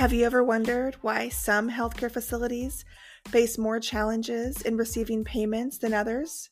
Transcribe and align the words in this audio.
Have 0.00 0.14
you 0.14 0.24
ever 0.24 0.42
wondered 0.42 0.96
why 1.02 1.28
some 1.28 1.68
healthcare 1.70 2.10
facilities 2.10 2.86
face 3.28 3.58
more 3.58 3.78
challenges 3.78 4.62
in 4.62 4.78
receiving 4.78 5.24
payments 5.24 5.76
than 5.76 5.92
others? 5.92 6.48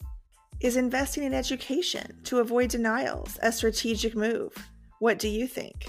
Is 0.61 0.77
investing 0.77 1.24
in 1.24 1.32
education 1.32 2.19
to 2.24 2.40
avoid 2.40 2.69
denials 2.69 3.38
a 3.41 3.50
strategic 3.50 4.14
move? 4.14 4.52
What 4.98 5.19
do 5.19 5.29
you 5.29 5.46
think? 5.46 5.87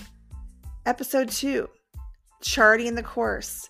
Episode 0.86 1.28
2 1.28 1.68
Charting 2.42 2.96
the 2.96 3.04
Course, 3.04 3.70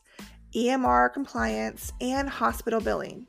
EMR 0.55 1.11
compliance, 1.11 1.91
and 1.99 2.29
hospital 2.29 2.79
billing. 2.79 3.25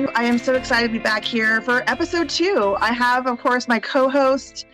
Everyone. 0.00 0.16
I 0.16 0.26
am 0.28 0.38
so 0.38 0.54
excited 0.54 0.88
to 0.88 0.92
be 0.92 0.98
back 0.98 1.24
here 1.24 1.60
for 1.60 1.82
episode 1.86 2.30
two. 2.30 2.74
I 2.80 2.92
have, 2.92 3.26
of 3.26 3.38
course, 3.38 3.68
my 3.68 3.78
co 3.78 4.08
host. 4.08 4.64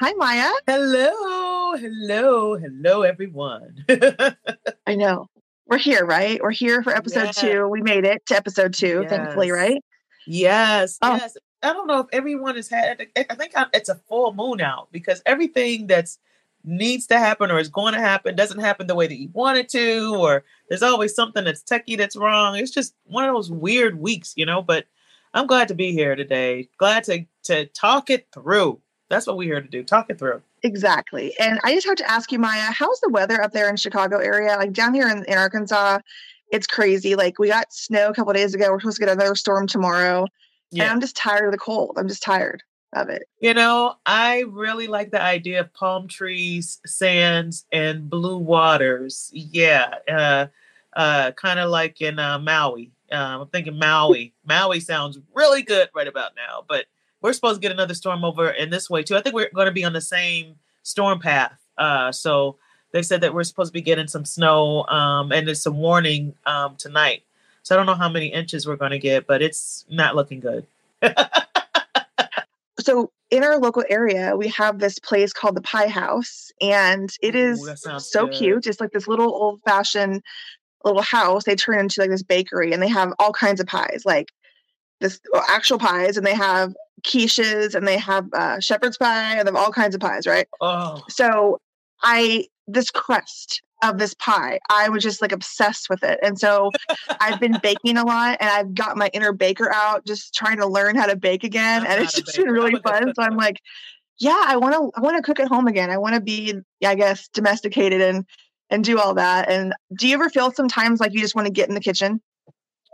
Hi, 0.00 0.12
Maya. 0.14 0.50
Hello, 0.66 1.76
hello, 1.76 2.56
hello, 2.56 3.02
everyone. 3.02 3.84
I 4.86 4.96
know. 4.96 5.28
We're 5.66 5.78
here, 5.78 6.04
right? 6.04 6.40
We're 6.42 6.50
here 6.50 6.82
for 6.82 6.94
episode 6.94 7.26
yes. 7.26 7.40
two. 7.40 7.68
We 7.68 7.80
made 7.80 8.04
it 8.04 8.26
to 8.26 8.36
episode 8.36 8.74
two, 8.74 9.02
yes. 9.02 9.10
thankfully, 9.10 9.52
right? 9.52 9.80
Yes, 10.26 10.98
oh. 11.00 11.14
yes. 11.14 11.36
I 11.62 11.72
don't 11.72 11.86
know 11.86 12.00
if 12.00 12.06
everyone 12.12 12.56
has 12.56 12.68
had, 12.68 13.06
I 13.16 13.34
think 13.36 13.52
it's 13.72 13.88
a 13.88 13.94
full 13.94 14.34
moon 14.34 14.60
out 14.60 14.88
because 14.90 15.22
everything 15.24 15.86
that's 15.86 16.18
needs 16.64 17.06
to 17.08 17.18
happen 17.18 17.50
or 17.50 17.58
is 17.58 17.68
going 17.68 17.94
to 17.94 18.00
happen 18.00 18.36
doesn't 18.36 18.60
happen 18.60 18.86
the 18.86 18.94
way 18.94 19.06
that 19.06 19.18
you 19.18 19.28
want 19.32 19.58
it 19.58 19.68
to, 19.70 20.14
or 20.16 20.44
there's 20.68 20.82
always 20.82 21.14
something 21.14 21.44
that's 21.44 21.62
techie 21.62 21.98
that's 21.98 22.16
wrong. 22.16 22.56
It's 22.56 22.70
just 22.70 22.94
one 23.04 23.24
of 23.24 23.34
those 23.34 23.50
weird 23.50 23.98
weeks, 23.98 24.32
you 24.36 24.46
know. 24.46 24.62
But 24.62 24.86
I'm 25.34 25.46
glad 25.46 25.68
to 25.68 25.74
be 25.74 25.92
here 25.92 26.14
today. 26.16 26.68
Glad 26.78 27.04
to 27.04 27.24
to 27.44 27.66
talk 27.66 28.10
it 28.10 28.28
through. 28.32 28.80
That's 29.08 29.26
what 29.26 29.36
we're 29.36 29.52
here 29.52 29.60
to 29.60 29.68
do. 29.68 29.82
Talk 29.82 30.06
it 30.08 30.18
through. 30.18 30.42
Exactly. 30.62 31.34
And 31.38 31.60
I 31.64 31.74
just 31.74 31.86
have 31.86 31.96
to 31.96 32.10
ask 32.10 32.32
you, 32.32 32.38
Maya, 32.38 32.70
how's 32.72 33.00
the 33.00 33.10
weather 33.10 33.42
up 33.42 33.52
there 33.52 33.68
in 33.68 33.76
Chicago 33.76 34.18
area? 34.18 34.56
Like 34.56 34.72
down 34.72 34.94
here 34.94 35.08
in, 35.08 35.24
in 35.24 35.36
Arkansas, 35.36 35.98
it's 36.50 36.66
crazy. 36.66 37.14
Like 37.14 37.38
we 37.38 37.48
got 37.48 37.72
snow 37.72 38.08
a 38.08 38.14
couple 38.14 38.32
days 38.32 38.54
ago. 38.54 38.70
We're 38.70 38.80
supposed 38.80 38.98
to 38.98 39.06
get 39.06 39.12
another 39.12 39.34
storm 39.34 39.66
tomorrow. 39.66 40.26
Yeah. 40.70 40.84
And 40.84 40.92
I'm 40.92 41.00
just 41.00 41.16
tired 41.16 41.46
of 41.46 41.52
the 41.52 41.58
cold. 41.58 41.96
I'm 41.98 42.08
just 42.08 42.22
tired 42.22 42.62
of 42.92 43.08
it. 43.08 43.28
You 43.40 43.54
know, 43.54 43.96
I 44.06 44.40
really 44.48 44.86
like 44.86 45.10
the 45.10 45.22
idea 45.22 45.60
of 45.60 45.72
palm 45.72 46.08
trees, 46.08 46.80
sands, 46.86 47.64
and 47.72 48.08
blue 48.08 48.38
waters. 48.38 49.30
Yeah, 49.32 49.94
uh, 50.08 50.46
uh, 50.94 51.32
kind 51.32 51.58
of 51.58 51.70
like 51.70 52.00
in 52.00 52.18
uh, 52.18 52.38
Maui. 52.38 52.90
Uh, 53.10 53.40
I'm 53.40 53.46
thinking 53.48 53.78
Maui. 53.78 54.32
Maui 54.46 54.80
sounds 54.80 55.18
really 55.34 55.62
good 55.62 55.88
right 55.94 56.08
about 56.08 56.32
now, 56.36 56.64
but 56.68 56.86
we're 57.20 57.32
supposed 57.32 57.56
to 57.56 57.60
get 57.60 57.72
another 57.72 57.94
storm 57.94 58.24
over 58.24 58.50
in 58.50 58.70
this 58.70 58.90
way 58.90 59.02
too. 59.02 59.16
I 59.16 59.22
think 59.22 59.34
we're 59.34 59.50
going 59.54 59.66
to 59.66 59.72
be 59.72 59.84
on 59.84 59.92
the 59.92 60.00
same 60.00 60.56
storm 60.82 61.18
path. 61.20 61.58
Uh, 61.78 62.12
so 62.12 62.56
they 62.92 63.02
said 63.02 63.20
that 63.22 63.32
we're 63.32 63.44
supposed 63.44 63.70
to 63.70 63.72
be 63.72 63.80
getting 63.80 64.08
some 64.08 64.24
snow, 64.24 64.84
um, 64.86 65.32
and 65.32 65.46
there's 65.46 65.62
some 65.62 65.78
warning 65.78 66.34
um, 66.46 66.76
tonight. 66.76 67.22
So 67.62 67.74
I 67.74 67.76
don't 67.76 67.86
know 67.86 67.94
how 67.94 68.08
many 68.08 68.26
inches 68.26 68.66
we're 68.66 68.76
going 68.76 68.90
to 68.90 68.98
get, 68.98 69.26
but 69.26 69.40
it's 69.40 69.84
not 69.88 70.16
looking 70.16 70.40
good. 70.40 70.66
so 72.82 73.10
in 73.30 73.44
our 73.44 73.58
local 73.58 73.84
area, 73.88 74.36
we 74.36 74.48
have 74.48 74.78
this 74.78 74.98
place 74.98 75.32
called 75.32 75.56
the 75.56 75.62
Pie 75.62 75.88
House, 75.88 76.50
and 76.60 77.10
it 77.22 77.34
is 77.34 77.66
Ooh, 77.66 77.98
so 77.98 78.26
good. 78.26 78.34
cute. 78.34 78.66
It's 78.66 78.80
like 78.80 78.92
this 78.92 79.08
little 79.08 79.32
old 79.32 79.60
fashioned 79.64 80.22
little 80.84 81.02
house. 81.02 81.44
They 81.44 81.56
turn 81.56 81.78
into 81.78 82.00
like 82.00 82.10
this 82.10 82.22
bakery, 82.22 82.72
and 82.72 82.82
they 82.82 82.88
have 82.88 83.12
all 83.18 83.32
kinds 83.32 83.60
of 83.60 83.66
pies, 83.66 84.02
like 84.04 84.28
this 85.00 85.20
actual 85.48 85.78
pies, 85.78 86.16
and 86.16 86.26
they 86.26 86.34
have 86.34 86.74
quiches, 87.02 87.74
and 87.74 87.88
they 87.88 87.98
have 87.98 88.26
uh, 88.34 88.60
shepherd's 88.60 88.98
pie, 88.98 89.36
and 89.36 89.46
they 89.46 89.52
have 89.52 89.56
all 89.56 89.72
kinds 89.72 89.94
of 89.94 90.00
pies, 90.00 90.26
right? 90.26 90.46
Oh. 90.60 91.02
So 91.08 91.58
I 92.02 92.46
this 92.66 92.90
crust 92.90 93.62
of 93.82 93.98
this 93.98 94.14
pie. 94.14 94.60
I 94.70 94.88
was 94.88 95.02
just 95.02 95.20
like 95.20 95.32
obsessed 95.32 95.90
with 95.90 96.02
it. 96.04 96.18
And 96.22 96.38
so 96.38 96.70
I've 97.20 97.40
been 97.40 97.58
baking 97.62 97.96
a 97.96 98.04
lot 98.04 98.38
and 98.40 98.48
I've 98.48 98.74
got 98.74 98.96
my 98.96 99.10
inner 99.12 99.32
baker 99.32 99.72
out 99.72 100.06
just 100.06 100.34
trying 100.34 100.58
to 100.58 100.66
learn 100.66 100.96
how 100.96 101.06
to 101.06 101.16
bake 101.16 101.44
again. 101.44 101.82
I'm 101.82 101.92
and 101.92 102.02
it's 102.02 102.12
just 102.12 102.36
been 102.36 102.50
really 102.50 102.80
fun. 102.80 103.12
So 103.14 103.22
I'm 103.22 103.36
like, 103.36 103.60
yeah, 104.18 104.44
I 104.46 104.56
want 104.56 104.74
to 104.74 104.90
I 104.96 105.00
want 105.00 105.16
to 105.16 105.22
cook 105.22 105.40
at 105.40 105.48
home 105.48 105.66
again. 105.66 105.90
I 105.90 105.98
want 105.98 106.14
to 106.14 106.20
be 106.20 106.54
I 106.84 106.94
guess 106.94 107.28
domesticated 107.28 108.00
and 108.00 108.24
and 108.70 108.84
do 108.84 108.98
all 108.98 109.14
that. 109.14 109.50
And 109.50 109.74
do 109.96 110.08
you 110.08 110.14
ever 110.14 110.30
feel 110.30 110.50
sometimes 110.52 111.00
like 111.00 111.12
you 111.12 111.20
just 111.20 111.34
want 111.34 111.46
to 111.46 111.52
get 111.52 111.68
in 111.68 111.74
the 111.74 111.80
kitchen? 111.80 112.20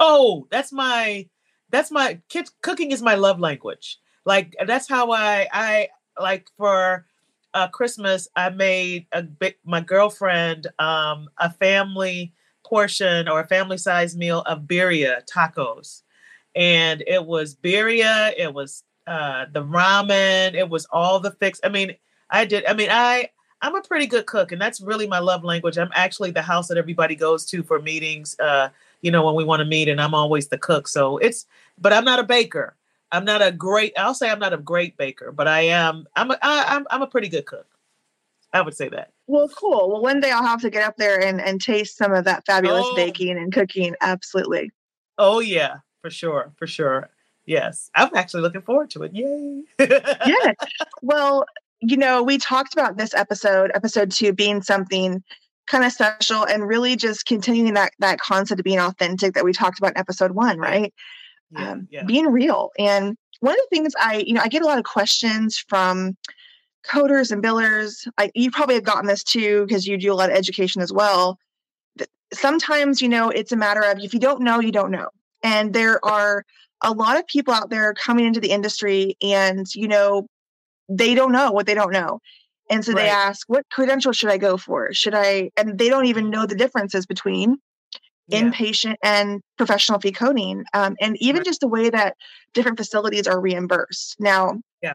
Oh, 0.01 0.47
that's 0.51 0.73
my 0.73 1.27
that's 1.71 1.91
my 1.91 2.21
kids 2.29 2.51
cooking 2.63 2.93
is 2.93 3.03
my 3.03 3.15
love 3.15 3.39
language. 3.39 3.99
Like 4.25 4.55
that's 4.67 4.89
how 4.89 5.13
I 5.13 5.49
I 5.53 5.89
like 6.19 6.49
for 6.57 7.07
uh, 7.55 7.69
Christmas, 7.69 8.29
I 8.37 8.51
made 8.51 9.07
a 9.13 9.23
big, 9.23 9.57
my 9.65 9.81
girlfriend 9.81 10.67
um, 10.79 11.29
a 11.39 11.53
family 11.53 12.33
portion 12.65 13.29
or 13.29 13.41
a 13.41 13.47
family 13.47 13.79
size 13.79 14.17
meal 14.17 14.43
of 14.47 14.63
birria 14.63 15.23
tacos, 15.27 16.03
and 16.55 17.03
it 17.07 17.25
was 17.25 17.55
birria, 17.55 18.33
it 18.37 18.53
was 18.53 18.85
uh, 19.07 19.47
the 19.53 19.65
ramen, 19.65 20.55
it 20.55 20.69
was 20.69 20.87
all 20.91 21.21
the 21.21 21.31
fix. 21.33 21.61
I 21.65 21.69
mean, 21.69 21.95
I 22.31 22.45
did. 22.45 22.67
I 22.67 22.75
mean, 22.75 22.89
I 22.91 23.31
I'm 23.63 23.75
a 23.75 23.83
pretty 23.83 24.07
good 24.07 24.27
cook, 24.27 24.53
and 24.53 24.61
that's 24.61 24.81
really 24.81 25.07
my 25.07 25.19
love 25.19 25.43
language. 25.45 25.79
I'm 25.79 25.91
actually 25.95 26.31
the 26.31 26.43
house 26.43 26.69
that 26.69 26.79
everybody 26.79 27.17
goes 27.17 27.45
to 27.47 27.63
for 27.63 27.81
meetings. 27.81 28.37
Uh, 28.39 28.69
you 29.01 29.11
know, 29.11 29.25
when 29.25 29.35
we 29.35 29.45
want 29.45 29.61
to 29.61 29.67
meet, 29.67 29.89
and 29.89 30.01
I'm 30.01 30.15
always 30.15 30.49
the 30.49 30.59
cook. 30.59 30.89
So 30.89 31.19
it's, 31.19 31.47
but 31.79 31.93
I'm 31.93 32.05
not 32.05 32.19
a 32.19 32.25
baker. 32.25 32.77
I'm 33.11 33.25
not 33.25 33.43
a 33.43 33.51
great. 33.51 33.93
I'll 33.97 34.15
say 34.15 34.31
I'm 34.31 34.39
not 34.39 34.53
a 34.53 34.59
great 34.59 34.97
baker, 34.97 35.33
but 35.33 35.49
I 35.49 35.63
am. 35.63 36.07
I'm 36.17 36.31
a. 36.31 36.39
I, 36.43 36.77
I'm. 36.77 36.87
I'm 36.91 37.03
a 37.03 37.07
pretty 37.07 37.29
good 37.29 37.47
cook. 37.47 37.67
I 38.53 38.61
would 38.63 38.75
say 38.75 38.89
that. 38.89 39.13
Well, 39.27 39.49
cool. 39.49 39.91
Well, 39.91 40.03
one 40.03 40.21
day 40.21 40.31
I'll 40.31 40.47
have 40.47 40.63
to 40.63 40.71
get 40.71 40.83
up 40.83 40.97
there 40.97 41.21
and 41.21 41.41
and 41.41 41.61
taste 41.61 41.97
some 41.97 42.13
of 42.13 42.25
that 42.25 42.45
fabulous 42.47 42.87
oh. 42.87 42.97
baking 42.97 43.37
and 43.39 43.53
cooking. 43.53 43.95
Absolutely. 44.01 44.71
Oh 45.17 45.41
yeah, 45.41 45.79
for 46.03 46.11
sure, 46.11 46.53
for 46.57 46.67
sure. 46.67 47.11
Yes, 47.47 47.91
I'm 47.95 48.15
actually 48.15 48.43
looking 48.43 48.61
forward 48.61 48.91
to 48.91 49.05
it. 49.05 49.15
Yay! 49.15 49.63
yeah. 49.79 50.53
Well, 51.03 51.47
you 51.81 51.97
know, 51.97 52.23
we 52.23 52.39
talked 52.39 52.75
about 52.75 52.99
this 52.99 53.15
episode, 53.15 53.71
episode 53.75 54.11
two, 54.11 54.33
being 54.33 54.63
something 54.63 55.23
kind 55.67 55.85
of 55.85 55.93
special 55.93 56.45
and 56.45 56.67
really 56.67 56.97
just 56.97 57.25
continuing 57.25 57.75
that 57.75 57.93
that 58.01 58.21
concept 58.21 58.61
of 58.61 58.65
being 58.65 58.81
authentic 58.81 59.35
that 59.35 59.45
we 59.45 59.53
talked 59.53 59.79
about 59.79 59.93
in 59.93 59.99
episode 59.99 60.33
one, 60.33 60.59
right? 60.59 60.93
Yeah, 61.51 61.71
um, 61.71 61.89
yeah. 61.91 62.05
being 62.05 62.27
real. 62.27 62.71
And 62.79 63.17
one 63.41 63.55
of 63.55 63.59
the 63.59 63.77
things 63.77 63.93
I, 64.01 64.25
you 64.27 64.35
know, 64.35 64.41
I 64.43 64.49
get 64.49 64.63
a 64.63 64.67
lot 64.67 64.79
of 64.79 64.85
questions 64.85 65.59
from 65.69 66.17
coders 66.87 67.31
and 67.31 67.43
billers. 67.43 68.09
I, 68.19 68.31
you 68.35 68.51
probably 68.51 68.75
have 68.75 68.85
gotten 68.85 69.07
this 69.07 69.23
too 69.23 69.65
because 69.67 69.87
you 69.87 69.97
do 69.97 70.13
a 70.13 70.15
lot 70.15 70.31
of 70.31 70.37
education 70.37 70.83
as 70.83 70.93
well. 70.93 71.39
Sometimes, 72.33 73.01
you 73.01 73.09
know, 73.09 73.31
it's 73.31 73.53
a 73.53 73.57
matter 73.57 73.83
of 73.83 73.99
if 74.01 74.13
you 74.13 74.21
don't 74.21 74.43
know, 74.43 74.61
you 74.61 74.73
don't 74.73 74.91
know. 74.91 75.09
And 75.43 75.73
there 75.73 76.05
are 76.05 76.45
a 76.83 76.93
lot 76.93 77.19
of 77.19 77.27
people 77.27 77.55
out 77.55 77.71
there 77.71 77.95
coming 77.95 78.27
into 78.27 78.41
the 78.41 78.51
industry 78.51 79.17
and, 79.23 79.67
you 79.75 79.89
know, 79.89 80.27
they 80.89 81.15
don't 81.15 81.33
know 81.33 81.53
what 81.53 81.67
they 81.67 81.75
don't 81.75 81.93
know. 81.93 82.21
And 82.71 82.85
so 82.85 82.93
right. 82.93 83.03
they 83.03 83.09
ask, 83.09 83.49
what 83.49 83.65
credential 83.71 84.13
should 84.13 84.31
I 84.31 84.39
go 84.39 84.57
for? 84.57 84.93
Should 84.93 85.15
I, 85.15 85.51
and 85.57 85.79
they 85.79 85.89
don't 85.89 86.07
even 86.07 86.31
know 86.31 86.45
the 86.45 86.55
differences 86.55 87.07
between 87.07 87.59
yeah. 88.29 88.41
inpatient 88.41 88.97
and 89.03 89.43
professional 89.57 89.99
fee 89.99 90.13
coding, 90.13 90.65
um, 90.75 90.97
and 91.01 91.17
even 91.21 91.39
right. 91.39 91.47
just 91.47 91.61
the 91.61 91.69
way 91.69 91.91
that 91.91 92.17
different 92.53 92.79
facilities 92.79 93.27
are 93.27 93.41
reimbursed. 93.41 94.17
Now, 94.21 94.61
yeah, 94.83 94.93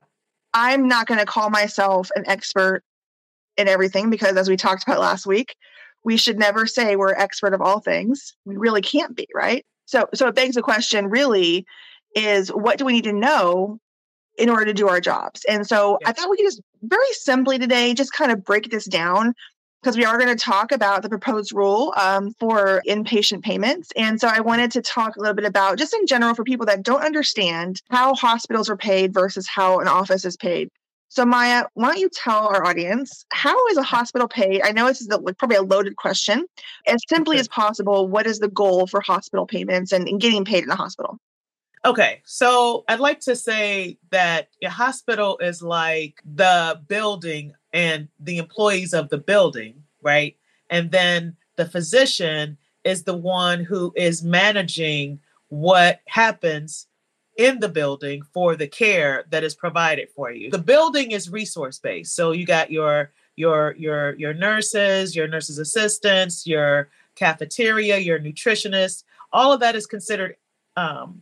I'm 0.53 0.87
not 0.87 1.07
going 1.07 1.19
to 1.19 1.25
call 1.25 1.49
myself 1.49 2.09
an 2.15 2.23
expert 2.27 2.83
in 3.57 3.67
everything 3.67 4.09
because, 4.09 4.37
as 4.37 4.49
we 4.49 4.57
talked 4.57 4.83
about 4.83 4.99
last 4.99 5.25
week, 5.25 5.55
we 6.03 6.17
should 6.17 6.37
never 6.37 6.65
say 6.65 6.95
we're 6.95 7.13
expert 7.13 7.53
of 7.53 7.61
all 7.61 7.79
things. 7.79 8.35
We 8.45 8.57
really 8.57 8.81
can't 8.81 9.15
be, 9.15 9.27
right? 9.33 9.65
So, 9.85 10.07
so 10.13 10.27
it 10.27 10.35
begs 10.35 10.55
the 10.55 10.61
question: 10.61 11.09
really, 11.09 11.65
is 12.15 12.49
what 12.49 12.77
do 12.77 12.85
we 12.85 12.93
need 12.93 13.05
to 13.05 13.13
know 13.13 13.79
in 14.37 14.49
order 14.49 14.65
to 14.65 14.73
do 14.73 14.87
our 14.87 15.01
jobs? 15.01 15.43
And 15.49 15.67
so, 15.67 15.97
yes. 16.01 16.09
I 16.09 16.13
thought 16.13 16.29
we 16.29 16.37
could 16.37 16.45
just 16.45 16.61
very 16.83 17.13
simply 17.13 17.57
today 17.57 17.93
just 17.93 18.13
kind 18.13 18.31
of 18.31 18.43
break 18.43 18.69
this 18.69 18.85
down 18.85 19.33
because 19.83 19.97
we 19.97 20.05
are 20.05 20.17
going 20.17 20.35
to 20.35 20.41
talk 20.41 20.71
about 20.71 21.01
the 21.01 21.09
proposed 21.09 21.53
rule 21.53 21.93
um, 21.97 22.31
for 22.39 22.81
inpatient 22.87 23.43
payments. 23.43 23.91
And 23.97 24.19
so 24.19 24.29
I 24.29 24.39
wanted 24.39 24.71
to 24.71 24.81
talk 24.81 25.17
a 25.17 25.19
little 25.19 25.35
bit 25.35 25.43
about, 25.43 25.77
just 25.77 25.93
in 25.93 26.07
general, 26.07 26.33
for 26.33 26.45
people 26.45 26.65
that 26.67 26.83
don't 26.83 27.03
understand 27.03 27.81
how 27.89 28.15
hospitals 28.15 28.69
are 28.69 28.77
paid 28.77 29.13
versus 29.13 29.45
how 29.45 29.81
an 29.81 29.89
office 29.89 30.23
is 30.23 30.37
paid. 30.37 30.69
So, 31.09 31.25
Maya, 31.25 31.65
why 31.73 31.89
don't 31.89 31.99
you 31.99 32.09
tell 32.09 32.47
our 32.47 32.65
audience 32.65 33.25
how 33.31 33.67
is 33.67 33.77
a 33.77 33.83
hospital 33.83 34.27
paid? 34.27 34.61
I 34.63 34.71
know 34.71 34.87
this 34.87 35.01
is 35.01 35.09
like 35.09 35.37
probably 35.37 35.57
a 35.57 35.61
loaded 35.61 35.97
question. 35.97 36.45
As 36.87 37.01
simply 37.07 37.37
as 37.37 37.49
possible, 37.49 38.07
what 38.07 38.25
is 38.25 38.39
the 38.39 38.47
goal 38.47 38.87
for 38.87 39.01
hospital 39.01 39.45
payments 39.45 39.91
and, 39.91 40.07
and 40.07 40.19
getting 40.19 40.45
paid 40.45 40.63
in 40.63 40.71
a 40.71 40.75
hospital? 40.75 41.19
Okay, 41.85 42.21
so 42.23 42.85
I'd 42.87 43.01
like 43.01 43.19
to 43.21 43.35
say 43.35 43.97
that 44.09 44.47
a 44.63 44.69
hospital 44.69 45.37
is 45.39 45.61
like 45.61 46.21
the 46.23 46.79
building 46.87 47.53
and 47.73 48.07
the 48.19 48.37
employees 48.37 48.93
of 48.93 49.09
the 49.09 49.17
building, 49.17 49.83
right? 50.01 50.37
And 50.69 50.91
then 50.91 51.35
the 51.57 51.65
physician 51.65 52.57
is 52.85 53.03
the 53.03 53.17
one 53.17 53.65
who 53.65 53.91
is 53.97 54.23
managing 54.23 55.19
what 55.49 55.99
happens 56.07 56.87
in 57.37 57.59
the 57.59 57.69
building 57.69 58.23
for 58.33 58.55
the 58.55 58.67
care 58.67 59.25
that 59.31 59.43
is 59.43 59.55
provided 59.55 60.07
for 60.15 60.31
you. 60.31 60.51
The 60.51 60.59
building 60.59 61.11
is 61.11 61.29
resource 61.29 61.79
based. 61.79 62.15
So 62.15 62.31
you 62.31 62.45
got 62.45 62.71
your 62.71 63.11
your 63.35 63.75
your 63.77 64.13
your 64.15 64.33
nurses, 64.33 65.15
your 65.15 65.27
nurses 65.27 65.57
assistants, 65.57 66.47
your 66.47 66.89
cafeteria, 67.15 67.97
your 67.97 68.19
nutritionist, 68.19 69.03
all 69.33 69.51
of 69.51 69.59
that 69.59 69.75
is 69.75 69.85
considered 69.85 70.37
um, 70.77 71.21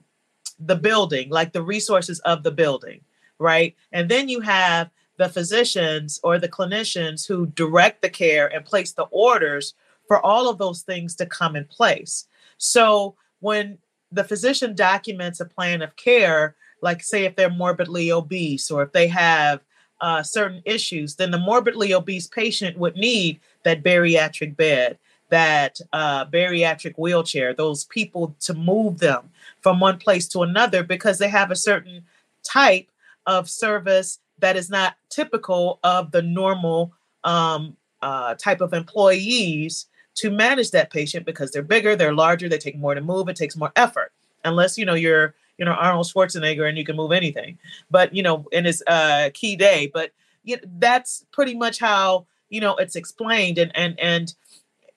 the 0.65 0.75
building, 0.75 1.29
like 1.29 1.53
the 1.53 1.63
resources 1.63 2.19
of 2.19 2.43
the 2.43 2.51
building, 2.51 3.01
right? 3.39 3.75
And 3.91 4.09
then 4.09 4.29
you 4.29 4.41
have 4.41 4.89
the 5.17 5.29
physicians 5.29 6.19
or 6.23 6.39
the 6.39 6.49
clinicians 6.49 7.27
who 7.27 7.47
direct 7.47 8.01
the 8.01 8.09
care 8.09 8.47
and 8.53 8.65
place 8.65 8.93
the 8.93 9.07
orders 9.11 9.73
for 10.07 10.23
all 10.25 10.49
of 10.49 10.57
those 10.57 10.81
things 10.81 11.15
to 11.15 11.25
come 11.25 11.55
in 11.55 11.65
place. 11.65 12.27
So 12.57 13.15
when 13.39 13.77
the 14.11 14.23
physician 14.23 14.75
documents 14.75 15.39
a 15.39 15.45
plan 15.45 15.81
of 15.81 15.95
care, 15.95 16.55
like 16.81 17.03
say 17.03 17.25
if 17.25 17.35
they're 17.35 17.49
morbidly 17.49 18.11
obese 18.11 18.69
or 18.69 18.83
if 18.83 18.91
they 18.91 19.07
have 19.07 19.61
uh, 20.01 20.23
certain 20.23 20.61
issues, 20.65 21.15
then 21.15 21.31
the 21.31 21.37
morbidly 21.37 21.93
obese 21.93 22.27
patient 22.27 22.77
would 22.77 22.95
need 22.95 23.39
that 23.63 23.83
bariatric 23.83 24.55
bed, 24.57 24.97
that 25.31 25.79
uh, 25.93 26.25
bariatric 26.25 26.93
wheelchair, 26.97 27.53
those 27.53 27.85
people 27.85 28.35
to 28.41 28.53
move 28.53 28.99
them 28.99 29.29
from 29.61 29.79
one 29.79 29.97
place 29.97 30.27
to 30.27 30.41
another 30.41 30.83
because 30.83 31.17
they 31.17 31.29
have 31.29 31.49
a 31.49 31.55
certain 31.55 32.03
type 32.43 32.87
of 33.25 33.49
service 33.49 34.19
that 34.39 34.57
is 34.57 34.69
not 34.69 34.95
typical 35.09 35.79
of 35.83 36.11
the 36.11 36.21
normal 36.21 36.91
um, 37.23 37.77
uh, 38.01 38.35
type 38.35 38.59
of 38.59 38.73
employees 38.73 39.87
to 40.15 40.29
manage 40.29 40.71
that 40.71 40.91
patient 40.91 41.25
because 41.25 41.51
they're 41.51 41.61
bigger, 41.63 41.95
they're 41.95 42.13
larger, 42.13 42.49
they 42.49 42.57
take 42.57 42.77
more 42.77 42.93
to 42.93 43.01
move, 43.01 43.29
it 43.29 43.37
takes 43.37 43.55
more 43.55 43.71
effort. 43.77 44.11
Unless 44.43 44.77
you 44.77 44.85
know 44.85 44.95
you're 44.95 45.33
you 45.57 45.63
know 45.63 45.73
Arnold 45.73 46.07
Schwarzenegger 46.07 46.67
and 46.67 46.77
you 46.77 46.83
can 46.83 46.95
move 46.95 47.11
anything, 47.11 47.57
but 47.89 48.13
you 48.13 48.23
know 48.23 48.45
in 48.51 48.65
his 48.65 48.83
uh, 48.87 49.29
key 49.33 49.55
day. 49.55 49.89
But 49.93 50.11
you 50.43 50.57
know, 50.57 50.63
that's 50.79 51.25
pretty 51.31 51.55
much 51.55 51.79
how 51.79 52.25
you 52.49 52.59
know 52.59 52.75
it's 52.75 52.95
explained, 52.95 53.59
and 53.59 53.71
and 53.75 53.97
and 53.99 54.33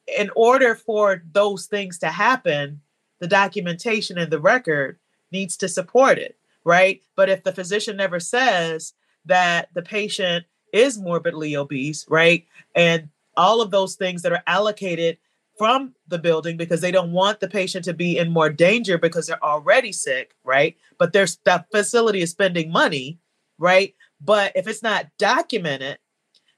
in 0.06 0.31
order 0.37 0.75
for 0.75 1.23
those 1.33 1.67
things 1.67 1.99
to 1.99 2.09
happen, 2.09 2.81
the 3.21 3.27
documentation 3.27 4.19
and 4.19 4.31
the 4.31 4.41
record 4.41 4.99
needs 5.33 5.56
to 5.59 5.69
support 5.69 6.19
it, 6.19 6.37
right? 6.65 7.03
But 7.17 7.29
if 7.29 7.45
the 7.45 7.53
physician 7.53 7.97
never 7.97 8.21
says 8.21 8.93
that 9.25 9.69
the 9.75 9.83
patient 9.83 10.45
is 10.73 10.99
morbidly 10.99 11.56
obese, 11.56 12.05
right, 12.09 12.47
and 12.75 13.09
all 13.37 13.61
of 13.61 13.71
those 13.71 13.97
things 13.97 14.23
that 14.23 14.33
are 14.33 14.43
allocated 14.47 15.19
from 15.56 15.95
the 16.09 16.19
building 16.19 16.56
because 16.56 16.81
they 16.81 16.91
don't 16.91 17.12
want 17.12 17.41
the 17.41 17.49
patient 17.49 17.85
to 17.85 17.95
be 17.95 18.19
in 18.19 18.31
more 18.31 18.51
danger 18.51 18.99
because 18.99 19.27
they're 19.27 19.45
already 19.45 19.93
sick, 19.93 20.35
right? 20.45 20.77
But 20.99 21.12
there's 21.12 21.39
that 21.45 21.67
facility 21.71 22.23
is 22.23 22.31
spending 22.31 22.73
money, 22.73 23.19
right? 23.59 23.95
But 24.21 24.53
if 24.56 24.67
it's 24.67 24.83
not 24.83 25.06
documented, 25.19 25.99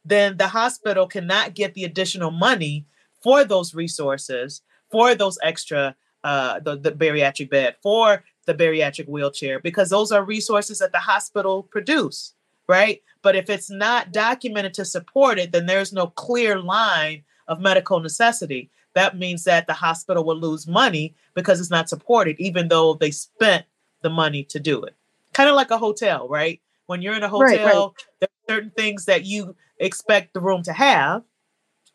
then 0.05 0.37
the 0.37 0.49
hospital 0.49 1.07
cannot 1.07 1.55
get 1.55 1.75
the 1.75 1.85
additional 1.85 2.31
money 2.31 2.87
for 3.27 3.45
those 3.45 3.75
resources, 3.75 4.63
for 4.89 5.17
those 5.17 5.37
extra 5.43 5.97
uh 6.23 6.61
the, 6.61 6.77
the 6.77 6.93
bariatric 6.93 7.51
bed, 7.51 7.75
for 7.83 8.23
the 8.47 8.55
bariatric 8.55 9.09
wheelchair, 9.09 9.59
because 9.59 9.91
those 9.91 10.13
are 10.13 10.25
resources 10.25 10.79
that 10.79 10.93
the 10.93 10.99
hospital 11.13 11.65
produce, 11.65 12.35
right? 12.69 13.03
But 13.23 13.35
if 13.35 13.51
it's 13.51 13.69
not 13.69 14.13
documented 14.13 14.75
to 14.75 14.85
support 14.85 15.41
it, 15.41 15.51
then 15.51 15.67
there's 15.67 15.93
no 15.93 16.07
clear 16.07 16.61
line 16.61 17.25
of 17.49 17.61
medical 17.61 17.99
necessity. 17.99 18.71
That 18.95 19.19
means 19.19 19.43
that 19.43 19.67
the 19.67 19.73
hospital 19.87 20.23
will 20.25 20.41
lose 20.49 20.69
money 20.69 21.17
because 21.35 21.61
it's 21.61 21.77
not 21.79 21.89
supported, 21.89 22.37
even 22.39 22.69
though 22.69 22.95
they 22.95 23.11
spent 23.11 23.67
the 24.03 24.11
money 24.11 24.45
to 24.45 24.61
do 24.61 24.85
it. 24.85 24.95
Kind 25.33 25.51
of 25.51 25.57
like 25.57 25.73
a 25.73 25.79
hotel, 25.79 26.29
right? 26.29 26.61
When 26.87 27.03
you're 27.03 27.17
in 27.17 27.25
a 27.25 27.29
hotel, 27.29 27.49
right, 27.49 27.75
right. 27.75 27.93
there 28.21 28.29
are 28.31 28.55
certain 28.55 28.71
things 28.71 29.07
that 29.07 29.25
you 29.25 29.57
expect 29.79 30.33
the 30.33 30.41
room 30.41 30.63
to 30.63 30.73
have. 30.73 31.25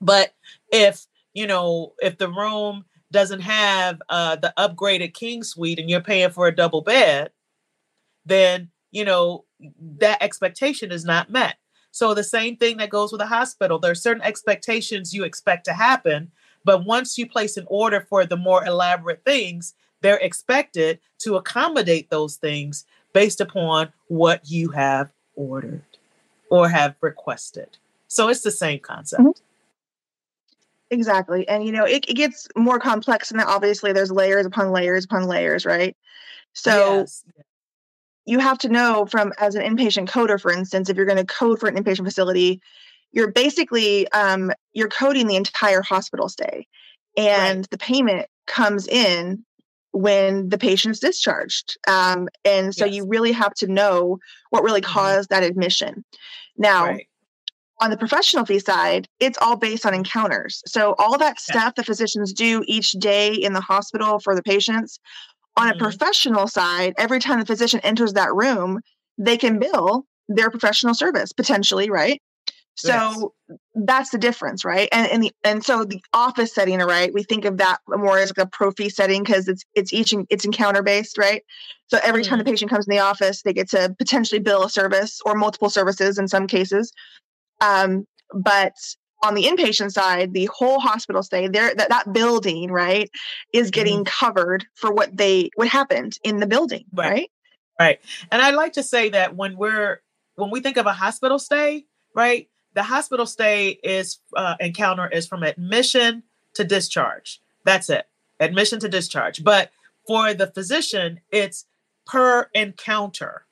But 0.01 0.33
if, 0.71 1.05
you 1.33 1.47
know, 1.47 1.93
if 1.99 2.17
the 2.17 2.29
room 2.29 2.85
doesn't 3.11 3.41
have 3.41 4.01
uh, 4.09 4.35
the 4.37 4.53
upgraded 4.57 5.13
king 5.13 5.43
suite 5.43 5.79
and 5.79 5.89
you're 5.89 6.01
paying 6.01 6.29
for 6.29 6.47
a 6.47 6.55
double 6.55 6.81
bed, 6.81 7.31
then, 8.25 8.69
you 8.91 9.03
know, 9.03 9.45
that 9.99 10.21
expectation 10.21 10.91
is 10.91 11.05
not 11.05 11.29
met. 11.29 11.57
So 11.91 12.13
the 12.13 12.23
same 12.23 12.55
thing 12.55 12.77
that 12.77 12.89
goes 12.89 13.11
with 13.11 13.21
a 13.21 13.27
hospital. 13.27 13.79
There 13.79 13.91
are 13.91 13.95
certain 13.95 14.23
expectations 14.23 15.13
you 15.13 15.23
expect 15.23 15.65
to 15.65 15.73
happen, 15.73 16.31
but 16.63 16.85
once 16.85 17.17
you 17.17 17.27
place 17.27 17.57
an 17.57 17.65
order 17.67 18.01
for 18.01 18.25
the 18.25 18.37
more 18.37 18.65
elaborate 18.65 19.25
things, 19.25 19.73
they're 20.01 20.17
expected 20.17 20.99
to 21.19 21.35
accommodate 21.35 22.09
those 22.09 22.37
things 22.37 22.85
based 23.13 23.41
upon 23.41 23.91
what 24.07 24.49
you 24.49 24.69
have 24.69 25.09
ordered 25.35 25.83
or 26.49 26.69
have 26.69 26.95
requested. 27.01 27.77
So 28.07 28.29
it's 28.29 28.41
the 28.41 28.51
same 28.51 28.79
concept. 28.79 29.21
Mm-hmm. 29.21 29.50
Exactly. 30.91 31.47
And 31.47 31.65
you 31.65 31.71
know, 31.71 31.85
it, 31.85 32.05
it 32.07 32.15
gets 32.15 32.47
more 32.55 32.77
complex 32.77 33.31
and 33.31 33.41
obviously 33.41 33.93
there's 33.93 34.11
layers 34.11 34.45
upon 34.45 34.71
layers 34.71 35.05
upon 35.05 35.23
layers, 35.23 35.65
right? 35.65 35.97
So 36.53 36.99
yes 36.99 37.23
you 38.25 38.39
have 38.39 38.57
to 38.59 38.69
know 38.69 39.05
from 39.05 39.33
as 39.39 39.55
an 39.55 39.63
inpatient 39.63 40.09
coder 40.09 40.39
for 40.39 40.51
instance 40.51 40.89
if 40.89 40.97
you're 40.97 41.05
going 41.05 41.17
to 41.17 41.25
code 41.25 41.59
for 41.59 41.67
an 41.67 41.75
inpatient 41.75 42.05
facility 42.05 42.61
you're 43.11 43.31
basically 43.31 44.09
um, 44.11 44.51
you're 44.73 44.87
coding 44.87 45.27
the 45.27 45.35
entire 45.35 45.81
hospital 45.81 46.29
stay 46.29 46.67
and 47.17 47.59
right. 47.59 47.69
the 47.69 47.77
payment 47.77 48.27
comes 48.47 48.87
in 48.87 49.43
when 49.91 50.47
the 50.47 50.57
patient 50.57 50.93
is 50.93 50.99
discharged 50.99 51.77
um, 51.87 52.29
and 52.45 52.73
so 52.73 52.85
yes. 52.85 52.95
you 52.95 53.05
really 53.05 53.31
have 53.31 53.53
to 53.53 53.67
know 53.67 54.17
what 54.49 54.63
really 54.63 54.81
mm-hmm. 54.81 54.93
caused 54.93 55.29
that 55.29 55.43
admission 55.43 56.05
now 56.57 56.85
right. 56.85 57.07
On 57.81 57.89
the 57.89 57.97
professional 57.97 58.45
fee 58.45 58.59
side 58.59 59.07
it's 59.19 59.37
all 59.41 59.55
based 59.55 59.85
on 59.85 59.93
encounters 59.93 60.61
so 60.65 60.95
all 60.97 61.17
that 61.17 61.39
stuff 61.39 61.75
the 61.75 61.83
physicians 61.83 62.31
do 62.31 62.63
each 62.67 62.91
day 62.93 63.33
in 63.33 63.53
the 63.53 63.61
hospital 63.61 64.19
for 64.19 64.35
the 64.35 64.43
patients 64.43 64.99
on 65.57 65.67
mm-hmm. 65.67 65.77
a 65.77 65.79
professional 65.79 66.47
side, 66.47 66.93
every 66.97 67.19
time 67.19 67.39
the 67.39 67.45
physician 67.45 67.79
enters 67.83 68.13
that 68.13 68.33
room, 68.33 68.79
they 69.17 69.37
can 69.37 69.59
bill 69.59 70.05
their 70.27 70.49
professional 70.49 70.93
service 70.93 71.31
potentially, 71.31 71.89
right? 71.89 72.21
So 72.75 73.33
yes. 73.49 73.59
that's 73.75 74.09
the 74.11 74.17
difference, 74.17 74.63
right? 74.63 74.87
And 74.93 75.11
and 75.11 75.23
the 75.23 75.31
and 75.43 75.63
so 75.63 75.83
the 75.83 76.01
office 76.13 76.55
setting, 76.55 76.79
right? 76.79 77.13
We 77.13 77.23
think 77.23 77.43
of 77.43 77.57
that 77.57 77.79
more 77.87 78.17
as 78.17 78.31
like 78.35 78.47
a 78.47 78.49
pro 78.49 78.71
fee 78.71 78.89
setting 78.89 79.23
because 79.23 79.49
it's 79.49 79.63
it's 79.75 79.91
each 79.91 80.13
it's 80.29 80.45
encounter 80.45 80.81
based, 80.81 81.17
right? 81.17 81.43
So 81.87 81.99
every 82.01 82.21
mm-hmm. 82.21 82.29
time 82.29 82.37
the 82.39 82.45
mm-hmm. 82.45 82.53
patient 82.53 82.71
comes 82.71 82.87
in 82.87 82.95
the 82.95 83.01
office, 83.01 83.41
they 83.41 83.53
get 83.53 83.69
to 83.71 83.93
potentially 83.99 84.39
bill 84.39 84.63
a 84.63 84.69
service 84.69 85.19
or 85.25 85.35
multiple 85.35 85.69
services 85.69 86.17
in 86.17 86.29
some 86.29 86.47
cases. 86.47 86.93
Um, 87.61 88.05
but 88.33 88.73
on 89.23 89.35
the 89.35 89.43
inpatient 89.43 89.91
side, 89.91 90.33
the 90.33 90.49
whole 90.53 90.79
hospital 90.79 91.21
stay 91.21 91.47
there, 91.47 91.73
that, 91.75 91.89
that 91.89 92.11
building, 92.11 92.71
right, 92.71 93.09
is 93.53 93.71
getting 93.71 94.03
mm-hmm. 94.03 94.25
covered 94.25 94.65
for 94.75 94.91
what 94.91 95.15
they 95.15 95.49
what 95.55 95.67
happened 95.67 96.17
in 96.23 96.37
the 96.37 96.47
building, 96.47 96.85
right. 96.93 97.09
right? 97.11 97.31
Right. 97.79 97.99
And 98.31 98.41
I 98.41 98.51
like 98.51 98.73
to 98.73 98.83
say 98.83 99.09
that 99.09 99.35
when 99.35 99.57
we're 99.57 100.01
when 100.35 100.51
we 100.51 100.59
think 100.59 100.77
of 100.77 100.85
a 100.85 100.93
hospital 100.93 101.39
stay, 101.39 101.85
right, 102.15 102.47
the 102.73 102.83
hospital 102.83 103.25
stay 103.25 103.79
is 103.83 104.19
uh, 104.35 104.55
encounter 104.59 105.07
is 105.07 105.27
from 105.27 105.43
admission 105.43 106.23
to 106.53 106.63
discharge. 106.63 107.41
That's 107.63 107.89
it, 107.89 108.05
admission 108.39 108.79
to 108.79 108.89
discharge. 108.89 109.43
But 109.43 109.71
for 110.07 110.33
the 110.33 110.47
physician, 110.47 111.21
it's 111.31 111.65
per 112.05 112.49
encounter, 112.53 113.45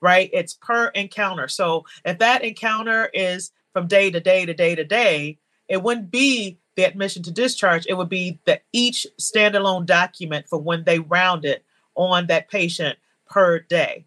right? 0.00 0.30
It's 0.32 0.54
per 0.54 0.88
encounter. 0.88 1.48
So 1.48 1.84
if 2.04 2.18
that 2.18 2.42
encounter 2.44 3.10
is 3.12 3.52
from 3.72 3.86
day 3.86 4.10
to 4.10 4.20
day 4.20 4.46
to 4.46 4.54
day 4.54 4.74
to 4.74 4.84
day, 4.84 5.38
it 5.68 5.82
wouldn't 5.82 6.10
be 6.10 6.58
the 6.76 6.84
admission 6.84 7.22
to 7.24 7.30
discharge. 7.30 7.86
It 7.86 7.94
would 7.94 8.08
be 8.08 8.40
the 8.44 8.60
each 8.72 9.06
standalone 9.20 9.86
document 9.86 10.46
for 10.48 10.58
when 10.58 10.84
they 10.84 10.98
round 10.98 11.44
it 11.44 11.64
on 11.94 12.26
that 12.26 12.48
patient 12.48 12.98
per 13.28 13.60
day. 13.60 14.06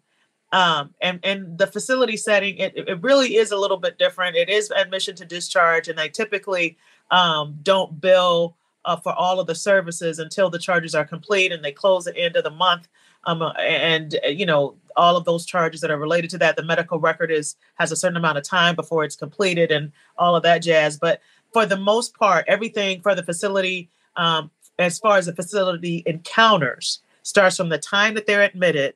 Um, 0.52 0.94
and 1.00 1.18
and 1.24 1.58
the 1.58 1.66
facility 1.66 2.16
setting, 2.16 2.58
it, 2.58 2.74
it 2.76 3.02
really 3.02 3.36
is 3.36 3.50
a 3.50 3.56
little 3.56 3.76
bit 3.76 3.98
different. 3.98 4.36
It 4.36 4.48
is 4.48 4.70
admission 4.70 5.16
to 5.16 5.24
discharge, 5.24 5.88
and 5.88 5.98
they 5.98 6.08
typically 6.08 6.76
um, 7.10 7.58
don't 7.62 8.00
bill 8.00 8.56
uh, 8.84 8.96
for 8.96 9.12
all 9.12 9.40
of 9.40 9.48
the 9.48 9.54
services 9.54 10.20
until 10.20 10.50
the 10.50 10.58
charges 10.60 10.94
are 10.94 11.04
complete, 11.04 11.50
and 11.50 11.64
they 11.64 11.72
close 11.72 12.06
at 12.06 12.14
the 12.14 12.22
end 12.22 12.36
of 12.36 12.44
the 12.44 12.50
month. 12.50 12.86
Um, 13.24 13.42
and 13.58 14.16
you 14.28 14.46
know 14.46 14.76
all 14.96 15.16
of 15.16 15.24
those 15.24 15.46
charges 15.46 15.80
that 15.80 15.90
are 15.90 15.98
related 15.98 16.30
to 16.30 16.38
that. 16.38 16.56
The 16.56 16.62
medical 16.62 16.98
record 16.98 17.30
is 17.30 17.56
has 17.74 17.92
a 17.92 17.96
certain 17.96 18.16
amount 18.16 18.38
of 18.38 18.44
time 18.44 18.74
before 18.74 19.04
it's 19.04 19.16
completed 19.16 19.70
and 19.70 19.92
all 20.16 20.36
of 20.36 20.42
that 20.42 20.58
jazz. 20.58 20.96
But 20.98 21.20
for 21.52 21.66
the 21.66 21.76
most 21.76 22.16
part, 22.16 22.44
everything 22.48 23.00
for 23.00 23.14
the 23.14 23.22
facility, 23.22 23.90
um, 24.16 24.50
as 24.78 24.98
far 24.98 25.18
as 25.18 25.26
the 25.26 25.34
facility 25.34 26.02
encounters, 26.06 27.00
starts 27.22 27.56
from 27.56 27.68
the 27.68 27.78
time 27.78 28.14
that 28.14 28.26
they're 28.26 28.42
admitted 28.42 28.94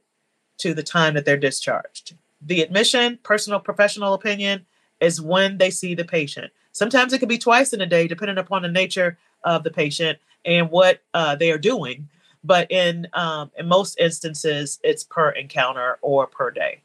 to 0.59 0.75
the 0.75 0.83
time 0.83 1.14
that 1.14 1.25
they're 1.25 1.37
discharged. 1.37 2.14
The 2.43 2.62
admission, 2.62 3.19
personal 3.23 3.61
professional 3.61 4.14
opinion, 4.14 4.67
is 5.00 5.21
when 5.21 5.59
they 5.59 5.71
see 5.71 5.95
the 5.95 6.05
patient. 6.05 6.52
Sometimes 6.73 7.12
it 7.12 7.19
could 7.19 7.28
be 7.28 7.38
twice 7.38 7.73
in 7.73 7.81
a 7.81 7.87
day, 7.87 8.07
depending 8.07 8.38
upon 8.38 8.62
the 8.62 8.69
nature 8.69 9.19
of 9.45 9.64
the 9.64 9.71
patient 9.71 10.19
and 10.45 10.71
what 10.71 11.00
uh, 11.14 11.35
they 11.37 11.50
are 11.50 11.59
doing. 11.59 12.09
But 12.45 12.71
in 12.71 13.09
um, 13.12 13.50
in 13.59 13.66
most 13.68 13.99
instances, 13.99 14.78
it's 14.83 15.04
per 15.04 15.30
encounter 15.30 15.99
or 16.02 16.26
per 16.26 16.50
day. 16.50 16.83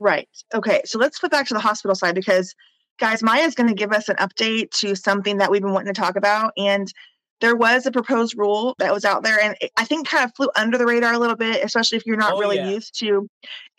Right. 0.00 0.28
Okay. 0.52 0.82
So 0.84 0.98
let's 0.98 1.18
flip 1.18 1.32
back 1.32 1.46
to 1.46 1.54
the 1.54 1.60
hospital 1.60 1.94
side 1.94 2.14
because, 2.14 2.54
guys, 2.98 3.22
Maya 3.22 3.42
is 3.42 3.54
going 3.54 3.68
to 3.68 3.74
give 3.74 3.92
us 3.92 4.08
an 4.08 4.16
update 4.16 4.70
to 4.80 4.94
something 4.96 5.38
that 5.38 5.50
we've 5.50 5.62
been 5.62 5.72
wanting 5.72 5.94
to 5.94 6.00
talk 6.00 6.16
about. 6.16 6.52
And 6.56 6.92
there 7.40 7.56
was 7.56 7.84
a 7.84 7.92
proposed 7.92 8.36
rule 8.38 8.74
that 8.78 8.92
was 8.92 9.04
out 9.04 9.22
there, 9.22 9.40
and 9.40 9.56
I 9.76 9.84
think 9.84 10.08
kind 10.08 10.24
of 10.24 10.34
flew 10.34 10.48
under 10.56 10.78
the 10.78 10.86
radar 10.86 11.12
a 11.12 11.18
little 11.18 11.36
bit, 11.36 11.64
especially 11.64 11.98
if 11.98 12.06
you're 12.06 12.16
not 12.16 12.34
oh, 12.34 12.38
really 12.38 12.56
yeah. 12.56 12.70
used 12.70 12.98
to 13.00 13.28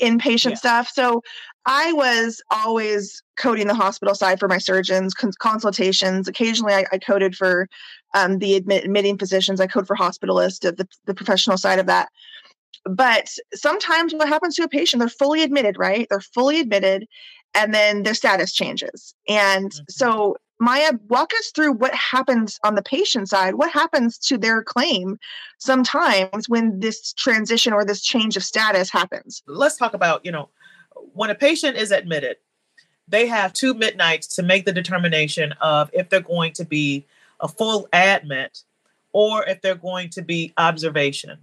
inpatient 0.02 0.52
yeah. 0.52 0.56
stuff. 0.56 0.90
So 0.94 1.22
I 1.66 1.94
was 1.94 2.42
always 2.52 3.24
coding 3.38 3.68
the 3.68 3.74
hospital 3.74 4.14
side 4.14 4.40
for 4.40 4.48
my 4.48 4.58
surgeons, 4.58 5.14
cons- 5.14 5.38
consultations. 5.38 6.28
Occasionally, 6.28 6.74
I, 6.74 6.86
I 6.92 6.98
coded 6.98 7.36
for 7.36 7.68
um, 8.16 8.40
the 8.40 8.56
admit, 8.56 8.86
admitting 8.86 9.18
physicians. 9.18 9.62
I 9.62 9.68
code 9.68 9.86
for 9.86 9.96
hospitalists, 9.96 10.62
the, 10.62 10.88
the 11.06 11.14
professional 11.14 11.58
side 11.58 11.78
of 11.78 11.86
that. 11.86 12.10
But 12.86 13.30
sometimes 13.54 14.14
what 14.14 14.28
happens 14.28 14.56
to 14.56 14.64
a 14.64 14.68
patient 14.68 15.00
they're 15.00 15.10
fully 15.10 15.44
admitted 15.44 15.76
right? 15.78 16.08
They're 16.10 16.22
fully 16.22 16.60
admitted 16.60 17.08
and 17.54 17.74
then 17.74 18.04
their 18.04 18.14
status 18.14 18.54
changes. 18.54 19.14
And 19.28 19.72
mm-hmm. 19.72 19.84
so 19.90 20.36
maya 20.60 20.94
walk 21.10 21.34
us 21.34 21.52
through 21.54 21.74
what 21.74 21.94
happens 21.94 22.60
on 22.64 22.76
the 22.76 22.84
patient 22.84 23.30
side. 23.30 23.56
What 23.56 23.72
happens 23.72 24.18
to 24.20 24.38
their 24.38 24.64
claim 24.64 25.18
sometimes 25.58 26.48
when 26.48 26.80
this 26.80 27.12
transition 27.14 27.74
or 27.74 27.84
this 27.84 28.02
change 28.02 28.38
of 28.38 28.44
status 28.44 28.90
happens? 28.90 29.44
Let's 29.48 29.78
talk 29.78 29.94
about 29.94 30.24
you 30.26 30.32
know 30.32 30.50
when 31.14 31.30
a 31.30 31.36
patient 31.36 31.76
is 31.78 31.92
admitted 31.92 32.38
they 33.08 33.28
have 33.28 33.54
two 33.54 33.74
midnights 33.74 34.28
to 34.28 34.42
make 34.42 34.66
the 34.66 34.72
determination 34.72 35.52
of 35.62 35.90
if 35.94 36.10
they're 36.10 36.22
going 36.22 36.54
to 36.54 36.66
be 36.66 37.06
a 37.40 37.48
full 37.48 37.88
admit 37.94 38.64
or 39.12 39.46
if 39.48 39.62
they're 39.62 39.76
going 39.76 40.10
to 40.10 40.22
be 40.22 40.54
observation 40.58 41.38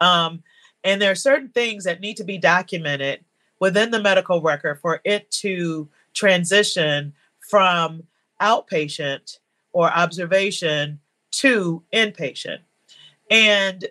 um, 0.00 0.42
and 0.84 1.00
there 1.00 1.12
are 1.12 1.16
certain 1.16 1.48
things 1.48 1.84
that 1.84 2.00
need 2.00 2.16
to 2.16 2.24
be 2.24 2.38
documented 2.38 3.24
within 3.60 3.92
the 3.92 4.02
medical 4.02 4.42
record 4.42 4.80
for 4.80 5.00
it 5.04 5.30
to 5.30 5.88
transition 6.14 7.12
from 7.48 8.02
outpatient 8.40 9.38
or 9.72 9.90
observation 9.92 10.98
to 11.30 11.82
inpatient. 11.92 12.58
And 13.30 13.86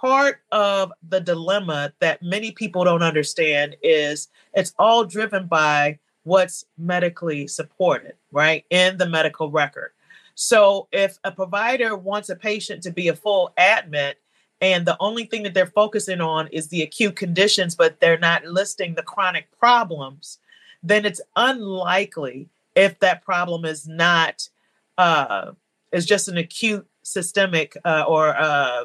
part 0.00 0.40
of 0.50 0.92
the 1.06 1.20
dilemma 1.20 1.92
that 2.00 2.22
many 2.22 2.50
people 2.50 2.84
don't 2.84 3.02
understand 3.02 3.76
is 3.82 4.28
it's 4.54 4.74
all 4.78 5.04
driven 5.04 5.46
by 5.46 5.98
what's 6.24 6.64
medically 6.78 7.46
supported, 7.46 8.14
right, 8.32 8.64
in 8.70 8.96
the 8.96 9.08
medical 9.08 9.50
record. 9.50 9.92
So 10.34 10.88
if 10.92 11.18
a 11.24 11.30
provider 11.30 11.96
wants 11.96 12.28
a 12.28 12.36
patient 12.36 12.82
to 12.82 12.90
be 12.90 13.08
a 13.08 13.14
full 13.14 13.52
admit, 13.56 14.20
and 14.60 14.86
the 14.86 14.96
only 15.00 15.24
thing 15.24 15.42
that 15.42 15.54
they're 15.54 15.66
focusing 15.66 16.20
on 16.20 16.46
is 16.48 16.68
the 16.68 16.82
acute 16.82 17.16
conditions, 17.16 17.74
but 17.74 18.00
they're 18.00 18.18
not 18.18 18.44
listing 18.44 18.94
the 18.94 19.02
chronic 19.02 19.48
problems, 19.58 20.38
then 20.82 21.04
it's 21.04 21.20
unlikely 21.36 22.48
if 22.74 22.98
that 23.00 23.24
problem 23.24 23.64
is 23.64 23.86
not 23.86 24.48
uh, 24.98 25.52
is 25.92 26.06
just 26.06 26.28
an 26.28 26.36
acute 26.36 26.86
systemic 27.02 27.76
uh, 27.84 28.04
or 28.06 28.34
uh, 28.36 28.84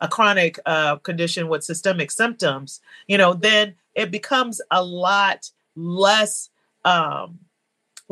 a 0.00 0.08
chronic 0.08 0.58
uh, 0.66 0.96
condition 0.96 1.48
with 1.48 1.64
systemic 1.64 2.10
symptoms, 2.10 2.80
you 3.06 3.16
know, 3.16 3.34
then 3.34 3.74
it 3.94 4.10
becomes 4.10 4.60
a 4.70 4.82
lot 4.82 5.50
less 5.76 6.50
um, 6.84 7.38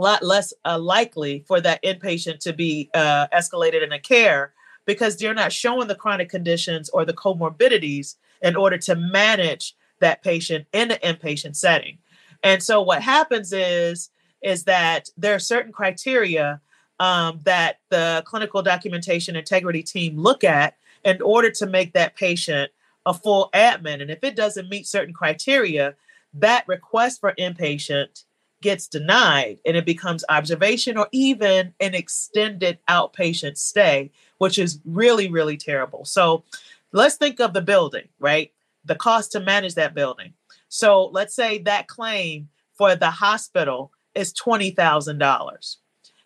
lot 0.00 0.22
less 0.22 0.52
uh, 0.64 0.78
likely 0.78 1.44
for 1.46 1.60
that 1.60 1.82
inpatient 1.82 2.38
to 2.40 2.52
be 2.52 2.90
uh, 2.94 3.26
escalated 3.28 3.82
in 3.82 3.92
a 3.92 3.98
care 3.98 4.52
because 4.86 5.16
they're 5.16 5.34
not 5.34 5.52
showing 5.52 5.88
the 5.88 5.94
chronic 5.94 6.28
conditions 6.28 6.88
or 6.90 7.04
the 7.04 7.12
comorbidities 7.12 8.16
in 8.42 8.56
order 8.56 8.78
to 8.78 8.94
manage 8.94 9.76
that 10.00 10.22
patient 10.22 10.66
in 10.72 10.88
the 10.88 10.96
inpatient 10.96 11.54
setting. 11.54 11.98
And 12.42 12.62
so 12.62 12.80
what 12.80 13.02
happens 13.02 13.52
is 13.52 14.10
is 14.42 14.64
that 14.64 15.10
there 15.18 15.34
are 15.34 15.38
certain 15.38 15.70
criteria 15.70 16.60
um, 16.98 17.40
that 17.44 17.80
the 17.90 18.22
clinical 18.26 18.62
documentation 18.62 19.36
integrity 19.36 19.82
team 19.82 20.18
look 20.18 20.44
at 20.44 20.76
in 21.04 21.20
order 21.20 21.50
to 21.50 21.66
make 21.66 21.92
that 21.92 22.16
patient 22.16 22.70
a 23.06 23.12
full 23.12 23.50
admin. 23.54 24.00
And 24.00 24.10
if 24.10 24.24
it 24.24 24.36
doesn't 24.36 24.70
meet 24.70 24.86
certain 24.86 25.14
criteria, 25.14 25.94
that 26.34 26.66
request 26.66 27.20
for 27.20 27.34
inpatient 27.38 28.24
gets 28.62 28.86
denied 28.86 29.58
and 29.64 29.76
it 29.76 29.86
becomes 29.86 30.24
observation 30.28 30.96
or 30.96 31.08
even 31.12 31.74
an 31.80 31.94
extended 31.94 32.78
outpatient 32.88 33.56
stay, 33.56 34.10
which 34.38 34.58
is 34.58 34.80
really, 34.84 35.30
really 35.30 35.56
terrible. 35.56 36.04
So 36.04 36.44
let's 36.92 37.16
think 37.16 37.40
of 37.40 37.52
the 37.52 37.62
building, 37.62 38.08
right? 38.18 38.52
The 38.84 38.94
cost 38.94 39.32
to 39.32 39.40
manage 39.40 39.74
that 39.74 39.94
building. 39.94 40.34
So 40.68 41.06
let's 41.06 41.34
say 41.34 41.58
that 41.58 41.88
claim 41.88 42.48
for 42.74 42.94
the 42.96 43.10
hospital 43.10 43.92
is 44.14 44.32
$20,000. 44.34 45.76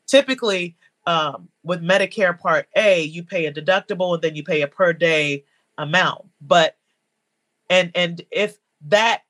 Typically, 0.07 0.77
um, 1.07 1.49
with 1.63 1.83
Medicare 1.83 2.39
Part 2.39 2.69
A, 2.77 3.03
you 3.03 3.23
pay 3.23 3.47
a 3.47 3.53
deductible 3.53 4.15
and 4.15 4.23
then 4.23 4.35
you 4.35 4.43
pay 4.43 4.63
a 4.63 4.69
per 4.69 4.93
day 4.93 5.45
amount. 5.79 6.27
But 6.41 6.77
and 7.71 7.91
and 7.95 8.23
if 8.31 8.59
that 8.89 9.23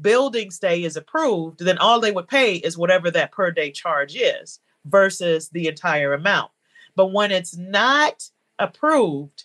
building 0.00 0.50
stay 0.50 0.84
is 0.84 0.96
approved, 0.96 1.60
then 1.60 1.78
all 1.78 2.00
they 2.00 2.12
would 2.12 2.28
pay 2.28 2.56
is 2.56 2.78
whatever 2.78 3.10
that 3.10 3.32
per 3.32 3.50
day 3.50 3.70
charge 3.70 4.16
is 4.16 4.60
versus 4.84 5.48
the 5.50 5.68
entire 5.68 6.12
amount. 6.14 6.50
But 6.94 7.12
when 7.12 7.30
it's 7.30 7.56
not 7.56 8.28
approved, 8.58 9.44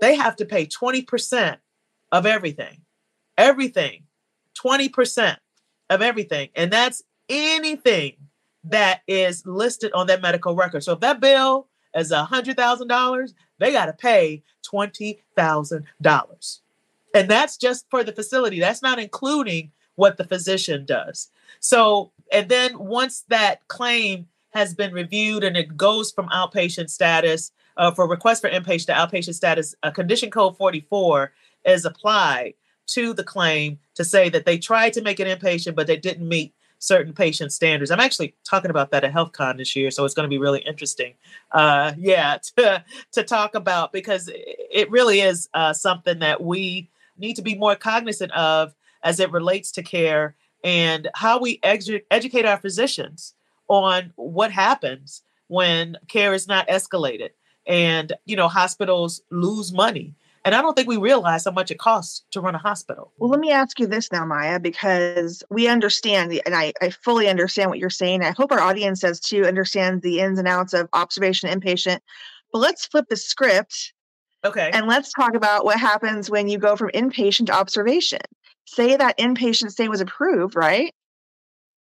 they 0.00 0.14
have 0.16 0.36
to 0.36 0.44
pay 0.44 0.66
20% 0.66 1.58
of 2.10 2.26
everything. 2.26 2.82
Everything. 3.38 4.04
20% 4.62 5.36
of 5.90 6.02
everything. 6.02 6.50
And 6.54 6.70
that's 6.72 7.02
anything 7.28 8.14
that 8.64 9.00
is 9.06 9.46
listed 9.46 9.92
on 9.92 10.06
that 10.08 10.22
medical 10.22 10.54
record. 10.54 10.84
So 10.84 10.92
if 10.92 11.00
that 11.00 11.20
bill 11.20 11.68
is 11.94 12.12
a 12.12 12.28
$100,000, 12.30 13.32
they 13.58 13.72
got 13.72 13.86
to 13.86 13.92
pay 13.92 14.42
$20,000. 14.70 16.60
And 17.14 17.28
that's 17.28 17.56
just 17.56 17.86
for 17.90 18.02
the 18.04 18.12
facility. 18.12 18.60
That's 18.60 18.82
not 18.82 18.98
including 18.98 19.72
what 19.96 20.16
the 20.16 20.24
physician 20.24 20.84
does. 20.84 21.30
So, 21.60 22.12
and 22.32 22.48
then 22.48 22.78
once 22.78 23.24
that 23.28 23.66
claim 23.68 24.28
has 24.50 24.74
been 24.74 24.92
reviewed 24.92 25.44
and 25.44 25.56
it 25.56 25.76
goes 25.76 26.12
from 26.12 26.28
outpatient 26.28 26.90
status 26.90 27.52
uh, 27.76 27.90
for 27.90 28.06
request 28.08 28.42
for 28.42 28.50
inpatient 28.50 28.86
to 28.86 28.92
outpatient 28.92 29.34
status, 29.34 29.74
a 29.82 29.90
condition 29.90 30.30
code 30.30 30.56
44 30.56 31.32
is 31.64 31.84
applied 31.84 32.54
to 32.88 33.14
the 33.14 33.24
claim 33.24 33.78
to 33.94 34.04
say 34.04 34.28
that 34.28 34.44
they 34.44 34.58
tried 34.58 34.92
to 34.94 35.02
make 35.02 35.20
it 35.20 35.40
inpatient, 35.40 35.74
but 35.74 35.86
they 35.86 35.96
didn't 35.96 36.28
meet 36.28 36.52
certain 36.78 37.12
patient 37.12 37.52
standards. 37.52 37.90
I'm 37.90 38.00
actually 38.00 38.34
talking 38.44 38.70
about 38.70 38.90
that 38.90 39.04
at 39.04 39.12
HealthCon 39.12 39.56
this 39.56 39.76
year, 39.76 39.90
so 39.90 40.04
it's 40.04 40.14
going 40.14 40.28
to 40.28 40.34
be 40.34 40.38
really 40.38 40.60
interesting. 40.60 41.14
Uh, 41.52 41.92
yeah, 41.96 42.38
to 42.56 42.84
to 43.12 43.22
talk 43.22 43.54
about 43.54 43.92
because 43.92 44.28
it 44.34 44.90
really 44.90 45.20
is 45.20 45.48
uh, 45.54 45.72
something 45.72 46.18
that 46.18 46.42
we 46.42 46.90
need 47.16 47.36
to 47.36 47.42
be 47.42 47.54
more 47.54 47.76
cognizant 47.76 48.32
of 48.32 48.74
as 49.02 49.20
it 49.20 49.32
relates 49.32 49.72
to 49.72 49.82
care 49.82 50.36
and 50.64 51.08
how 51.14 51.40
we 51.40 51.58
edu- 51.60 52.02
educate 52.10 52.44
our 52.44 52.58
physicians 52.58 53.34
on 53.68 54.12
what 54.16 54.52
happens 54.52 55.22
when 55.48 55.96
care 56.08 56.32
is 56.34 56.46
not 56.46 56.68
escalated 56.68 57.30
and 57.66 58.12
you 58.24 58.36
know 58.36 58.48
hospitals 58.48 59.22
lose 59.30 59.72
money. 59.72 60.14
And 60.44 60.56
i 60.56 60.62
don't 60.62 60.74
think 60.74 60.88
we 60.88 60.96
realize 60.96 61.44
how 61.44 61.52
much 61.52 61.70
it 61.70 61.78
costs 61.78 62.24
to 62.32 62.40
run 62.40 62.54
a 62.54 62.58
hospital. 62.58 63.12
Well 63.18 63.30
let 63.30 63.40
me 63.40 63.52
ask 63.52 63.78
you 63.78 63.86
this 63.86 64.10
now 64.10 64.24
maya 64.24 64.58
because 64.58 65.42
we 65.50 65.68
understand 65.68 66.40
and 66.44 66.54
i, 66.54 66.72
I 66.80 66.90
fully 66.90 67.28
understand 67.28 67.70
what 67.70 67.78
you're 67.78 67.90
saying. 67.90 68.22
I 68.22 68.32
hope 68.32 68.52
our 68.52 68.60
audience 68.60 69.00
does 69.00 69.20
too 69.20 69.44
understand 69.44 70.02
the 70.02 70.20
ins 70.20 70.38
and 70.38 70.48
outs 70.48 70.74
of 70.74 70.88
observation 70.92 71.48
inpatient. 71.48 72.00
But 72.52 72.58
let's 72.58 72.86
flip 72.86 73.06
the 73.08 73.16
script 73.16 73.92
okay. 74.44 74.70
and 74.72 74.86
let's 74.86 75.12
talk 75.12 75.34
about 75.34 75.64
what 75.64 75.78
happens 75.78 76.28
when 76.30 76.48
you 76.48 76.58
go 76.58 76.76
from 76.76 76.90
inpatient 76.90 77.46
to 77.46 77.52
observation 77.52 78.20
say 78.74 78.96
that 78.96 79.18
inpatient 79.18 79.70
stay 79.70 79.88
was 79.88 80.00
approved, 80.00 80.56
right? 80.56 80.94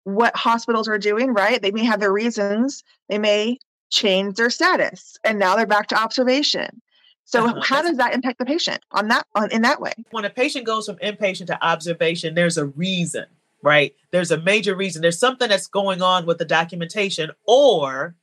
What 0.04 0.36
hospitals 0.36 0.88
are 0.88 0.98
doing, 0.98 1.34
right? 1.34 1.62
They 1.62 1.72
may 1.72 1.86
have 1.86 2.00
their 2.00 2.12
reasons. 2.12 2.84
They 3.08 3.20
may 3.20 3.60
change 3.90 4.36
their 4.36 4.50
status, 4.50 5.18
and 5.24 5.40
now 5.40 5.56
they're 5.56 5.66
back 5.66 5.88
to 5.88 6.02
observation. 6.02 6.82
So 7.26 7.46
uh-huh. 7.46 7.62
how 7.62 7.82
does 7.84 7.98
that 7.98 8.14
impact 8.14 8.40
the 8.40 8.46
patient 8.46 8.82
on 8.92 9.08
that 9.10 9.28
on 9.36 9.52
in 9.52 9.62
that 9.62 9.80
way? 9.80 9.94
When 10.12 10.26
a 10.26 10.30
patient 10.30 10.66
goes 10.66 10.88
from 10.88 10.96
inpatient 10.98 11.48
to 11.48 11.64
observation, 11.64 12.34
there's 12.34 12.58
a 12.58 12.66
reason, 12.66 13.26
right? 13.62 13.94
There's 14.12 14.32
a 14.32 14.38
major 14.42 14.76
reason. 14.76 15.02
There's 15.02 15.20
something 15.20 15.48
that's 15.48 15.68
going 15.68 16.02
on 16.02 16.26
with 16.26 16.40
the 16.40 16.46
documentation, 16.46 17.32
or 17.46 18.16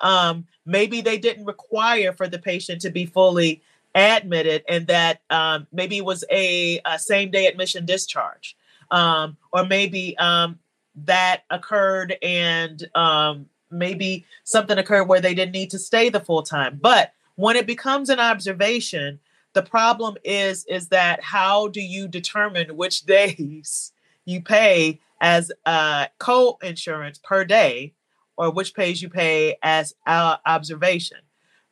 um, 0.00 0.46
maybe 0.64 1.00
they 1.00 1.18
didn't 1.18 1.44
require 1.44 2.12
for 2.12 2.28
the 2.28 2.38
patient 2.38 2.80
to 2.82 2.90
be 2.90 3.04
fully 3.04 3.62
admitted 3.94 4.62
and 4.68 4.86
that 4.86 5.20
um, 5.30 5.66
maybe 5.72 5.98
it 5.98 6.04
was 6.04 6.24
a, 6.30 6.80
a, 6.84 6.98
same 6.98 7.30
day 7.30 7.46
admission 7.46 7.86
discharge. 7.86 8.56
Um, 8.90 9.36
or 9.52 9.64
maybe 9.64 10.16
um, 10.18 10.58
that 10.94 11.42
occurred 11.50 12.16
and 12.22 12.88
um, 12.94 13.46
maybe 13.70 14.26
something 14.44 14.78
occurred 14.78 15.04
where 15.04 15.20
they 15.20 15.34
didn't 15.34 15.52
need 15.52 15.70
to 15.70 15.78
stay 15.78 16.08
the 16.08 16.20
full 16.20 16.42
time. 16.42 16.78
But 16.80 17.12
when 17.36 17.56
it 17.56 17.66
becomes 17.66 18.08
an 18.08 18.18
observation 18.18 19.20
the 19.52 19.62
problem 19.62 20.16
is 20.24 20.64
is 20.66 20.88
that 20.88 21.22
how 21.22 21.68
do 21.68 21.80
you 21.80 22.08
determine 22.08 22.76
which 22.76 23.00
days 23.06 23.92
you 24.24 24.40
pay 24.40 25.00
as 25.20 25.52
uh, 25.66 26.06
co-insurance 26.18 27.18
per 27.18 27.44
day 27.44 27.94
or 28.36 28.50
which 28.50 28.74
pays 28.74 29.02
you 29.02 29.08
pay 29.08 29.56
as 29.62 29.94
uh, 30.06 30.36
observation? 30.46 31.18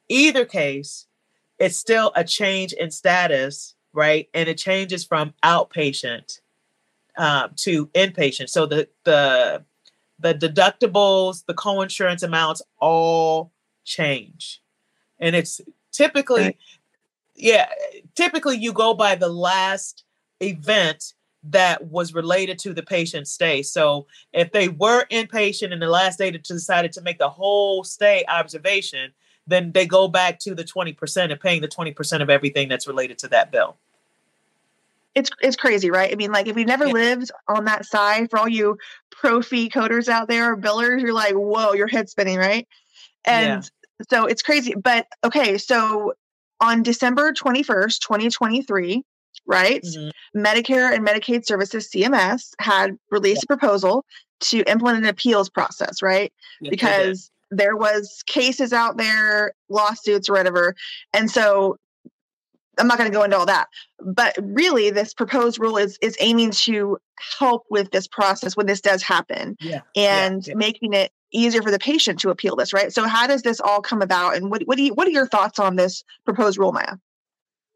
Either 0.09 0.45
case 0.45 1.07
it's 1.59 1.77
still 1.77 2.13
a 2.15 2.25
change 2.25 2.73
in 2.73 2.91
status 2.91 3.75
right? 3.93 4.29
And 4.35 4.49
it 4.49 4.59
changes 4.59 5.05
from 5.05 5.35
outpatient 5.43 6.41
uh, 7.17 7.49
to 7.57 7.87
inpatient. 7.89 8.49
So 8.49 8.67
the 8.67 8.89
the 9.05 9.65
the 10.21 10.35
deductibles 10.35 11.45
the 11.47 11.55
co-insurance 11.55 12.23
amounts 12.23 12.63
all 12.79 13.53
change. 13.85 14.63
And 15.19 15.35
it's 15.35 15.61
typically 15.93 16.57
yeah 17.35 17.69
typically 18.15 18.57
you 18.57 18.73
go 18.73 18.95
by 18.95 19.15
the 19.15 19.29
last 19.29 20.05
event 20.41 21.15
that 21.45 21.87
was 21.87 22.15
related 22.15 22.59
to 22.59 22.75
the 22.75 22.83
patient's 22.83 23.33
stay. 23.33 23.63
So 23.63 24.07
if 24.33 24.53
they 24.53 24.69
were 24.69 25.07
inpatient 25.07 25.73
and 25.73 25.81
the 25.81 25.89
last 25.89 26.19
day 26.19 26.31
decided 26.31 26.93
to 26.93 27.01
make 27.01 27.19
the 27.19 27.31
whole 27.31 27.85
stay 27.85 28.25
observation 28.29 29.13
then 29.49 29.73
they 29.73 29.87
go 29.87 30.07
back 30.09 30.39
to 30.39 30.55
the 30.55 30.65
20% 30.65 31.31
and 31.31 31.41
paying 31.41 31.61
the 31.63 31.69
20% 31.69 32.23
of 32.23 32.31
everything 32.31 32.69
that's 32.69 32.87
related 32.87 33.19
to 33.19 33.29
that 33.29 33.51
bill 33.51 33.77
it's 35.19 35.31
it's 35.41 35.57
crazy, 35.57 35.91
right? 35.91 36.13
I 36.13 36.15
mean, 36.15 36.31
like 36.31 36.47
if 36.47 36.57
you've 36.57 36.67
never 36.67 36.87
yeah. 36.87 36.93
lived 36.93 37.31
on 37.49 37.65
that 37.65 37.85
side, 37.85 38.31
for 38.31 38.39
all 38.39 38.49
you 38.49 38.79
pro 39.11 39.43
fee 39.43 39.69
coders 39.69 40.09
out 40.09 40.29
there, 40.29 40.53
or 40.53 40.57
billers, 40.57 41.01
you're 41.01 41.13
like, 41.13 41.35
whoa, 41.35 41.73
your 41.73 41.89
head's 41.89 42.13
spinning, 42.13 42.39
right? 42.39 42.67
And 43.25 43.69
so 44.09 44.27
it's 44.27 44.43
crazy. 44.43 44.75
But 44.75 45.07
okay, 45.25 45.59
so 45.59 46.15
on 46.61 46.83
December 46.83 47.33
21st, 47.33 48.01
2023, 48.01 49.03
right? 49.47 49.83
Mm-hmm. 49.83 50.41
Medicare 50.41 50.95
and 50.95 51.07
Medicaid 51.07 51.45
Services, 51.45 51.91
CMS, 51.93 52.53
had 52.61 52.97
released 53.11 53.45
yeah. 53.49 53.55
a 53.55 53.59
proposal 53.59 54.05
to 54.41 54.63
implement 54.71 54.99
an 54.99 55.07
appeals 55.07 55.49
process, 55.49 56.01
right? 56.01 56.33
Yes, 56.61 56.71
because 56.71 57.31
there 57.51 57.77
was 57.77 58.23
cases 58.27 58.73
out 58.73 58.97
there, 58.97 59.53
lawsuits 59.69 60.29
or 60.29 60.35
whatever. 60.35 60.75
And 61.13 61.31
so 61.31 61.79
I'm 62.79 62.87
not 62.87 62.99
going 62.99 63.11
to 63.11 63.17
go 63.17 63.25
into 63.25 63.37
all 63.37 63.47
that, 63.47 63.69
but 64.01 64.37
really, 64.41 64.91
this 64.91 65.13
proposed 65.15 65.59
rule 65.59 65.77
is 65.77 65.99
is 66.01 66.17
aiming 66.21 66.53
to 66.53 66.99
help 67.39 67.65
with 67.71 67.91
this 67.91 68.07
process 68.07 68.57
when 68.57 68.67
this 68.67 68.81
does 68.81 69.03
happen, 69.03 69.57
yeah, 69.61 69.81
and 69.97 70.47
yeah, 70.47 70.53
yeah. 70.53 70.57
making 70.57 70.93
it 70.93 71.13
easier 71.33 71.63
for 71.63 71.71
the 71.71 71.79
patient 71.79 72.21
to 72.21 72.31
appeal 72.31 72.57
this, 72.57 72.73
right? 72.73 72.93
So 72.93 73.07
how 73.07 73.27
does 73.27 73.43
this 73.43 73.61
all 73.61 73.83
come 73.83 74.01
about 74.01 74.37
and 74.37 74.51
what, 74.51 74.63
what 74.63 74.77
do 74.77 74.85
you 74.85 74.95
what 74.95 75.07
are 75.07 75.13
your 75.13 75.27
thoughts 75.27 75.59
on 75.59 75.77
this 75.77 76.05
proposed 76.25 76.59
rule, 76.59 76.73
Maya? 76.73 76.97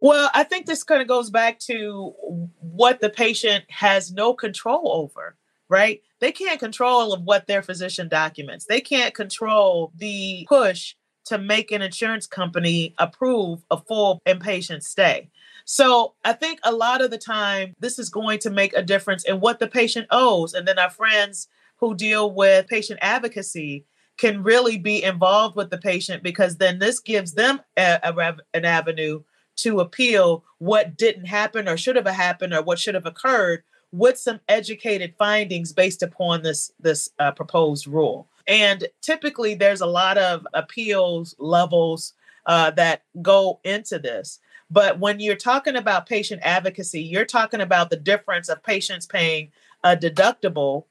Well, 0.01 0.31
I 0.35 0.43
think 0.43 0.67
this 0.67 0.83
kind 0.83 1.01
of 1.01 1.07
goes 1.07 1.31
back 1.31 1.61
to 1.61 2.13
what 2.61 3.01
the 3.01 3.11
patient 3.11 3.65
has 3.69 4.13
no 4.13 4.35
control 4.35 4.91
over, 4.93 5.37
right? 5.73 6.03
They 6.21 6.33
can't 6.33 6.61
control 6.61 7.15
of 7.15 7.23
what 7.23 7.47
their 7.47 7.63
physician 7.63 8.07
documents. 8.07 8.67
They 8.67 8.83
can't 8.83 9.15
control 9.15 9.91
the 9.97 10.45
push 10.47 10.95
to 11.25 11.39
make 11.39 11.73
an 11.73 11.81
insurance 11.81 12.27
company 12.27 12.95
approve 12.99 13.65
a 13.71 13.79
full 13.79 14.21
inpatient 14.29 14.83
stay. 14.83 15.31
So 15.65 16.13
I 16.27 16.35
think 16.35 16.61
a 16.63 16.73
lot 16.73 17.01
of 17.01 17.11
the 17.11 17.17
time 17.17 17.75
this 17.81 17.99
is 17.99 18.11
going 18.11 18.39
to 18.41 18.51
make 18.51 18.75
a 18.75 18.83
difference 18.83 19.25
in 19.25 19.41
what 19.41 19.61
the 19.61 19.67
patient 19.67 20.09
owes. 20.11 20.53
And 20.53 20.69
then 20.69 20.79
our 20.79 20.91
friends 20.91 21.49
who 21.79 21.95
deal 21.95 22.31
with 22.31 22.67
patient 22.67 22.99
advocacy 23.01 23.87
can 24.19 24.43
really 24.43 24.77
be 24.77 25.03
involved 25.03 25.57
with 25.57 25.71
the 25.71 25.79
patient 25.79 26.23
because 26.23 26.59
then 26.59 26.81
this 26.81 27.01
gives 27.01 27.33
them 27.33 27.61
a, 27.79 27.99
a, 28.03 28.37
an 28.53 28.67
avenue 28.67 29.23
to 29.57 29.81
appeal 29.81 30.45
what 30.59 30.99
didn't 30.99 31.27
happen 31.27 31.67
or 31.67 31.79
should 31.79 31.97
have 31.97 32.07
happened 32.07 32.53
or 32.53 32.63
what 32.63 32.79
should 32.79 32.95
have 32.95 33.07
occurred 33.07 33.63
with 33.93 34.19
some 34.19 34.41
educated 34.49 35.15
findings 35.19 35.73
based 35.73 36.03
upon 36.03 36.43
this 36.43 36.73
this 36.81 37.11
uh, 37.19 37.31
proposed 37.31 37.87
rule 37.87 38.29
and 38.47 38.89
typically 39.01 39.55
there's 39.55 39.81
a 39.81 39.87
lot 39.87 40.19
of 40.19 40.47
appeals 40.55 41.35
levels 41.39 42.15
uh, 42.47 42.71
that 42.71 43.05
go 43.21 43.61
into 43.65 43.99
this 43.99 44.41
but 44.71 44.99
when 44.99 45.21
you're 45.21 45.37
talking 45.37 45.77
about 45.77 46.07
patient 46.07 46.41
advocacy 46.43 47.03
you're 47.03 47.25
talking 47.25 47.61
about 47.61 47.91
the 47.91 47.97
difference 47.97 48.49
of 48.49 48.63
patients 48.63 49.07
paying 49.07 49.51
a 49.85 49.97
deductible 49.97 50.85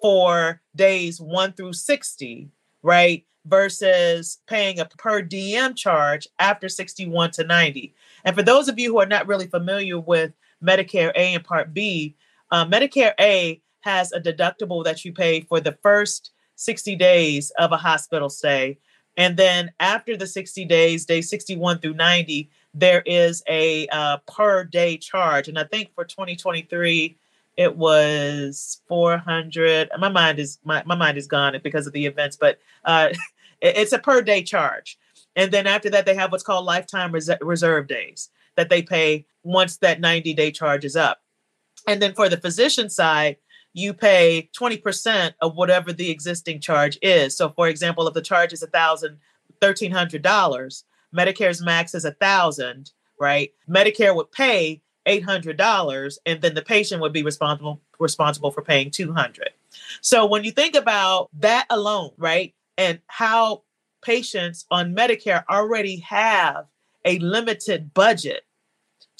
for 0.00 0.60
days 0.74 1.20
one 1.20 1.52
through 1.52 1.72
60, 1.72 2.48
right? 2.82 3.24
Versus 3.46 4.38
paying 4.46 4.78
a 4.78 4.84
per 4.84 5.22
diem 5.22 5.74
charge 5.74 6.28
after 6.38 6.68
61 6.68 7.32
to 7.32 7.44
90. 7.44 7.94
And 8.24 8.36
for 8.36 8.42
those 8.42 8.68
of 8.68 8.78
you 8.78 8.92
who 8.92 9.00
are 9.00 9.06
not 9.06 9.26
really 9.26 9.46
familiar 9.46 9.98
with 9.98 10.32
Medicare 10.62 11.12
A 11.14 11.34
and 11.34 11.44
Part 11.44 11.72
B, 11.72 12.16
uh, 12.50 12.64
Medicare 12.66 13.14
A 13.20 13.60
has 13.80 14.12
a 14.12 14.20
deductible 14.20 14.84
that 14.84 15.04
you 15.04 15.12
pay 15.12 15.40
for 15.42 15.60
the 15.60 15.78
first 15.82 16.32
60 16.56 16.96
days 16.96 17.50
of 17.58 17.72
a 17.72 17.76
hospital 17.76 18.28
stay. 18.28 18.78
And 19.16 19.36
then 19.36 19.72
after 19.80 20.16
the 20.16 20.26
60 20.26 20.64
days, 20.64 21.04
day 21.04 21.20
61 21.20 21.80
through 21.80 21.94
90, 21.94 22.50
there 22.74 23.02
is 23.06 23.42
a 23.48 23.88
uh, 23.88 24.18
per 24.28 24.64
day 24.64 24.96
charge. 24.96 25.48
And 25.48 25.58
I 25.58 25.64
think 25.64 25.94
for 25.94 26.04
2023, 26.04 27.16
it 27.58 27.76
was 27.76 28.80
400 28.86 29.90
my 29.98 30.08
mind 30.08 30.38
is 30.38 30.58
my, 30.64 30.82
my 30.86 30.94
mind 30.94 31.18
is 31.18 31.26
gone 31.26 31.58
because 31.62 31.86
of 31.88 31.92
the 31.92 32.06
events 32.06 32.36
but 32.36 32.58
uh, 32.84 33.08
it's 33.60 33.92
a 33.92 33.98
per 33.98 34.22
day 34.22 34.42
charge 34.42 34.96
and 35.36 35.50
then 35.50 35.66
after 35.66 35.90
that 35.90 36.06
they 36.06 36.14
have 36.14 36.30
what's 36.30 36.44
called 36.44 36.64
lifetime 36.64 37.10
res- 37.10 37.30
reserve 37.40 37.88
days 37.88 38.30
that 38.54 38.70
they 38.70 38.80
pay 38.80 39.26
once 39.42 39.76
that 39.78 40.00
90 40.00 40.32
day 40.34 40.52
charge 40.52 40.84
is 40.84 40.94
up 40.94 41.20
and 41.86 42.02
then 42.02 42.14
for 42.14 42.28
the 42.28 42.36
physician 42.36 42.88
side 42.90 43.36
you 43.74 43.92
pay 43.92 44.48
20% 44.58 45.34
of 45.40 45.54
whatever 45.54 45.92
the 45.92 46.10
existing 46.10 46.58
charge 46.60 46.98
is. 47.02 47.36
So 47.36 47.50
for 47.50 47.68
example 47.68 48.08
if 48.08 48.14
the 48.14 48.22
charge 48.22 48.52
is 48.52 48.62
a 48.62 48.66
thousand 48.66 49.18
thirteen 49.60 49.92
hundred 49.92 50.22
dollars 50.22 50.84
medicare's 51.14 51.62
max 51.62 51.94
is 51.94 52.04
a 52.04 52.12
thousand 52.12 52.92
right? 53.20 53.52
Medicare 53.68 54.14
would 54.14 54.30
pay 54.32 54.80
$800 55.06 56.18
and 56.26 56.40
then 56.40 56.54
the 56.54 56.62
patient 56.62 57.00
would 57.00 57.12
be 57.12 57.22
responsible 57.22 57.80
responsible 57.98 58.52
for 58.52 58.62
paying 58.62 58.92
200 58.92 59.50
so 60.02 60.24
when 60.24 60.44
you 60.44 60.52
think 60.52 60.76
about 60.76 61.30
that 61.40 61.66
alone 61.68 62.10
right 62.16 62.54
and 62.76 63.00
how 63.08 63.62
patients 64.02 64.66
on 64.70 64.94
medicare 64.94 65.42
already 65.50 65.96
have 65.96 66.66
a 67.04 67.18
limited 67.18 67.92
budget 67.94 68.42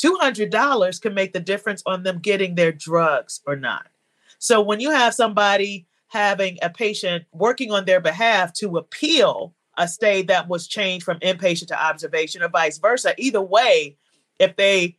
$200 0.02 1.00
can 1.00 1.14
make 1.14 1.32
the 1.32 1.40
difference 1.40 1.82
on 1.86 2.02
them 2.02 2.18
getting 2.18 2.54
their 2.54 2.72
drugs 2.72 3.40
or 3.46 3.56
not 3.56 3.86
so 4.38 4.60
when 4.60 4.80
you 4.80 4.90
have 4.90 5.14
somebody 5.14 5.86
having 6.08 6.58
a 6.62 6.70
patient 6.70 7.24
working 7.32 7.70
on 7.70 7.84
their 7.84 8.00
behalf 8.00 8.52
to 8.52 8.76
appeal 8.76 9.54
a 9.76 9.86
stay 9.86 10.22
that 10.22 10.48
was 10.48 10.66
changed 10.66 11.04
from 11.04 11.18
inpatient 11.20 11.68
to 11.68 11.84
observation 11.84 12.42
or 12.42 12.48
vice 12.48 12.78
versa 12.78 13.14
either 13.18 13.42
way 13.42 13.96
if 14.38 14.56
they 14.56 14.96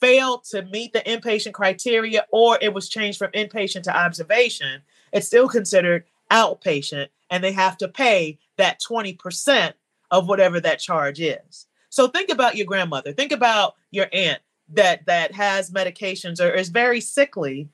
failed 0.00 0.44
to 0.44 0.62
meet 0.62 0.92
the 0.92 1.00
inpatient 1.00 1.52
criteria 1.52 2.24
or 2.30 2.58
it 2.60 2.72
was 2.72 2.88
changed 2.88 3.18
from 3.18 3.30
inpatient 3.32 3.82
to 3.82 3.96
observation, 3.96 4.82
it's 5.12 5.26
still 5.26 5.48
considered 5.48 6.04
outpatient 6.30 7.08
and 7.30 7.44
they 7.44 7.52
have 7.52 7.76
to 7.76 7.88
pay 7.88 8.38
that 8.56 8.80
20% 8.80 9.74
of 10.10 10.28
whatever 10.28 10.60
that 10.60 10.80
charge 10.80 11.20
is. 11.20 11.66
So 11.90 12.08
think 12.08 12.30
about 12.30 12.56
your 12.56 12.66
grandmother, 12.66 13.12
think 13.12 13.32
about 13.32 13.74
your 13.90 14.06
aunt 14.12 14.40
that 14.72 15.06
that 15.06 15.32
has 15.34 15.70
medications 15.70 16.40
or 16.40 16.50
is 16.50 16.68
very 16.68 17.00
sickly 17.00 17.68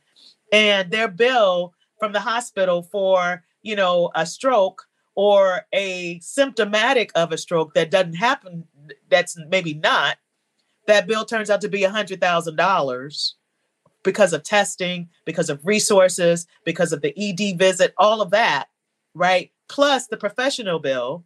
and 0.53 0.91
their 0.91 1.09
bill 1.09 1.75
from 1.99 2.13
the 2.13 2.21
hospital 2.21 2.83
for, 2.83 3.45
you 3.63 3.77
know, 3.77 4.11
a 4.15 4.27
stroke 4.27 4.85
or 5.15 5.67
a 5.73 6.19
symptomatic 6.21 7.11
of 7.15 7.33
a 7.33 7.39
stroke 7.39 7.75
that 7.75 7.91
doesn't 7.91 8.15
happen 8.15 8.65
that's 9.11 9.37
maybe 9.49 9.75
not 9.75 10.17
that 10.87 11.07
bill 11.07 11.25
turns 11.25 11.51
out 11.51 11.61
to 11.61 11.69
be 11.69 11.81
$100,000 11.81 13.33
because 14.03 14.33
of 14.33 14.43
testing, 14.43 15.09
because 15.25 15.51
of 15.51 15.65
resources, 15.67 16.47
because 16.65 16.93
of 16.93 17.03
the 17.03 17.13
ED 17.19 17.59
visit, 17.59 17.93
all 17.99 18.23
of 18.23 18.31
that, 18.31 18.69
right? 19.15 19.51
Plus 19.69 20.07
the 20.07 20.17
professional 20.17 20.79
bill. 20.79 21.25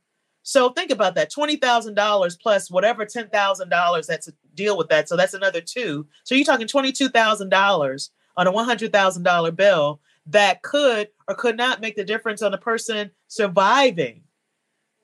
So 0.51 0.71
think 0.71 0.91
about 0.91 1.15
that 1.15 1.31
$20,000 1.31 2.41
plus 2.41 2.73
whatever 2.73 3.07
$10,000 3.07 4.07
that's 4.07 4.27
a 4.27 4.33
deal 4.57 4.77
with 4.77 4.89
that. 4.89 5.09
So 5.09 5.17
that's 5.17 5.33
another 5.33 5.61
two. 5.61 6.09
So 6.25 6.35
you're 6.35 6.45
talking 6.45 6.67
$22,000 6.67 8.11
on 8.37 8.47
a 8.49 8.53
$100,000 8.53 9.57
bill 9.57 10.01
that 10.27 10.63
could 10.63 11.07
or 11.29 11.37
could 11.37 11.57
not 11.57 11.81
make 11.81 11.95
the 11.95 12.03
difference 12.03 12.43
on 12.43 12.53
a 12.53 12.59
person 12.59 13.13
surviving 13.29 14.25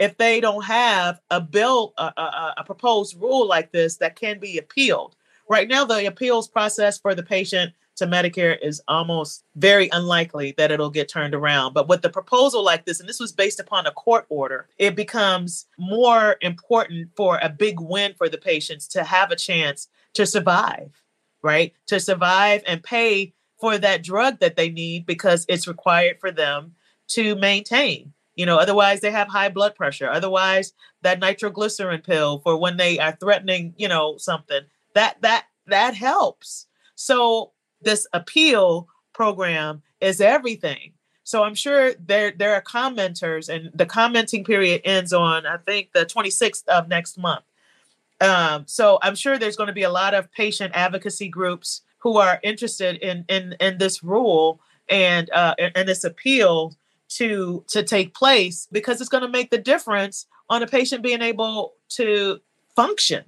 if 0.00 0.16
they 0.18 0.40
don't 0.40 0.64
have 0.64 1.20
a 1.30 1.40
bill, 1.40 1.94
a, 1.96 2.12
a, 2.16 2.54
a 2.56 2.64
proposed 2.64 3.16
rule 3.22 3.46
like 3.46 3.70
this 3.70 3.98
that 3.98 4.16
can 4.16 4.40
be 4.40 4.58
appealed. 4.58 5.14
Right 5.48 5.68
now, 5.68 5.84
the 5.84 6.06
appeals 6.06 6.48
process 6.48 6.98
for 6.98 7.14
the 7.14 7.22
patient 7.22 7.72
to 7.96 8.06
Medicare 8.06 8.58
is 8.62 8.82
almost 8.88 9.44
very 9.56 9.88
unlikely 9.92 10.54
that 10.56 10.70
it'll 10.70 10.90
get 10.90 11.08
turned 11.08 11.34
around. 11.34 11.72
But 11.72 11.88
with 11.88 12.02
the 12.02 12.10
proposal 12.10 12.62
like 12.62 12.84
this, 12.84 13.00
and 13.00 13.08
this 13.08 13.20
was 13.20 13.32
based 13.32 13.60
upon 13.60 13.86
a 13.86 13.92
court 13.92 14.26
order, 14.28 14.68
it 14.78 14.94
becomes 14.94 15.66
more 15.78 16.36
important 16.40 17.10
for 17.16 17.38
a 17.42 17.48
big 17.48 17.80
win 17.80 18.14
for 18.14 18.28
the 18.28 18.38
patients 18.38 18.86
to 18.88 19.04
have 19.04 19.30
a 19.30 19.36
chance 19.36 19.88
to 20.14 20.26
survive, 20.26 21.02
right? 21.42 21.74
To 21.86 21.98
survive 21.98 22.62
and 22.66 22.82
pay 22.82 23.32
for 23.58 23.78
that 23.78 24.02
drug 24.02 24.40
that 24.40 24.56
they 24.56 24.68
need 24.68 25.06
because 25.06 25.46
it's 25.48 25.68
required 25.68 26.20
for 26.20 26.30
them 26.30 26.74
to 27.08 27.34
maintain. 27.36 28.12
You 28.34 28.44
know, 28.44 28.58
otherwise 28.58 29.00
they 29.00 29.10
have 29.10 29.28
high 29.28 29.48
blood 29.48 29.74
pressure. 29.74 30.10
Otherwise, 30.10 30.74
that 31.00 31.20
nitroglycerin 31.20 32.02
pill 32.02 32.40
for 32.40 32.56
when 32.58 32.76
they 32.76 32.98
are 32.98 33.16
threatening, 33.18 33.74
you 33.78 33.88
know, 33.88 34.18
something 34.18 34.60
that 34.94 35.22
that 35.22 35.46
that 35.66 35.94
helps. 35.94 36.66
So 36.94 37.52
this 37.82 38.06
appeal 38.12 38.88
program 39.12 39.82
is 40.00 40.20
everything. 40.20 40.92
So 41.24 41.42
I'm 41.42 41.54
sure 41.54 41.94
there 41.94 42.30
there 42.30 42.54
are 42.54 42.62
commenters, 42.62 43.48
and 43.48 43.70
the 43.74 43.86
commenting 43.86 44.44
period 44.44 44.82
ends 44.84 45.12
on 45.12 45.44
I 45.46 45.56
think 45.56 45.92
the 45.92 46.06
26th 46.06 46.66
of 46.68 46.88
next 46.88 47.18
month. 47.18 47.44
Um, 48.20 48.64
so 48.66 48.98
I'm 49.02 49.14
sure 49.14 49.36
there's 49.36 49.56
going 49.56 49.66
to 49.66 49.72
be 49.72 49.82
a 49.82 49.90
lot 49.90 50.14
of 50.14 50.30
patient 50.32 50.72
advocacy 50.74 51.28
groups 51.28 51.82
who 51.98 52.18
are 52.18 52.38
interested 52.42 52.96
in 52.96 53.24
in 53.28 53.56
in 53.60 53.78
this 53.78 54.02
rule 54.02 54.60
and 54.88 55.28
uh, 55.30 55.54
and 55.58 55.88
this 55.88 56.04
appeal 56.04 56.76
to 57.08 57.64
to 57.68 57.82
take 57.82 58.14
place 58.14 58.68
because 58.70 59.00
it's 59.00 59.10
going 59.10 59.22
to 59.22 59.28
make 59.28 59.50
the 59.50 59.58
difference 59.58 60.26
on 60.48 60.62
a 60.62 60.66
patient 60.66 61.02
being 61.02 61.22
able 61.22 61.74
to 61.88 62.40
function. 62.74 63.24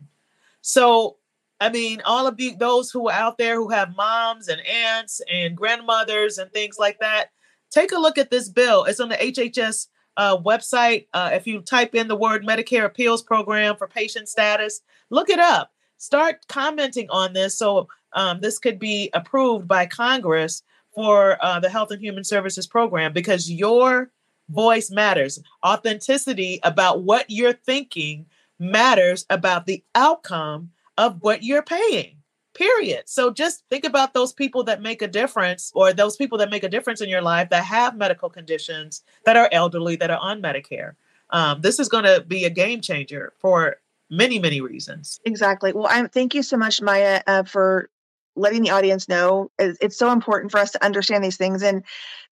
So 0.63 1.17
I 1.61 1.71
mean, 1.71 2.01
all 2.05 2.27
of 2.27 2.37
the, 2.37 2.55
those 2.59 2.91
who 2.91 3.09
are 3.09 3.15
out 3.15 3.39
there 3.39 3.57
who 3.57 3.69
have 3.71 3.97
moms 3.97 4.49
and 4.49 4.61
aunts 4.65 5.21
and 5.31 5.57
grandmothers 5.57 6.39
and 6.39 6.53
things 6.53 6.79
like 6.79 7.01
that, 7.01 7.31
take 7.71 7.93
a 7.93 7.99
look 7.99 8.19
at 8.19 8.31
this 8.31 8.49
bill. 8.49 8.85
It's 8.85 9.01
on 9.01 9.09
the 9.09 9.17
HHS 9.17 9.89
uh, 10.17 10.37
website. 10.39 11.07
Uh, 11.13 11.31
if 11.33 11.47
you 11.47 11.61
type 11.61 11.95
in 11.95 12.09
the 12.09 12.17
word 12.17 12.47
Medicare 12.47 12.85
Appeals 12.85 13.23
Program 13.23 13.77
for 13.77 13.89
patient 13.89 14.29
status, 14.29 14.81
look 15.11 15.31
it 15.31 15.41
up. 15.41 15.73
Start 15.97 16.47
commenting 16.49 17.09
on 17.11 17.33
this 17.33 17.59
so 17.59 17.89
um, 18.13 18.41
this 18.41 18.59
could 18.59 18.79
be 18.79 19.11
approved 19.15 19.67
by 19.67 19.85
Congress 19.85 20.63
for 20.95 21.39
uh, 21.45 21.59
the 21.61 21.69
Health 21.69 21.91
and 21.91 22.01
Human 22.01 22.25
Services 22.25 22.67
Program 22.67 23.13
because 23.13 23.51
your 23.51 24.11
voice 24.49 24.91
matters. 24.91 25.41
Authenticity 25.65 26.61
about 26.63 27.03
what 27.03 27.27
you're 27.29 27.53
thinking 27.53 28.27
matters 28.59 29.27
about 29.31 29.67
the 29.67 29.83
outcome 29.95 30.71
of 30.99 31.17
what 31.23 31.43
you're 31.43 31.63
paying 31.63 32.19
period. 32.59 33.05
So 33.07 33.33
just 33.33 33.63
think 33.71 33.85
about 33.85 34.15
those 34.15 34.33
people 34.33 34.65
that 34.65 34.83
make 34.83 35.01
a 35.01 35.07
difference 35.07 35.71
or 35.75 35.93
those 35.93 36.17
people 36.17 36.37
that 36.39 36.51
make 36.51 36.65
a 36.65 36.69
difference 36.69 37.01
in 37.01 37.09
your 37.09 37.23
life 37.23 37.51
that 37.51 37.65
have 37.65 37.97
medical 37.97 38.29
conditions 38.29 39.03
that 39.25 39.37
are 39.37 39.49
elderly 39.53 39.95
that 39.97 40.11
are 40.11 40.19
on 40.19 40.43
medicare. 40.43 40.95
Um, 41.31 41.61
this 41.61 41.79
is 41.79 41.89
going 41.89 42.05
to 42.05 42.25
be 42.27 42.45
a 42.45 42.51
game 42.51 42.81
changer 42.81 43.33
for 43.39 43.77
many 44.11 44.39
many 44.39 44.61
reasons. 44.61 45.21
Exactly. 45.25 45.73
Well 45.73 45.87
I'm, 45.89 46.09
thank 46.09 46.35
you 46.35 46.43
so 46.43 46.57
much 46.57 46.83
maya 46.83 47.23
uh, 47.27 47.45
for 47.45 47.91
letting 48.35 48.63
the 48.63 48.71
audience 48.71 49.09
know. 49.09 49.51
It's 49.59 49.97
so 49.97 50.11
important 50.11 50.51
for 50.51 50.59
us 50.59 50.73
to 50.73 50.85
understand 50.85 51.23
these 51.23 51.37
things. 51.37 51.63
And 51.63 51.85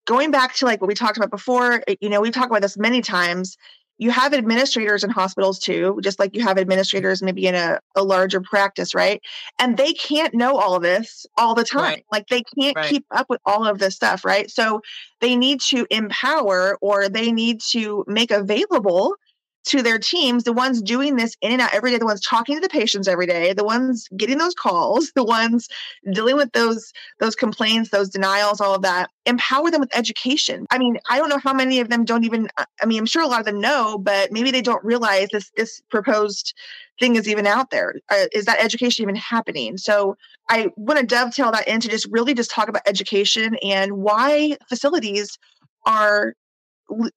going 0.07 0.31
back 0.31 0.55
to 0.55 0.65
like 0.65 0.81
what 0.81 0.89
we 0.89 0.95
talked 0.95 1.17
about 1.17 1.31
before 1.31 1.83
you 2.01 2.09
know 2.09 2.21
we've 2.21 2.33
talked 2.33 2.51
about 2.51 2.63
this 2.63 2.77
many 2.77 3.01
times 3.01 3.57
you 3.99 4.11
have 4.11 4.35
administrators 4.35 5.05
in 5.05 5.11
hospitals 5.11 5.59
too, 5.59 5.99
just 6.03 6.19
like 6.19 6.35
you 6.35 6.43
have 6.43 6.59
administrators 6.59 7.23
maybe 7.23 7.47
in 7.47 7.55
a, 7.55 7.81
a 7.95 8.03
larger 8.03 8.41
practice, 8.41 8.95
right? 8.95 9.23
And 9.59 9.77
they 9.77 9.93
can't 9.93 10.35
know 10.35 10.57
all 10.57 10.75
of 10.75 10.83
this 10.83 11.27
all 11.37 11.55
the 11.55 11.65
time. 11.65 11.83
Right. 11.83 12.07
Like 12.13 12.29
they 12.29 12.43
can't 12.43 12.77
right. 12.77 12.89
keep 12.89 13.07
up 13.11 13.31
with 13.31 13.41
all 13.47 13.67
of 13.67 13.79
this 13.79 13.95
stuff, 13.95 14.25
right? 14.25 14.51
So 14.51 14.83
they 15.21 15.37
need 15.37 15.61
to 15.63 15.87
empower 15.91 16.77
or 16.81 17.09
they 17.09 17.33
need 17.33 17.61
to 17.71 18.05
make 18.07 18.31
available 18.31 19.15
to 19.67 19.83
their 19.83 19.99
teams, 19.99 20.45
the 20.45 20.53
ones 20.53 20.81
doing 20.81 21.17
this 21.17 21.37
in 21.41 21.53
and 21.53 21.61
out 21.61 21.75
every 21.75 21.91
day, 21.91 21.99
the 21.99 22.07
ones 22.07 22.21
talking 22.21 22.55
to 22.55 22.61
the 22.61 22.69
patients 22.69 23.09
every 23.09 23.27
day, 23.27 23.53
the 23.53 23.65
ones 23.65 24.09
getting 24.17 24.39
those 24.39 24.55
calls, 24.55 25.11
the 25.17 25.25
ones 25.25 25.69
dealing 26.13 26.37
with 26.37 26.53
those 26.53 26.93
those 27.19 27.35
complaints, 27.35 27.91
those 27.91 28.09
denials, 28.09 28.61
all 28.61 28.75
of 28.75 28.83
that, 28.83 29.11
empower 29.27 29.71
them 29.71 29.81
with 29.81 29.95
education. 29.97 30.67
I 30.71 30.79
mean, 30.79 30.99
I 31.11 31.19
don't 31.19 31.29
know 31.29 31.39
how 31.39 31.53
many 31.53 31.81
of 31.81 31.89
them 31.89 32.05
don't 32.05 32.25
even 32.25 32.49
uh, 32.57 32.65
I 32.83 32.87
mean, 32.87 32.99
I'm 32.99 33.07
sure 33.07 33.23
a 33.23 33.27
lot 33.27 33.41
of 33.41 33.47
them 33.47 33.61
know, 33.61 33.99
but 33.99 34.33
maybe 34.33 34.51
they 34.51 34.63
don't 34.63 34.85
realize 34.85 35.29
this 35.33 35.51
this 35.57 35.83
proposed 35.91 36.55
thing 36.99 37.17
is 37.17 37.29
even 37.29 37.47
out 37.47 37.71
there. 37.71 37.95
Uh, 38.09 38.27
is 38.33 38.47
that 38.47 38.63
education 38.63 39.03
even 39.03 39.17
happening? 39.17 39.77
So 39.77 40.17
I 40.49 40.69
want 40.77 41.01
to 41.01 41.07
dovetail 41.07 41.51
that 41.53 41.69
into 41.69 41.89
just 41.89 42.07
really 42.11 42.35
just 42.35 42.51
talk 42.51 42.69
about 42.69 42.83
education 42.87 43.57
and 43.63 43.99
why 43.99 44.57
facilities 44.69 45.39
are 45.85 46.35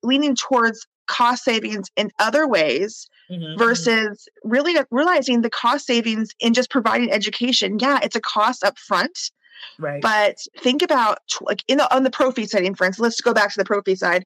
leaning 0.03 0.35
towards 0.35 0.87
cost 1.09 1.43
savings 1.43 1.89
in 1.97 2.11
other 2.19 2.47
ways 2.47 3.09
mm-hmm, 3.29 3.43
mm-hmm. 3.43 3.59
versus 3.59 4.29
really 4.43 4.77
realizing 4.91 5.41
the 5.41 5.49
cost 5.49 5.85
savings 5.85 6.29
in 6.39 6.53
just 6.53 6.69
providing 6.69 7.11
education. 7.11 7.79
Yeah, 7.79 7.99
it's 8.01 8.15
a 8.15 8.21
cost 8.21 8.63
up 8.63 8.77
front. 8.77 9.31
Right. 9.77 10.01
But 10.01 10.37
think 10.59 10.81
about 10.81 11.19
like 11.41 11.63
in 11.67 11.79
the 11.79 11.93
on 11.93 12.03
the 12.03 12.11
pro 12.11 12.31
fee 12.31 12.45
setting, 12.45 12.75
for 12.75 12.85
instance, 12.85 13.03
let's 13.03 13.21
go 13.21 13.33
back 13.33 13.51
to 13.51 13.57
the 13.57 13.65
pro 13.65 13.81
fee 13.81 13.95
side. 13.95 14.25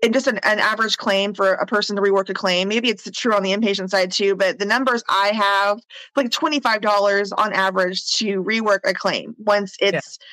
And 0.00 0.14
just 0.14 0.28
an, 0.28 0.38
an 0.44 0.60
average 0.60 0.96
claim 0.96 1.34
for 1.34 1.54
a 1.54 1.66
person 1.66 1.96
to 1.96 2.02
rework 2.02 2.28
a 2.28 2.34
claim. 2.34 2.68
Maybe 2.68 2.88
it's 2.88 3.10
true 3.10 3.34
on 3.34 3.42
the 3.42 3.52
inpatient 3.52 3.90
side 3.90 4.12
too, 4.12 4.36
but 4.36 4.60
the 4.60 4.64
numbers 4.64 5.02
I 5.08 5.32
have 5.32 5.80
like 6.14 6.28
$25 6.28 7.32
on 7.36 7.52
average 7.52 8.06
to 8.18 8.44
rework 8.44 8.78
a 8.84 8.94
claim 8.94 9.34
once 9.38 9.76
it's 9.80 10.18
yeah 10.20 10.26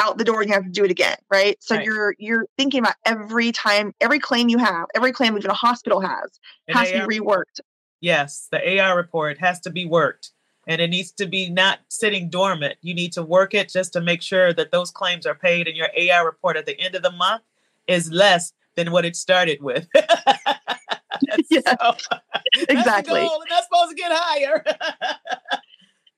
out 0.00 0.18
the 0.18 0.24
door 0.24 0.40
and 0.40 0.48
you 0.48 0.54
have 0.54 0.64
to 0.64 0.70
do 0.70 0.84
it 0.84 0.90
again 0.90 1.16
right? 1.30 1.56
So 1.60 1.76
right. 1.76 1.84
you're 1.84 2.14
you're 2.18 2.46
thinking 2.56 2.80
about 2.80 2.94
every 3.04 3.52
time 3.52 3.94
every 4.00 4.18
claim 4.18 4.48
you 4.48 4.58
have 4.58 4.86
every 4.94 5.12
claim 5.12 5.36
even 5.36 5.50
a 5.50 5.54
hospital 5.54 6.00
has 6.00 6.38
An 6.68 6.74
has 6.74 6.92
AR 6.92 7.00
to 7.00 7.06
be 7.06 7.18
reworked. 7.18 7.60
Yes 8.00 8.48
the 8.50 8.80
ar 8.80 8.96
report 8.96 9.38
has 9.38 9.60
to 9.60 9.70
be 9.70 9.86
worked 9.86 10.30
and 10.66 10.80
it 10.80 10.88
needs 10.88 11.12
to 11.12 11.26
be 11.26 11.50
not 11.50 11.80
sitting 11.88 12.30
dormant. 12.30 12.76
You 12.80 12.94
need 12.94 13.12
to 13.12 13.22
work 13.22 13.54
it 13.54 13.68
just 13.68 13.92
to 13.92 14.00
make 14.00 14.22
sure 14.22 14.52
that 14.54 14.72
those 14.72 14.90
claims 14.90 15.26
are 15.26 15.34
paid 15.34 15.68
and 15.68 15.76
your 15.76 15.88
ar 16.12 16.24
report 16.24 16.56
at 16.56 16.66
the 16.66 16.78
end 16.80 16.94
of 16.94 17.02
the 17.02 17.12
month 17.12 17.42
is 17.86 18.10
less 18.10 18.52
than 18.76 18.90
what 18.90 19.04
it 19.04 19.14
started 19.14 19.62
with. 19.62 19.86
Yeah, 21.48 21.60
so, 21.80 21.96
exactly. 22.68 23.20
that's, 23.20 23.38
that's 23.50 23.66
supposed 23.66 23.90
to 23.90 23.94
get 23.96 24.12
higher 24.12 24.64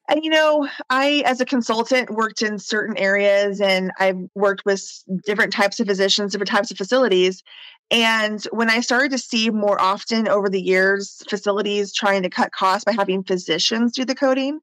And 0.09 0.25
you 0.25 0.31
know, 0.31 0.69
I, 0.89 1.23
as 1.27 1.41
a 1.41 1.45
consultant, 1.45 2.11
worked 2.11 2.43
in 2.43 2.59
certain 2.59 2.97
areas 2.97 3.61
and 3.61 3.91
I've 3.99 4.19
worked 4.35 4.65
with 4.65 4.83
different 5.25 5.53
types 5.53 5.81
of 5.81 5.89
physicians, 5.89 6.33
different 6.33 6.51
types 6.51 6.71
of 6.71 6.77
facilities. 6.77 7.43
And 7.91 8.43
when 8.51 8.71
I 8.71 8.81
started 8.81 9.11
to 9.13 9.19
see 9.19 9.51
more 9.51 9.81
often 9.81 10.29
over 10.29 10.49
the 10.49 10.61
years 10.61 11.23
facilities 11.29 11.93
trying 11.93 12.23
to 12.23 12.31
cut 12.31 12.53
costs 12.53 12.85
by 12.85 12.93
having 12.93 13.25
physicians 13.25 13.93
do 13.93 14.05
the 14.05 14.15
coding, 14.15 14.61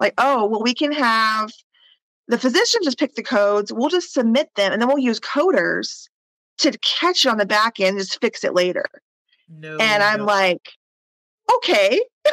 like, 0.00 0.14
oh, 0.18 0.46
well, 0.46 0.62
we 0.62 0.74
can 0.74 0.92
have 0.92 1.50
the 2.28 2.38
physician 2.38 2.80
just 2.82 2.98
pick 2.98 3.14
the 3.14 3.22
codes, 3.22 3.72
we'll 3.72 3.90
just 3.90 4.12
submit 4.12 4.48
them, 4.56 4.72
and 4.72 4.80
then 4.80 4.88
we'll 4.88 4.98
use 4.98 5.20
coders 5.20 6.08
to 6.58 6.76
catch 6.78 7.26
it 7.26 7.28
on 7.28 7.38
the 7.38 7.46
back 7.46 7.80
end, 7.80 7.98
just 7.98 8.20
fix 8.20 8.44
it 8.44 8.54
later. 8.54 8.86
No, 9.48 9.76
and 9.76 10.02
I'm 10.02 10.20
no. 10.20 10.24
like, 10.24 10.70
okay, 11.56 12.00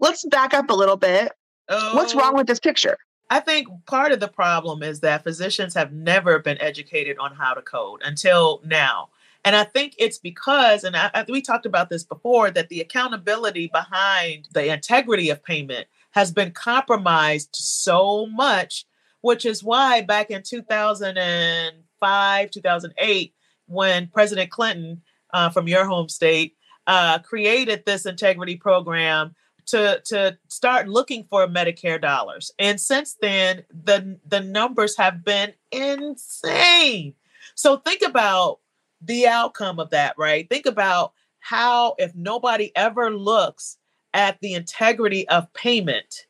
let's 0.00 0.24
back 0.26 0.52
up 0.52 0.68
a 0.70 0.74
little 0.74 0.96
bit 0.96 1.32
Oh, 1.70 1.94
What's 1.94 2.16
wrong 2.16 2.34
with 2.34 2.48
this 2.48 2.58
picture? 2.58 2.98
I 3.30 3.38
think 3.38 3.68
part 3.86 4.10
of 4.10 4.18
the 4.18 4.28
problem 4.28 4.82
is 4.82 5.00
that 5.00 5.22
physicians 5.22 5.72
have 5.74 5.92
never 5.92 6.40
been 6.40 6.60
educated 6.60 7.16
on 7.18 7.32
how 7.32 7.54
to 7.54 7.62
code 7.62 8.02
until 8.04 8.60
now. 8.64 9.10
And 9.44 9.54
I 9.54 9.64
think 9.64 9.94
it's 9.96 10.18
because, 10.18 10.82
and 10.82 10.96
I, 10.96 11.24
we 11.28 11.40
talked 11.40 11.64
about 11.64 11.88
this 11.88 12.04
before, 12.04 12.50
that 12.50 12.68
the 12.68 12.80
accountability 12.80 13.70
behind 13.72 14.48
the 14.52 14.72
integrity 14.72 15.30
of 15.30 15.44
payment 15.44 15.86
has 16.10 16.32
been 16.32 16.50
compromised 16.50 17.50
so 17.52 18.26
much, 18.26 18.84
which 19.20 19.46
is 19.46 19.62
why 19.62 20.02
back 20.02 20.30
in 20.30 20.42
2005, 20.42 22.50
2008, 22.50 23.34
when 23.66 24.08
President 24.08 24.50
Clinton 24.50 25.02
uh, 25.32 25.50
from 25.50 25.68
your 25.68 25.84
home 25.84 26.08
state 26.08 26.56
uh, 26.88 27.20
created 27.20 27.84
this 27.86 28.04
integrity 28.04 28.56
program 28.56 29.36
to 29.66 30.00
to 30.06 30.38
start 30.48 30.88
looking 30.88 31.24
for 31.30 31.46
Medicare 31.46 32.00
dollars. 32.00 32.50
And 32.58 32.80
since 32.80 33.16
then, 33.20 33.64
the 33.70 34.18
the 34.26 34.40
numbers 34.40 34.96
have 34.96 35.24
been 35.24 35.54
insane. 35.70 37.14
So 37.54 37.76
think 37.76 38.02
about 38.02 38.60
the 39.00 39.26
outcome 39.26 39.80
of 39.80 39.90
that, 39.90 40.14
right? 40.18 40.48
Think 40.48 40.66
about 40.66 41.12
how 41.40 41.94
if 41.98 42.14
nobody 42.14 42.70
ever 42.76 43.10
looks 43.10 43.78
at 44.12 44.38
the 44.40 44.54
integrity 44.54 45.28
of 45.28 45.52
payment, 45.52 46.26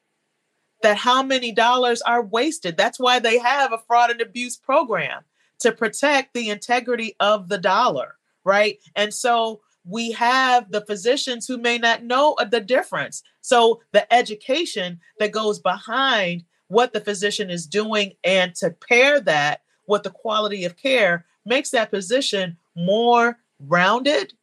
that 0.82 0.96
how 0.96 1.22
many 1.22 1.52
dollars 1.52 2.02
are 2.02 2.22
wasted. 2.22 2.76
That's 2.76 2.98
why 2.98 3.18
they 3.18 3.38
have 3.38 3.72
a 3.72 3.78
fraud 3.78 4.10
and 4.10 4.20
abuse 4.20 4.56
program 4.56 5.22
to 5.60 5.72
protect 5.72 6.34
the 6.34 6.48
integrity 6.48 7.16
of 7.20 7.48
the 7.48 7.58
dollar, 7.58 8.16
right? 8.44 8.78
And 8.96 9.12
so 9.12 9.60
we 9.84 10.12
have 10.12 10.70
the 10.70 10.82
physicians 10.82 11.46
who 11.46 11.58
may 11.58 11.78
not 11.78 12.04
know 12.04 12.36
the 12.50 12.60
difference. 12.60 13.22
So 13.40 13.80
the 13.92 14.12
education 14.12 15.00
that 15.18 15.32
goes 15.32 15.58
behind 15.58 16.44
what 16.68 16.92
the 16.92 17.00
physician 17.00 17.50
is 17.50 17.66
doing 17.66 18.12
and 18.22 18.54
to 18.56 18.70
pair 18.70 19.20
that 19.20 19.62
with 19.86 20.02
the 20.02 20.10
quality 20.10 20.64
of 20.64 20.76
care 20.76 21.24
makes 21.44 21.70
that 21.70 21.90
position 21.90 22.56
more 22.76 23.38
rounded 23.58 24.34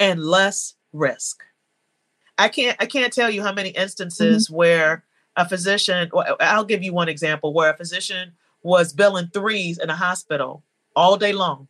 and 0.00 0.24
less 0.24 0.74
risk. 0.92 1.42
I 2.38 2.48
can't 2.48 2.76
I 2.80 2.86
can't 2.86 3.12
tell 3.12 3.30
you 3.30 3.42
how 3.42 3.52
many 3.52 3.70
instances 3.70 4.46
mm-hmm. 4.46 4.56
where 4.56 5.04
a 5.36 5.48
physician 5.48 6.10
I'll 6.40 6.64
give 6.64 6.82
you 6.82 6.92
one 6.92 7.08
example 7.08 7.52
where 7.52 7.70
a 7.70 7.76
physician 7.76 8.32
was 8.62 8.92
billing 8.92 9.28
threes 9.28 9.78
in 9.78 9.90
a 9.90 9.96
hospital 9.96 10.64
all 10.96 11.16
day 11.16 11.32
long. 11.32 11.68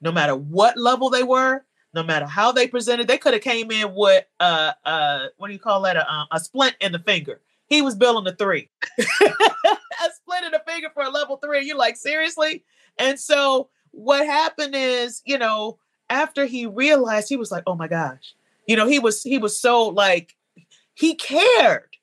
No 0.00 0.12
matter 0.12 0.34
what 0.34 0.76
level 0.76 1.08
they 1.08 1.22
were, 1.22 1.64
no 1.94 2.02
matter 2.02 2.26
how 2.26 2.52
they 2.52 2.66
presented, 2.66 3.08
they 3.08 3.18
could 3.18 3.34
have 3.34 3.42
came 3.42 3.70
in 3.70 3.94
with 3.94 4.24
uh 4.40 4.72
uh 4.84 5.26
what 5.36 5.48
do 5.48 5.52
you 5.52 5.58
call 5.58 5.82
that 5.82 5.96
a, 5.96 6.12
um, 6.12 6.26
a 6.30 6.40
splint 6.40 6.76
in 6.80 6.92
the 6.92 6.98
finger. 6.98 7.40
He 7.66 7.82
was 7.82 7.94
billing 7.94 8.26
a 8.26 8.34
three, 8.34 8.68
a 8.98 8.98
splint 9.00 10.44
in 10.44 10.52
the 10.52 10.62
finger 10.66 10.88
for 10.92 11.02
a 11.02 11.10
level 11.10 11.36
three. 11.38 11.64
You're 11.64 11.76
like 11.76 11.96
seriously, 11.96 12.64
and 12.98 13.18
so 13.18 13.68
what 13.92 14.26
happened 14.26 14.74
is 14.74 15.22
you 15.24 15.38
know 15.38 15.78
after 16.10 16.44
he 16.44 16.66
realized 16.66 17.28
he 17.28 17.36
was 17.36 17.50
like 17.50 17.64
oh 17.66 17.74
my 17.74 17.88
gosh, 17.88 18.34
you 18.66 18.76
know 18.76 18.86
he 18.86 18.98
was 18.98 19.22
he 19.22 19.38
was 19.38 19.58
so 19.58 19.88
like 19.88 20.34
he 20.94 21.14
cared, 21.14 21.96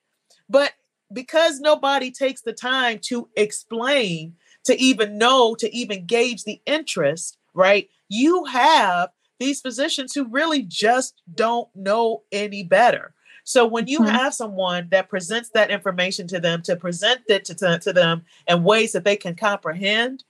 but 0.50 0.74
because 1.14 1.60
nobody 1.60 2.12
takes 2.12 2.42
the 2.42 2.54
time 2.54 3.00
to 3.00 3.28
explain 3.36 4.36
to 4.64 4.80
even 4.80 5.18
know 5.18 5.56
to 5.56 5.74
even 5.76 6.06
gauge 6.06 6.44
the 6.44 6.62
interest 6.66 7.38
right 7.54 7.90
you 8.10 8.46
have 8.46 9.10
these 9.42 9.60
physicians 9.60 10.14
who 10.14 10.26
really 10.26 10.62
just 10.62 11.22
don't 11.34 11.68
know 11.76 12.22
any 12.32 12.62
better. 12.62 13.14
So 13.44 13.66
when 13.66 13.88
you 13.88 14.00
mm-hmm. 14.00 14.16
have 14.16 14.36
someone 14.36 14.88
that 14.92 15.10
presents 15.10 15.50
that 15.50 15.72
information 15.72 16.28
to 16.28 16.40
them, 16.40 16.62
to 16.62 16.76
present 16.76 17.22
it 17.28 17.46
to, 17.46 17.56
to, 17.56 17.80
to, 17.80 17.92
them 17.92 18.24
in 18.48 18.64
ways 18.64 18.92
that 18.92 19.04
they 19.04 19.16
can 19.16 19.34
comprehend 19.34 20.24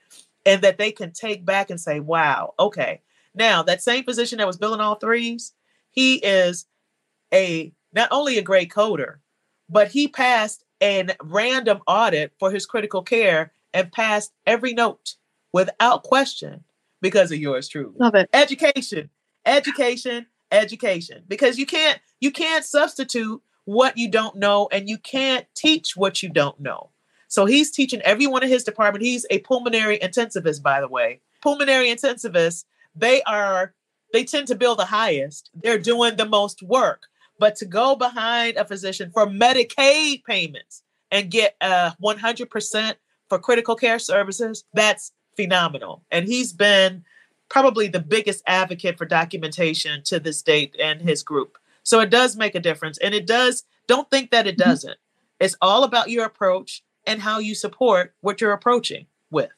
and 0.46 0.62
that 0.62 0.78
they 0.78 0.94
can 0.94 1.12
take 1.12 1.44
back 1.44 1.70
and 1.70 1.80
say, 1.80 2.00
wow, 2.00 2.54
okay. 2.58 3.02
Now 3.36 3.62
that 3.64 3.84
same 3.84 4.06
physician 4.06 4.38
that 4.38 4.48
was 4.48 4.58
billing 4.58 4.80
all 4.80 4.96
threes, 4.96 5.52
he 5.92 6.16
is 6.16 6.66
a 7.34 7.74
not 7.94 8.08
only 8.12 8.38
a 8.38 8.42
great 8.42 8.72
coder, 8.72 9.16
but 9.70 9.90
he 9.90 10.08
passed 10.08 10.64
a 10.82 11.10
random 11.22 11.82
audit 11.86 12.32
for 12.40 12.50
his 12.50 12.66
critical 12.66 13.02
care 13.02 13.52
and 13.74 13.92
passed 13.92 14.32
every 14.48 14.74
note 14.74 15.16
without 15.52 16.04
question 16.04 16.64
because 17.02 17.32
of 17.32 17.40
yours 17.40 17.68
truly. 17.68 17.96
Love 17.98 18.16
it. 18.16 18.30
Education, 18.34 19.10
education, 19.46 20.28
education. 20.52 21.24
Because 21.28 21.58
you 21.58 21.66
can't 21.66 22.00
you 22.20 22.32
can't 22.32 22.64
substitute 22.64 23.42
what 23.66 23.98
you 23.98 24.10
don't 24.10 24.36
know 24.36 24.68
and 24.72 24.90
you 24.90 24.98
can't 24.98 25.46
teach 25.56 25.96
what 25.96 26.24
you 26.24 26.30
don't 26.30 26.60
know. 26.60 26.90
So 27.28 27.46
he's 27.46 27.72
teaching 27.72 28.02
everyone 28.02 28.44
in 28.44 28.50
his 28.50 28.64
department. 28.64 29.06
He's 29.06 29.26
a 29.30 29.40
pulmonary 29.40 29.98
intensivist, 30.00 30.62
by 30.62 30.82
the 30.82 30.88
way. 30.88 31.22
Pulmonary 31.42 31.88
intensivists, 31.88 32.66
they 32.96 33.22
are 33.24 33.74
they 34.14 34.26
tend 34.26 34.48
to 34.48 34.56
bill 34.56 34.76
the 34.76 34.86
highest. 34.86 35.50
They're 35.54 35.80
doing 35.80 36.18
the 36.18 36.26
most 36.26 36.62
work. 36.62 37.04
But 37.40 37.56
to 37.58 37.66
go 37.66 37.96
behind 37.96 38.58
a 38.58 38.66
physician 38.66 39.12
for 39.12 39.26
Medicaid 39.26 40.24
payments 40.26 40.84
and 41.10 41.32
get 41.32 41.56
uh 41.62 41.92
100% 42.04 42.96
for 43.30 43.40
critical 43.40 43.76
care 43.76 44.00
services, 44.00 44.66
that's 44.74 45.14
phenomenal. 45.36 46.04
And 46.12 46.28
he's 46.28 46.54
been 46.54 47.04
probably 47.50 47.88
the 47.88 48.00
biggest 48.00 48.44
advocate 48.48 48.98
for 48.98 49.06
documentation 49.06 50.04
to 50.04 50.20
this 50.20 50.42
date 50.42 50.76
and 50.80 51.02
his 51.02 51.24
group. 51.24 51.58
So 51.84 52.00
it 52.00 52.10
does 52.10 52.36
make 52.36 52.56
a 52.56 52.60
difference. 52.60 52.98
And 53.00 53.14
it 53.14 53.28
does, 53.28 53.64
don't 53.88 54.10
think 54.10 54.32
that 54.32 54.48
it 54.48 54.58
mm-hmm. 54.58 54.70
doesn't. 54.70 54.98
It's 55.40 55.58
all 55.62 55.84
about 55.84 56.10
your 56.10 56.26
approach 56.26 56.84
and 57.06 57.22
how 57.22 57.40
you 57.40 57.56
support 57.56 58.14
what 58.22 58.40
you're 58.40 58.54
approaching 58.54 59.08
with. 59.32 59.50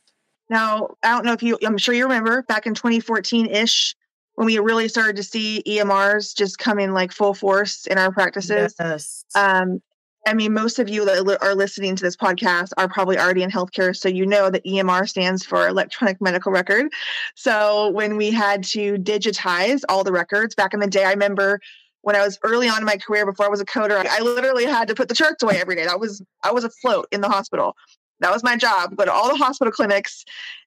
Now, 0.49 0.95
I 1.03 1.09
don't 1.09 1.25
know 1.25 1.33
if 1.33 1.43
you, 1.43 1.57
I'm 1.63 1.77
sure 1.77 1.93
you 1.93 2.03
remember 2.03 2.41
back 2.43 2.65
in 2.65 2.73
2014 2.73 3.47
ish 3.47 3.95
when 4.35 4.45
we 4.45 4.57
really 4.59 4.87
started 4.87 5.15
to 5.17 5.23
see 5.23 5.61
EMRs 5.67 6.35
just 6.35 6.57
come 6.57 6.79
in 6.79 6.93
like 6.93 7.11
full 7.11 7.33
force 7.33 7.85
in 7.85 7.97
our 7.97 8.11
practices. 8.11 8.75
Yes. 8.79 9.25
Um, 9.35 9.81
I 10.25 10.33
mean, 10.33 10.53
most 10.53 10.79
of 10.79 10.87
you 10.87 11.03
that 11.05 11.37
are 11.41 11.55
listening 11.55 11.95
to 11.97 12.03
this 12.03 12.15
podcast 12.15 12.69
are 12.77 12.87
probably 12.87 13.17
already 13.17 13.43
in 13.43 13.51
healthcare, 13.51 13.95
so 13.95 14.07
you 14.07 14.25
know 14.25 14.49
that 14.49 14.63
EMR 14.63 15.07
stands 15.07 15.45
for 15.45 15.67
electronic 15.67 16.21
medical 16.21 16.51
record. 16.51 16.91
So 17.35 17.89
when 17.89 18.15
we 18.15 18.31
had 18.31 18.63
to 18.65 18.95
digitize 18.95 19.81
all 19.89 20.03
the 20.03 20.13
records 20.13 20.55
back 20.55 20.73
in 20.73 20.79
the 20.79 20.87
day, 20.87 21.03
I 21.03 21.11
remember 21.11 21.59
when 22.01 22.15
I 22.15 22.23
was 22.23 22.39
early 22.43 22.69
on 22.69 22.79
in 22.79 22.85
my 22.85 22.97
career 22.97 23.25
before 23.25 23.45
I 23.45 23.49
was 23.49 23.61
a 23.61 23.65
coder, 23.65 24.05
I 24.05 24.21
literally 24.21 24.65
had 24.65 24.87
to 24.89 24.95
put 24.95 25.09
the 25.09 25.15
charts 25.15 25.43
away 25.43 25.59
every 25.59 25.75
day. 25.75 25.85
That 25.85 25.99
was 25.99 26.21
I 26.43 26.51
was 26.51 26.63
afloat 26.63 27.07
in 27.11 27.19
the 27.19 27.29
hospital. 27.29 27.75
That 28.21 28.31
was 28.31 28.43
my 28.43 28.55
job. 28.55 28.95
Go 28.95 29.03
to 29.03 29.11
all 29.11 29.29
the 29.29 29.37
hospital 29.37 29.71
clinics, 29.73 30.23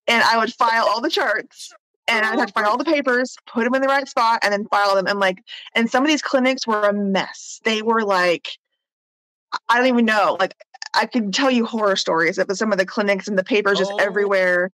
and 0.07 0.23
I 0.23 0.37
would 0.37 0.53
file 0.53 0.87
all 0.87 1.01
the 1.01 1.11
charts 1.11 1.73
and 2.09 2.25
I 2.25 2.31
would 2.31 2.39
have 2.39 2.49
to 2.49 2.53
find 2.53 2.67
all 2.67 2.77
the 2.77 2.85
papers, 2.85 3.37
put 3.47 3.65
them 3.65 3.75
in 3.75 3.83
the 3.83 3.89
right 3.89 4.09
spot, 4.09 4.39
and 4.43 4.53
then 4.53 4.67
file 4.67 4.95
them. 4.95 5.09
And 5.09 5.19
like, 5.19 5.43
and 5.75 5.91
some 5.91 6.05
of 6.05 6.09
these 6.09 6.23
clinics 6.23 6.67
were 6.67 6.83
a 6.83 6.93
mess. 6.93 7.61
They 7.65 7.83
were 7.83 8.05
like 8.05 8.59
I 9.69 9.79
don't 9.79 9.87
even 9.87 10.05
know. 10.05 10.37
Like 10.39 10.55
I 10.95 11.07
could 11.07 11.33
tell 11.33 11.51
you 11.51 11.67
horror 11.67 11.97
stories 11.97 12.39
of 12.39 12.47
some 12.57 12.73
of 12.73 12.79
the 12.79 12.87
clinics 12.87 13.29
and 13.29 13.39
the 13.39 13.45
papers 13.45 13.79
just 13.79 13.93
oh, 13.93 13.99
everywhere. 13.99 14.71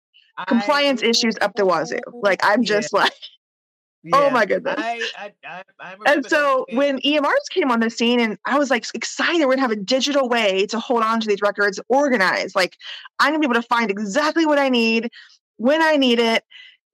Compliance 0.46 1.02
I, 1.02 1.06
issues 1.06 1.36
up 1.40 1.54
the 1.56 1.66
wazoo. 1.66 1.98
Like 2.12 2.40
I'm 2.42 2.64
just 2.64 2.92
like, 2.92 3.12
oh 3.12 3.16
yeah, 4.04 4.16
oh 4.16 4.30
my 4.30 4.46
goodness. 4.46 4.76
I, 4.78 5.00
I, 5.18 5.94
and 6.06 6.24
so 6.26 6.64
when 6.72 7.00
EMRs 7.00 7.50
came 7.50 7.70
on 7.70 7.80
the 7.80 7.90
scene, 7.90 8.20
and 8.20 8.38
I 8.44 8.58
was 8.58 8.70
like 8.70 8.86
excited, 8.94 9.44
we're 9.46 9.54
gonna 9.54 9.62
have 9.62 9.70
a 9.70 9.76
digital 9.76 10.28
way 10.28 10.66
to 10.66 10.78
hold 10.78 11.02
on 11.02 11.20
to 11.20 11.28
these 11.28 11.42
records 11.42 11.80
organized. 11.88 12.54
Like 12.54 12.76
I'm 13.18 13.32
gonna 13.32 13.40
be 13.40 13.46
able 13.46 13.60
to 13.60 13.68
find 13.68 13.90
exactly 13.90 14.46
what 14.46 14.58
I 14.58 14.68
need 14.68 15.10
when 15.56 15.82
I 15.82 15.96
need 15.96 16.18
it. 16.18 16.44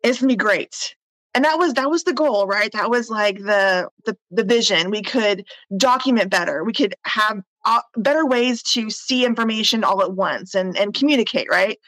It's 0.02 0.20
gonna 0.20 0.28
be 0.28 0.36
great 0.36 0.94
and 1.34 1.44
that 1.44 1.58
was 1.58 1.74
that 1.74 1.90
was 1.90 2.04
the 2.04 2.12
goal 2.12 2.46
right 2.46 2.72
that 2.72 2.90
was 2.90 3.10
like 3.10 3.38
the 3.38 3.88
the, 4.06 4.16
the 4.30 4.44
vision 4.44 4.90
we 4.90 5.02
could 5.02 5.44
document 5.76 6.30
better 6.30 6.64
we 6.64 6.72
could 6.72 6.94
have 7.04 7.42
uh, 7.68 7.82
better 7.98 8.26
ways 8.26 8.62
to 8.62 8.88
see 8.88 9.26
information 9.26 9.84
all 9.84 10.02
at 10.02 10.14
once 10.14 10.54
and 10.54 10.76
and 10.76 10.94
communicate 10.94 11.46
right? 11.50 11.78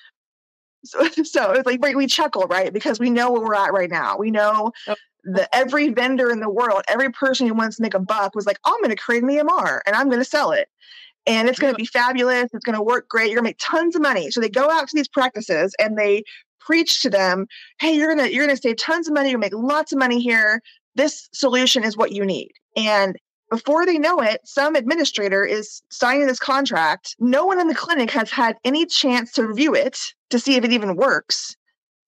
So, 0.85 1.09
so 1.25 1.53
it's 1.53 1.67
like 1.67 1.97
we 1.97 2.07
chuckle 2.07 2.47
right? 2.49 2.73
Because 2.73 3.01
we 3.01 3.11
know 3.11 3.33
where 3.33 3.41
we're 3.41 3.55
at 3.55 3.73
right 3.73 3.91
now. 3.91 4.17
We 4.19 4.31
know 4.31 4.73
that 5.25 5.49
every 5.53 5.89
vendor 5.89 6.31
in 6.31 6.41
the 6.41 6.51
world 6.51 6.83
every 6.89 7.11
person 7.11 7.47
who 7.47 7.55
wants 7.55 7.77
to 7.77 7.83
make 7.83 7.93
a 7.93 7.99
buck 7.99 8.35
was 8.35 8.47
like 8.47 8.59
oh, 8.65 8.73
i'm 8.75 8.81
going 8.81 8.89
to 8.89 8.97
create 8.97 9.23
an 9.23 9.29
emr 9.29 9.81
and 9.85 9.95
i'm 9.95 10.09
going 10.09 10.21
to 10.21 10.25
sell 10.25 10.53
it. 10.53 10.69
And 11.27 11.49
it's 11.49 11.59
going 11.59 11.73
to 11.73 11.77
be 11.77 11.85
fabulous. 11.85 12.49
It's 12.55 12.65
going 12.65 12.79
to 12.79 12.83
work 12.83 13.07
great. 13.07 13.27
You're 13.27 13.37
going 13.37 13.45
to 13.45 13.51
make 13.51 13.59
tons 13.61 13.95
of 13.95 14.01
money. 14.01 14.31
So 14.31 14.41
they 14.41 14.49
go 14.49 14.71
out 14.71 14.89
to 14.89 14.97
these 14.97 15.07
practices 15.07 15.75
and 15.79 15.99
they 15.99 16.25
preach 16.61 17.03
to 17.03 17.11
them 17.11 17.47
hey 17.79 17.93
you're 17.93 18.15
going 18.15 18.27
to 18.27 18.35
you're 18.35 18.47
going 18.47 18.57
to 18.57 18.61
save 18.61 18.77
tons 18.77 19.09
of 19.09 19.15
money. 19.15 19.31
You're 19.31 19.39
going 19.39 19.51
to 19.51 19.57
make 19.57 19.71
lots 19.71 19.93
of 19.93 19.99
money 19.99 20.21
here. 20.21 20.63
This 20.95 21.29
solution 21.33 21.85
is 21.85 21.97
what 21.97 22.13
you 22.13 22.25
need. 22.25 22.53
And 22.77 23.17
before 23.51 23.85
they 23.85 23.99
know 23.99 24.21
it, 24.21 24.41
some 24.45 24.77
administrator 24.77 25.45
is 25.45 25.83
signing 25.91 26.27
this 26.27 26.39
contract. 26.39 27.17
No 27.19 27.45
one 27.45 27.61
in 27.61 27.67
the 27.69 27.75
clinic 27.75 28.11
has 28.13 28.31
had 28.31 28.57
any 28.65 28.87
chance 28.87 29.33
to 29.33 29.47
review 29.47 29.75
it 29.75 29.99
to 30.31 30.39
see 30.39 30.55
if 30.55 30.65
it 30.65 30.73
even 30.73 30.97
works 30.97 31.57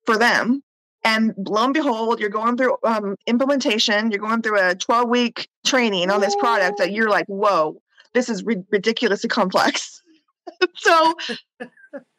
for 0.07 0.17
them. 0.17 0.63
And 1.05 1.35
lo 1.37 1.65
and 1.65 1.75
behold, 1.75 2.21
you're 2.21 2.31
going 2.31 2.57
through 2.57 2.77
um, 2.85 3.17
implementation, 3.27 4.13
you're 4.13 4.21
going 4.21 4.41
through 4.41 4.61
a 4.61 4.77
12 4.77 5.09
week 5.09 5.49
training 5.67 6.11
on 6.11 6.21
this 6.21 6.37
product 6.37 6.79
that 6.79 6.93
you're 6.93 7.11
like, 7.11 7.27
whoa, 7.27 7.83
this 8.15 8.29
is 8.29 8.45
ri- 8.45 8.65
ridiculously 8.71 9.29
complex. 9.29 10.01
so, 10.77 11.15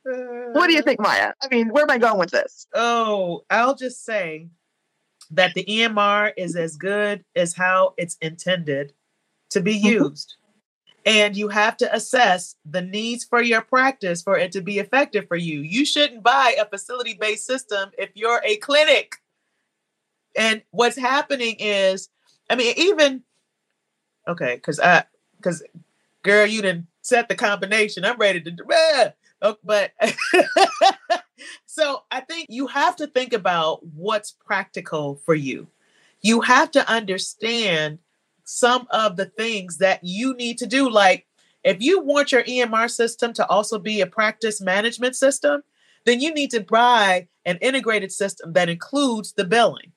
what 0.04 0.68
do 0.68 0.74
you 0.74 0.82
think, 0.82 1.00
Maya? 1.00 1.32
I 1.42 1.48
mean, 1.50 1.70
where 1.70 1.84
am 1.84 1.92
I 1.92 1.98
going 1.98 2.20
with 2.20 2.32
this? 2.32 2.68
Oh, 2.74 3.46
I'll 3.50 3.76
just 3.76 4.04
say 4.04 4.50
that 5.32 5.54
the 5.54 5.64
EMR 5.64 6.34
is 6.36 6.58
as 6.58 6.76
good 6.76 7.24
as 7.38 7.54
how 7.54 7.94
it's 7.98 8.18
intended 8.22 8.92
to 9.54 9.62
be 9.62 9.76
mm-hmm. 9.76 10.04
used. 10.06 10.36
And 11.06 11.36
you 11.36 11.50
have 11.50 11.76
to 11.78 11.94
assess 11.94 12.56
the 12.66 12.82
needs 12.82 13.26
for 13.26 13.42
your 13.42 13.62
practice 13.62 14.22
for 14.22 14.38
it 14.38 14.54
to 14.54 14.62
be 14.62 14.80
effective 14.80 15.28
for 15.28 15.36
you. 15.36 15.60
You 15.60 15.86
shouldn't 15.86 16.24
buy 16.24 16.56
a 16.60 16.66
facility 16.66 17.18
based 17.20 17.46
system 17.46 17.92
if 17.98 18.12
you're 18.14 18.42
a 18.46 18.56
clinic. 18.58 19.16
And 20.38 20.62
what's 20.72 20.98
happening 20.98 21.58
is, 21.60 22.10
I 22.50 22.56
mean, 22.56 22.74
even 22.78 23.24
okay, 24.28 24.56
because 24.56 24.80
I, 24.80 25.04
because 25.38 25.62
girl, 26.24 26.46
you 26.46 26.62
didn't 26.62 26.88
set 27.02 27.28
the 27.28 27.36
combination. 27.36 28.06
I'm 28.06 28.18
ready 28.18 28.42
to, 28.42 28.52
uh, 28.74 29.10
oh, 29.42 29.58
but 29.64 29.92
so 31.66 32.04
I 32.10 32.22
think 32.22 32.48
you 32.50 32.68
have 32.68 32.96
to 32.98 33.08
think 33.08 33.34
about 33.34 33.86
what's 33.86 34.32
practical 34.32 35.16
for 35.26 35.36
you. 35.36 35.68
You 36.22 36.42
have 36.42 36.72
to 36.72 36.90
understand 36.90 38.00
some 38.44 38.88
of 38.92 39.16
the 39.16 39.26
things 39.26 39.78
that 39.78 40.00
you 40.04 40.36
need 40.36 40.58
to 40.60 40.66
do. 40.66 40.90
Like, 40.90 41.26
if 41.64 41.82
you 41.82 42.02
want 42.02 42.32
your 42.32 42.44
EMR 42.44 42.90
system 42.90 43.34
to 43.34 43.48
also 43.48 43.80
be 43.80 44.02
a 44.02 44.08
practice 44.08 44.60
management 44.60 45.16
system, 45.16 45.64
then 46.06 46.20
you 46.20 46.34
need 46.34 46.52
to 46.52 46.60
buy 46.60 47.28
an 47.46 47.58
integrated 47.62 48.12
system 48.12 48.54
that 48.54 48.70
includes 48.70 49.34
the 49.34 49.46
billing. 49.46 49.92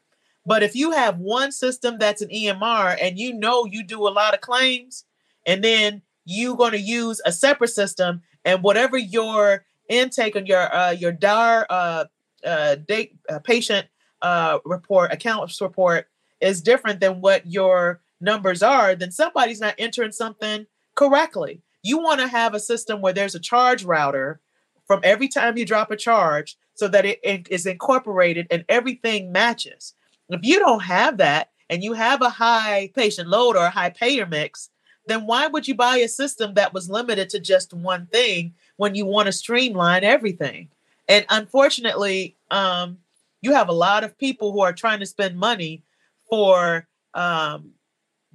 But 0.45 0.63
if 0.63 0.77
you 0.77 0.93
have 0.93 1.19
one 1.19 1.51
system 1.51 1.97
that's 1.99 2.23
an 2.23 2.29
EMR 2.29 2.97
and 3.03 3.19
you 3.19 3.35
know 3.35 3.65
you 3.65 3.83
do 3.83 4.07
a 4.07 4.11
lot 4.11 4.35
of 4.35 4.41
claims, 4.41 5.05
and 5.45 5.63
then 5.63 6.03
you're 6.25 6.57
going 6.57 6.73
to 6.73 6.81
use 6.81 7.21
a 7.25 7.33
separate 7.33 7.69
system, 7.69 8.23
and 8.45 8.63
whatever 8.63 8.97
your 8.97 9.65
intake 9.89 10.37
on 10.37 10.47
your 10.47 10.73
uh, 10.75 10.91
your 10.91 11.13
DAR 11.13 11.67
uh, 11.69 12.05
uh, 12.45 12.77
date 12.77 13.17
uh, 13.29 13.41
patient 13.41 13.87
uh, 14.23 14.59
report, 14.65 15.13
accounts 15.13 15.61
report 15.61 16.07
is 16.41 16.63
different 16.63 17.01
than 17.01 17.21
what 17.21 17.47
your 17.47 18.01
numbers 18.21 18.63
are, 18.63 18.95
then 18.95 19.11
somebody's 19.11 19.61
not 19.61 19.75
entering 19.79 20.13
something 20.13 20.67
correctly. 20.95 21.63
You 21.83 21.99
want 21.99 22.21
to 22.21 22.29
have 22.29 22.55
a 22.55 22.61
system 22.61 23.01
where 23.01 23.13
there's 23.13 23.35
a 23.35 23.41
charge 23.41 23.85
router 23.85 24.41
from 24.87 25.01
every 25.03 25.29
time 25.29 25.57
you 25.57 25.65
drop 25.65 25.91
a 25.91 25.97
charge 25.97 26.57
so 26.75 26.89
that 26.89 27.05
it 27.05 27.21
is 27.51 27.67
incorporated 27.67 28.47
and 28.51 28.65
everything 28.69 29.33
matches. 29.33 29.95
If 30.29 30.41
you 30.43 30.59
don't 30.59 30.83
have 30.83 31.19
that 31.19 31.51
and 31.71 31.83
you 31.83 31.93
have 31.95 32.23
a 32.23 32.31
high 32.31 32.91
patient 32.95 33.29
load 33.29 33.57
or 33.57 33.67
a 33.67 33.71
high 33.71 33.91
payer 33.91 34.27
mix, 34.27 34.71
then 35.07 35.27
why 35.27 35.47
would 35.47 35.69
you 35.69 35.75
buy 35.75 35.99
a 35.99 36.09
system 36.09 36.55
that 36.55 36.75
was 36.75 36.91
limited 36.91 37.31
to 37.31 37.41
just 37.41 37.73
one 37.73 38.07
thing 38.07 38.55
when 38.77 38.95
you 38.95 39.07
want 39.07 39.27
to 39.27 39.33
streamline 39.33 40.05
everything? 40.05 40.69
And 41.09 41.25
unfortunately, 41.29 42.37
um, 42.51 42.99
you 43.41 43.55
have 43.55 43.69
a 43.69 43.73
lot 43.73 44.03
of 44.03 44.19
people 44.19 44.53
who 44.53 44.61
are 44.61 44.73
trying 44.73 45.01
to 45.01 45.07
spend 45.07 45.39
money 45.39 45.85
for 46.29 46.89
um, 47.15 47.71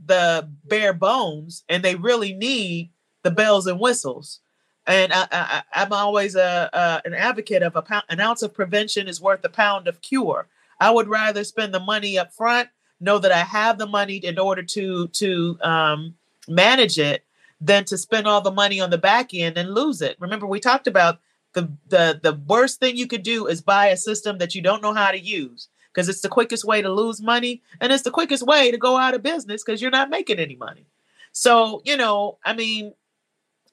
the 0.06 0.50
bare 0.66 0.94
bones, 0.94 1.64
and 1.70 1.84
they 1.84 1.96
really 1.96 2.34
need 2.34 2.92
the 3.24 3.32
bells 3.32 3.68
and 3.68 3.80
whistles. 3.80 4.40
And 4.88 5.14
I, 5.14 5.62
i'm 5.74 5.94
always 5.94 6.36
a, 6.36 6.70
a, 6.74 7.02
an 7.06 7.14
advocate 7.14 7.62
of 7.62 7.76
a 7.76 7.82
pound, 7.82 8.04
an 8.10 8.20
ounce 8.20 8.42
of 8.42 8.54
prevention 8.54 9.08
is 9.08 9.22
worth 9.22 9.46
a 9.46 9.50
pound 9.50 9.88
of 9.88 10.02
cure. 10.02 10.48
I 10.80 10.90
would 10.90 11.08
rather 11.08 11.44
spend 11.44 11.74
the 11.74 11.80
money 11.80 12.18
up 12.18 12.34
front, 12.34 12.70
know 13.00 13.20
that 13.20 13.32
I 13.32 13.42
have 13.42 13.78
the 13.78 13.86
money 13.86 14.18
in 14.18 14.40
order 14.40 14.64
to 14.64 15.08
to 15.08 15.58
um, 15.62 16.16
manage 16.48 16.98
it, 16.98 17.24
than 17.62 17.86
to 17.86 17.98
spend 17.98 18.28
all 18.28 18.42
the 18.42 18.52
money 18.52 18.82
on 18.82 18.90
the 18.90 18.98
back 18.98 19.34
end 19.34 19.58
and 19.58 19.74
lose 19.74 20.02
it. 20.02 20.18
Remember, 20.20 20.48
we 20.48 20.60
talked 20.60 20.88
about 20.88 21.20
the 21.54 21.72
the 21.88 22.20
the 22.22 22.34
worst 22.48 22.80
thing 22.80 22.98
you 22.98 23.08
could 23.08 23.24
do 23.24 23.46
is 23.46 23.62
buy 23.62 23.88
a 23.88 23.98
system 23.98 24.40
that 24.40 24.56
you 24.56 24.62
don't 24.62 24.82
know 24.82 24.94
how 24.94 25.12
to 25.12 25.20
use 25.20 25.68
because 25.94 26.10
it's 26.10 26.22
the 26.22 26.30
quickest 26.30 26.66
way 26.66 26.82
to 26.82 26.92
lose 26.92 27.22
money 27.22 27.62
and 27.80 27.92
it's 27.92 28.04
the 28.04 28.12
quickest 28.12 28.44
way 28.46 28.72
to 28.72 28.78
go 28.78 28.98
out 28.98 29.14
of 29.14 29.24
business 29.24 29.64
because 29.64 29.82
you're 29.82 29.92
not 29.92 30.10
making 30.10 30.40
any 30.40 30.56
money. 30.56 30.86
So, 31.32 31.82
you 31.86 31.98
know, 31.98 32.38
I 32.44 32.54
mean, 32.54 32.94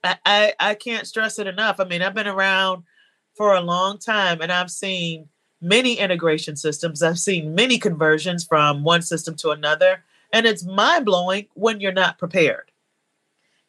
I, 0.04 0.16
I, 0.24 0.54
I 0.60 0.74
can't 0.74 1.06
stress 1.06 1.38
it 1.38 1.46
enough. 1.46 1.80
I 1.80 1.84
mean, 1.84 2.02
I've 2.02 2.14
been 2.14 2.28
around 2.28 2.84
for 3.34 3.54
a 3.54 3.60
long 3.60 3.98
time 3.98 4.40
and 4.40 4.52
I've 4.52 4.70
seen 4.70 5.28
many 5.60 5.94
integration 5.94 6.56
systems. 6.56 7.02
I've 7.02 7.18
seen 7.18 7.54
many 7.54 7.78
conversions 7.78 8.44
from 8.44 8.84
one 8.84 9.02
system 9.02 9.34
to 9.36 9.50
another. 9.50 10.04
And 10.32 10.46
it's 10.46 10.64
mind 10.64 11.06
blowing 11.06 11.46
when 11.54 11.80
you're 11.80 11.92
not 11.92 12.18
prepared. 12.18 12.70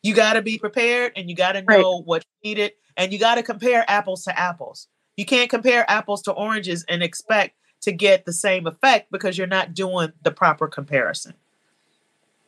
You 0.02 0.14
got 0.14 0.34
to 0.34 0.42
be 0.42 0.58
prepared 0.58 1.14
and 1.16 1.30
you 1.30 1.36
got 1.36 1.54
to 1.54 1.62
know 1.62 1.98
right. 1.98 2.06
what's 2.06 2.26
needed 2.44 2.74
and 2.96 3.12
you 3.12 3.20
got 3.20 3.36
to 3.36 3.44
compare 3.44 3.86
apples 3.88 4.24
to 4.26 4.38
apples. 4.38 4.88
You 5.18 5.26
can't 5.26 5.50
compare 5.50 5.90
apples 5.90 6.22
to 6.24 6.32
oranges 6.32 6.86
and 6.88 7.04
expect 7.04 7.56
to 7.82 7.92
get 7.92 8.26
the 8.26 8.34
same 8.34 8.68
effect 8.68 9.12
because 9.12 9.38
you're 9.38 9.48
not 9.48 9.74
doing 9.74 10.12
the 10.24 10.32
proper 10.32 10.68
comparison. 10.68 11.34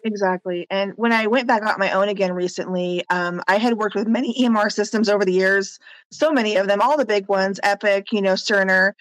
Exactly. 0.04 0.68
And 0.70 0.94
when 0.96 1.12
I 1.12 1.28
went 1.28 1.48
back 1.48 1.64
on 1.64 1.80
my 1.80 1.92
own 1.92 2.10
again 2.10 2.34
recently, 2.34 3.04
um, 3.10 3.42
I 3.48 3.58
had 3.58 3.78
worked 3.78 3.96
with 3.96 4.08
many 4.08 4.34
EMR 4.42 4.72
systems 4.72 5.10
over 5.10 5.26
the 5.26 5.34
years, 5.34 5.80
so 6.10 6.32
many 6.32 6.56
of 6.56 6.68
them, 6.68 6.82
all 6.82 6.98
the 6.98 7.06
big 7.06 7.28
ones, 7.28 7.60
Epic, 7.64 8.12
you 8.12 8.22
know, 8.22 8.34
Cerner, 8.34 8.94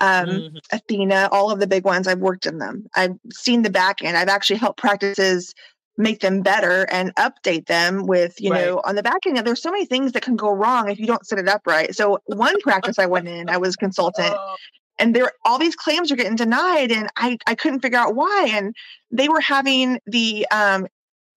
um, 0.00 0.26
mm-hmm. 0.26 0.56
Athena, 0.72 1.28
all 1.32 1.50
of 1.50 1.60
the 1.60 1.66
big 1.66 1.84
ones. 1.84 2.06
I've 2.06 2.18
worked 2.18 2.46
in 2.46 2.58
them. 2.58 2.86
I've 2.94 3.18
seen 3.32 3.62
the 3.62 3.70
back 3.70 4.02
end. 4.02 4.16
I've 4.16 4.28
actually 4.28 4.58
helped 4.58 4.80
practices 4.80 5.54
make 5.96 6.20
them 6.20 6.42
better 6.42 6.86
and 6.90 7.14
update 7.16 7.66
them 7.66 8.06
with, 8.06 8.40
you 8.40 8.52
right. 8.52 8.64
know, 8.64 8.80
on 8.84 8.94
the 8.94 9.02
back 9.02 9.26
end. 9.26 9.36
There's 9.38 9.62
so 9.62 9.70
many 9.70 9.84
things 9.84 10.12
that 10.12 10.22
can 10.22 10.36
go 10.36 10.50
wrong 10.50 10.88
if 10.88 10.98
you 10.98 11.06
don't 11.06 11.26
set 11.26 11.40
it 11.40 11.48
up 11.48 11.66
right. 11.66 11.94
So 11.94 12.20
one 12.26 12.60
practice 12.60 12.98
I 12.98 13.06
went 13.06 13.26
in, 13.26 13.48
I 13.48 13.56
was 13.56 13.74
consultant, 13.74 14.34
oh 14.38 14.56
and 14.98 15.14
there 15.14 15.32
all 15.44 15.58
these 15.58 15.76
claims 15.76 16.10
are 16.10 16.16
getting 16.16 16.36
denied 16.36 16.90
and 16.90 17.08
I, 17.16 17.38
I 17.46 17.54
couldn't 17.54 17.80
figure 17.80 17.98
out 17.98 18.14
why 18.14 18.48
and 18.52 18.74
they 19.10 19.28
were 19.28 19.40
having 19.40 20.00
the 20.06 20.46
um, 20.50 20.86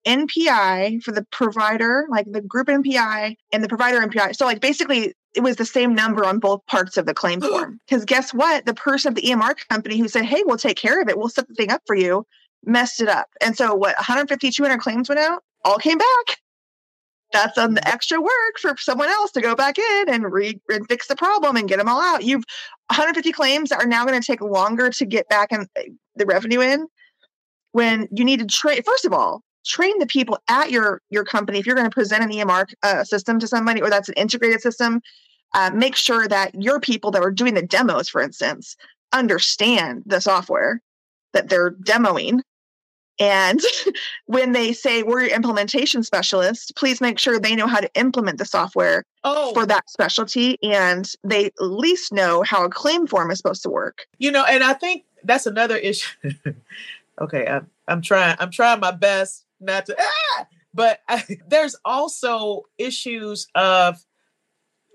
npi 0.06 1.04
for 1.04 1.12
the 1.12 1.26
provider 1.32 2.08
like 2.10 2.26
the 2.32 2.42
group 2.42 2.68
npi 2.68 3.36
and 3.54 3.64
the 3.64 3.70
provider 3.70 4.00
npi 4.00 4.36
so 4.36 4.46
like 4.46 4.62
basically 4.62 5.14
it 5.34 5.42
was 5.42 5.56
the 5.56 5.66
same 5.66 5.96
number 5.96 6.26
on 6.26 6.40
both 6.40 6.66
parts 6.66 6.98
of 6.98 7.06
the 7.06 7.14
claim 7.14 7.40
form. 7.42 7.80
Because 7.88 8.04
guess 8.04 8.34
what? 8.34 8.66
The 8.66 8.74
person 8.74 9.10
of 9.10 9.16
the 9.16 9.22
emr 9.22 9.56
company 9.70 9.98
who 9.98 10.08
said 10.08 10.26
hey 10.26 10.44
we'll 10.46 10.58
take 10.58 10.78
care 10.78 11.02
of 11.02 11.08
it. 11.08 11.18
We'll 11.18 11.30
set 11.30 11.48
the 11.48 11.56
thing 11.56 11.72
up 11.72 11.82
for 11.86 11.96
you 11.96 12.26
messed 12.66 13.02
it 13.02 13.08
up. 13.08 13.28
And 13.42 13.56
so 13.56 13.74
what 13.74 13.96
150 13.96 14.52
200 14.52 14.78
claims 14.80 15.10
went 15.10 15.20
out? 15.20 15.44
All 15.64 15.78
came 15.78 15.98
back 15.98 16.41
that's 17.32 17.58
an 17.58 17.80
extra 17.86 18.22
work 18.22 18.60
for 18.60 18.76
someone 18.78 19.10
else 19.10 19.32
to 19.32 19.42
go 19.42 19.56
back 19.56 19.78
in 19.78 20.10
and 20.10 20.32
re 20.32 20.60
and 20.70 20.88
fix 20.88 21.08
the 21.08 21.16
problem 21.16 21.56
and 21.56 21.68
get 21.68 21.78
them 21.78 21.90
all 21.90 22.02
out. 22.02 22.24
You've 22.24 22.44
150 22.88 23.32
claims 23.32 23.72
are 23.72 23.86
now 23.86 24.06
going 24.06 24.20
to 24.20 24.26
take 24.26 24.42
longer 24.42 24.90
to 24.90 25.06
get 25.06 25.28
back 25.30 25.52
and 25.52 25.68
eh, 25.76 25.86
the 26.16 26.26
revenue 26.26 26.62
in 26.62 26.88
when 27.72 28.08
you 28.12 28.24
need 28.24 28.40
to 28.40 28.46
train. 28.46 28.84
First 28.84 29.06
of 29.06 29.14
all, 29.14 29.42
train 29.66 29.98
the 30.00 30.08
people 30.08 30.38
at 30.48 30.72
your 30.72 31.02
your 31.10 31.24
company. 31.24 31.60
If 31.60 31.66
you're 31.66 31.76
going 31.76 31.90
to 31.90 31.94
present 31.94 32.24
an 32.24 32.32
EMR 32.32 32.74
uh, 32.84 33.04
system 33.04 33.40
to 33.40 33.48
somebody 33.48 33.82
or 33.82 33.90
that's 33.90 34.10
an 34.10 34.16
integrated 34.16 34.62
system, 34.62 35.02
uh, 35.54 35.72
make 35.74 35.96
sure 35.96 36.28
that 36.28 36.56
your 36.62 36.80
people 36.80 37.12
that 37.12 37.24
are 37.24 37.32
doing 37.32 37.54
the 37.54 37.62
demos, 37.62 38.10
for 38.10 38.22
instance, 38.22 38.76
understand 39.14 40.04
the 40.06 40.20
software 40.20 40.82
that 41.34 41.50
they're 41.50 41.72
demoing 41.72 42.42
and 43.22 43.62
when 44.26 44.52
they 44.52 44.74
say 44.74 45.04
we're 45.04 45.22
your 45.22 45.36
implementation 45.36 46.02
specialist, 46.04 46.74
please 46.76 47.00
make 47.00 47.20
sure 47.20 47.40
they 47.40 47.56
know 47.56 47.68
how 47.68 47.80
to 47.80 47.94
implement 47.94 48.40
the 48.40 48.46
software 48.46 49.04
oh. 49.24 49.54
for 49.54 49.66
that 49.68 49.90
specialty 49.90 50.58
and 50.64 51.12
they 51.24 51.46
at 51.46 51.54
least 51.60 52.12
know 52.12 52.42
how 52.42 52.66
a 52.66 52.70
claim 52.70 53.06
form 53.06 53.30
is 53.30 53.38
supposed 53.38 53.62
to 53.64 53.70
work. 53.70 54.08
You 54.18 54.32
know, 54.32 54.44
and 54.44 54.64
I 54.64 54.74
think 54.74 55.06
that's 55.24 55.46
another 55.46 55.78
issue. 55.78 56.32
okay, 57.22 57.46
I'm, 57.46 57.68
I'm 57.88 58.02
trying, 58.02 58.36
I'm 58.40 58.50
trying 58.50 58.80
my 58.80 58.92
best 58.92 59.46
not 59.60 59.86
to, 59.86 59.96
ah! 60.00 60.48
but 60.74 61.02
I, 61.08 61.24
there's 61.48 61.76
also 61.86 62.64
issues 62.80 63.48
of 63.54 64.04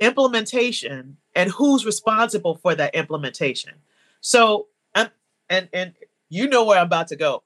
implementation 0.01 1.17
and 1.37 1.51
who's 1.51 1.87
responsible 1.87 2.57
for 2.57 2.75
that 2.75 2.95
implementation. 2.95 3.75
So, 4.21 4.67
I'm, 4.97 5.11
and 5.49 5.69
and 5.73 5.95
you 6.29 6.49
know 6.49 6.65
where 6.65 6.81
I'm 6.81 6.87
about 6.87 7.09
to 7.09 7.17
go 7.17 7.45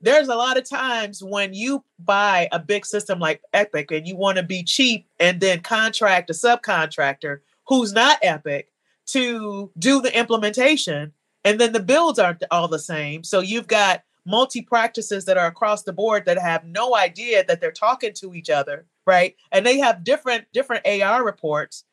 there's 0.00 0.28
a 0.28 0.34
lot 0.34 0.56
of 0.56 0.68
times 0.68 1.22
when 1.22 1.52
you 1.52 1.84
buy 1.98 2.48
a 2.52 2.58
big 2.58 2.86
system 2.86 3.18
like 3.18 3.42
Epic 3.52 3.90
and 3.90 4.06
you 4.06 4.16
want 4.16 4.38
to 4.38 4.42
be 4.42 4.62
cheap 4.62 5.06
and 5.18 5.40
then 5.40 5.60
contract 5.60 6.30
a 6.30 6.32
subcontractor 6.32 7.40
who's 7.66 7.92
not 7.92 8.18
Epic 8.22 8.68
to 9.06 9.70
do 9.78 10.00
the 10.00 10.16
implementation, 10.16 11.12
and 11.44 11.60
then 11.60 11.72
the 11.72 11.80
builds 11.80 12.18
aren't 12.18 12.44
all 12.50 12.68
the 12.68 12.78
same. 12.78 13.24
So 13.24 13.40
you've 13.40 13.66
got 13.66 14.02
multi 14.24 14.62
practices 14.62 15.24
that 15.24 15.38
are 15.38 15.46
across 15.46 15.82
the 15.82 15.92
board 15.92 16.24
that 16.26 16.38
have 16.38 16.64
no 16.64 16.94
idea 16.94 17.44
that 17.44 17.60
they're 17.60 17.72
talking 17.72 18.12
to 18.14 18.34
each 18.34 18.50
other, 18.50 18.86
right? 19.06 19.34
And 19.50 19.66
they 19.66 19.78
have 19.78 20.04
different 20.04 20.46
different 20.52 20.86
AR 20.86 21.24
reports 21.24 21.84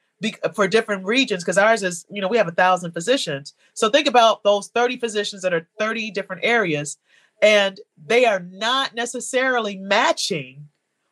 for 0.54 0.68
different 0.68 1.06
regions 1.06 1.44
because 1.44 1.58
ours 1.58 1.84
is 1.84 2.06
you 2.10 2.22
know 2.22 2.28
we 2.28 2.38
have 2.38 2.48
a 2.48 2.52
thousand 2.52 2.92
physicians 2.92 3.54
so 3.76 3.88
think 3.90 4.08
about 4.08 4.44
those 4.44 4.70
30 4.70 4.98
physicians 4.98 5.44
that 5.44 5.54
are 5.54 5.68
30 5.78 6.10
different 6.12 6.44
areas 6.44 6.98
and 7.42 7.80
they 8.04 8.26
are 8.26 8.40
not 8.40 8.96
necessarily 8.96 9.78
matching 9.78 10.68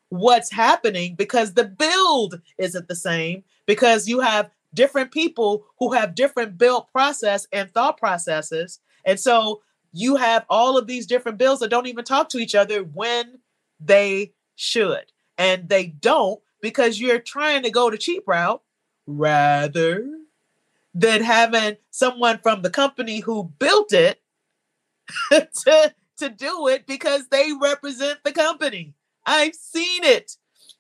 what's 0.10 0.52
happening 0.52 1.16
because 1.16 1.54
the 1.54 1.66
build 1.66 2.42
isn't 2.58 2.88
the 2.88 2.96
same 2.96 3.44
because 3.66 4.08
you 4.08 4.20
have 4.20 4.50
different 4.74 5.12
people 5.12 5.66
who 5.80 5.94
have 5.94 6.16
different 6.16 6.58
build 6.58 6.92
process 6.92 7.48
and 7.52 7.72
thought 7.72 7.98
processes. 7.98 8.80
And 9.06 9.20
so 9.20 9.62
you 9.92 10.18
have 10.18 10.46
all 10.50 10.78
of 10.78 10.88
these 10.88 11.08
different 11.08 11.38
bills 11.38 11.60
that 11.60 11.70
don't 11.70 11.88
even 11.88 12.06
talk 12.06 12.30
to 12.30 12.38
each 12.38 12.56
other 12.56 12.84
when 12.84 13.40
they 13.80 14.34
should. 14.56 15.12
And 15.38 15.70
they 15.70 15.88
don't 15.88 16.42
because 16.62 17.00
you're 17.00 17.20
trying 17.20 17.64
to 17.64 17.70
go 17.70 17.90
the 17.90 17.98
cheap 17.98 18.24
route 18.28 18.62
rather 19.08 20.06
than 20.94 21.22
having 21.22 21.78
someone 21.92 22.40
from 22.40 22.62
the 22.62 22.70
company 22.70 23.20
who 23.20 23.52
built 23.60 23.94
it 23.94 24.22
to 25.30 25.94
to 26.18 26.30
do 26.30 26.68
it 26.68 26.86
because 26.86 27.28
they 27.28 27.52
represent 27.60 28.20
the 28.24 28.32
company. 28.32 28.94
I've 29.26 29.56
seen 29.56 30.04
it. 30.04 30.38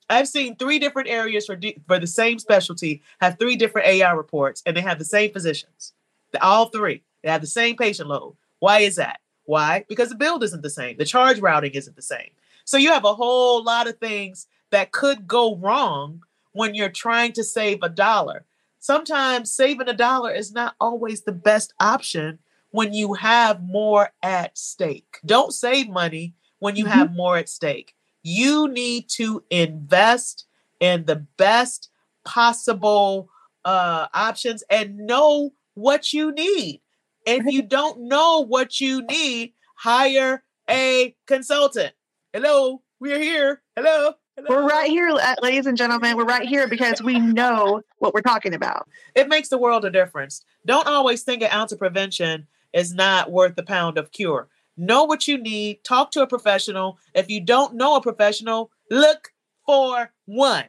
I've 0.09 0.27
seen 0.27 0.55
three 0.55 0.79
different 0.79 1.09
areas 1.09 1.45
for 1.45 1.57
for 1.87 1.99
the 1.99 2.07
same 2.07 2.39
specialty 2.39 3.01
have 3.19 3.39
three 3.39 3.55
different 3.55 4.01
AR 4.01 4.15
reports, 4.15 4.61
and 4.65 4.77
they 4.77 4.81
have 4.81 4.99
the 4.99 5.05
same 5.05 5.31
physicians. 5.31 5.93
All 6.41 6.67
three 6.67 7.01
they 7.23 7.31
have 7.31 7.41
the 7.41 7.47
same 7.47 7.75
patient 7.75 8.09
load. 8.09 8.35
Why 8.59 8.79
is 8.79 8.97
that? 8.97 9.19
Why? 9.45 9.85
Because 9.89 10.09
the 10.09 10.15
build 10.15 10.43
isn't 10.43 10.61
the 10.61 10.69
same. 10.69 10.97
The 10.97 11.05
charge 11.05 11.39
routing 11.39 11.71
isn't 11.71 11.95
the 11.95 12.01
same. 12.01 12.29
So 12.65 12.77
you 12.77 12.91
have 12.91 13.05
a 13.05 13.13
whole 13.13 13.63
lot 13.63 13.87
of 13.87 13.97
things 13.97 14.47
that 14.71 14.91
could 14.91 15.27
go 15.27 15.55
wrong 15.55 16.23
when 16.51 16.75
you're 16.75 16.89
trying 16.89 17.31
to 17.33 17.43
save 17.43 17.79
a 17.81 17.89
dollar. 17.89 18.45
Sometimes 18.79 19.51
saving 19.51 19.89
a 19.89 19.93
dollar 19.93 20.31
is 20.31 20.51
not 20.51 20.75
always 20.79 21.21
the 21.21 21.31
best 21.31 21.73
option 21.79 22.39
when 22.75 22.93
you 22.93 23.13
have 23.13 23.63
more 23.63 24.09
at 24.21 24.57
stake. 24.57 25.19
Don't 25.25 25.53
save 25.53 25.87
money 25.87 26.33
when 26.59 26.75
you 26.75 26.83
mm-hmm. 26.83 26.93
have 26.93 27.15
more 27.15 27.37
at 27.37 27.47
stake. 27.47 27.95
You 28.21 28.67
need 28.67 29.07
to 29.11 29.45
invest 29.49 30.45
in 30.81 31.05
the 31.05 31.15
best 31.37 31.89
possible 32.25 33.29
uh, 33.63 34.07
options 34.13 34.61
and 34.69 34.97
know 34.97 35.53
what 35.75 36.11
you 36.11 36.33
need. 36.33 36.81
If 37.25 37.45
you 37.45 37.61
don't 37.61 38.09
know 38.09 38.45
what 38.45 38.81
you 38.81 39.03
need, 39.05 39.53
hire 39.75 40.43
a 40.69 41.15
consultant. 41.27 41.93
Hello, 42.33 42.81
we're 42.99 43.19
here. 43.19 43.61
Hello. 43.77 44.15
Hello. 44.35 44.47
We're 44.49 44.67
right 44.67 44.89
here, 44.89 45.17
ladies 45.41 45.65
and 45.65 45.77
gentlemen. 45.77 46.17
We're 46.17 46.25
right 46.25 46.45
here 46.45 46.67
because 46.67 47.01
we 47.01 47.19
know 47.19 47.81
what 47.99 48.13
we're 48.13 48.19
talking 48.19 48.53
about. 48.53 48.89
It 49.15 49.29
makes 49.29 49.47
the 49.47 49.57
world 49.57 49.85
a 49.85 49.89
difference. 49.89 50.43
Don't 50.65 50.87
always 50.87 51.23
think 51.23 51.41
an 51.41 51.51
ounce 51.53 51.71
of 51.71 51.79
prevention 51.79 52.47
is 52.75 52.93
not 52.93 53.31
worth 53.31 53.57
a 53.57 53.63
pound 53.63 53.97
of 53.97 54.11
cure. 54.11 54.47
Know 54.77 55.05
what 55.05 55.27
you 55.27 55.37
need. 55.37 55.83
Talk 55.83 56.11
to 56.11 56.21
a 56.21 56.27
professional. 56.27 56.99
If 57.15 57.29
you 57.29 57.39
don't 57.39 57.75
know 57.75 57.95
a 57.95 58.01
professional, 58.01 58.69
look 58.91 59.31
for 59.65 60.11
one 60.25 60.65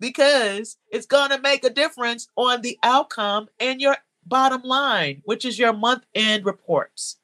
because 0.00 0.76
it's 0.90 1.06
going 1.06 1.30
to 1.30 1.40
make 1.40 1.64
a 1.64 1.70
difference 1.70 2.28
on 2.36 2.60
the 2.60 2.76
outcome 2.82 3.48
and 3.60 3.80
your 3.80 3.96
bottom 4.26 4.62
line, 4.62 5.22
which 5.24 5.44
is 5.44 5.58
your 5.58 5.72
month 5.72 6.04
end 6.14 6.44
reports. 6.44 7.18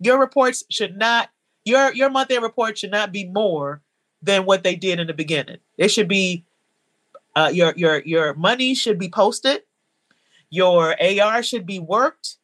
Your 0.00 0.18
reports 0.18 0.64
should 0.68 0.98
not 0.98 1.30
your 1.64 1.92
your 1.94 2.10
month 2.10 2.30
end 2.32 2.42
report 2.42 2.76
should 2.76 2.90
not 2.90 3.12
be 3.12 3.24
more 3.24 3.80
than 4.20 4.44
what 4.44 4.64
they 4.64 4.74
did 4.74 4.98
in 4.98 5.06
the 5.06 5.14
beginning. 5.14 5.58
It 5.78 5.88
should 5.88 6.08
be 6.08 6.44
uh, 7.36 7.50
your 7.52 7.72
your 7.76 8.00
your 8.00 8.34
money 8.34 8.74
should 8.74 8.98
be 8.98 9.08
posted, 9.08 9.62
your 10.50 10.96
AR 11.00 11.42
should 11.42 11.66
be 11.66 11.78
worked, 11.78 12.36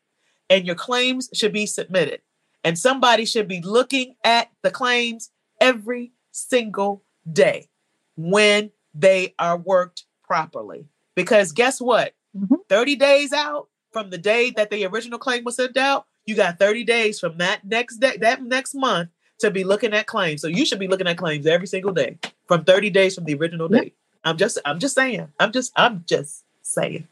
and 0.52 0.66
your 0.66 0.76
claims 0.76 1.30
should 1.32 1.52
be 1.52 1.64
submitted. 1.64 2.20
And 2.62 2.78
somebody 2.78 3.24
should 3.24 3.48
be 3.48 3.62
looking 3.62 4.16
at 4.22 4.50
the 4.60 4.70
claims 4.70 5.30
every 5.60 6.12
single 6.30 7.02
day 7.30 7.68
when 8.16 8.70
they 8.94 9.34
are 9.38 9.56
worked 9.56 10.04
properly. 10.22 10.84
Because 11.14 11.52
guess 11.52 11.80
what? 11.80 12.14
Mm-hmm. 12.36 12.56
30 12.68 12.96
days 12.96 13.32
out 13.32 13.68
from 13.92 14.10
the 14.10 14.18
day 14.18 14.50
that 14.50 14.70
the 14.70 14.84
original 14.84 15.18
claim 15.18 15.42
was 15.42 15.56
sent 15.56 15.78
out, 15.78 16.06
you 16.26 16.34
got 16.34 16.58
30 16.58 16.84
days 16.84 17.18
from 17.18 17.38
that 17.38 17.64
next 17.64 17.96
day, 17.96 18.18
that 18.18 18.42
next 18.42 18.74
month 18.74 19.08
to 19.38 19.50
be 19.50 19.64
looking 19.64 19.94
at 19.94 20.06
claims. 20.06 20.42
So 20.42 20.48
you 20.48 20.66
should 20.66 20.78
be 20.78 20.86
looking 20.86 21.06
at 21.06 21.16
claims 21.16 21.46
every 21.46 21.66
single 21.66 21.92
day 21.92 22.18
from 22.46 22.64
30 22.64 22.90
days 22.90 23.14
from 23.14 23.24
the 23.24 23.34
original 23.34 23.68
date. 23.68 23.94
I'm 24.22 24.36
just 24.36 24.58
I'm 24.66 24.78
just 24.78 24.94
saying. 24.94 25.28
I'm 25.40 25.50
just 25.50 25.72
I'm 25.76 26.04
just 26.06 26.44
saying. 26.60 27.08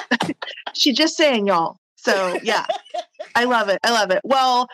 She's 0.72 0.96
just 0.96 1.18
saying, 1.18 1.46
y'all. 1.46 1.78
So 2.02 2.38
yeah. 2.42 2.66
I 3.34 3.44
love 3.44 3.68
it. 3.68 3.78
I 3.84 3.92
love 3.92 4.10
it. 4.10 4.20
Well, 4.24 4.68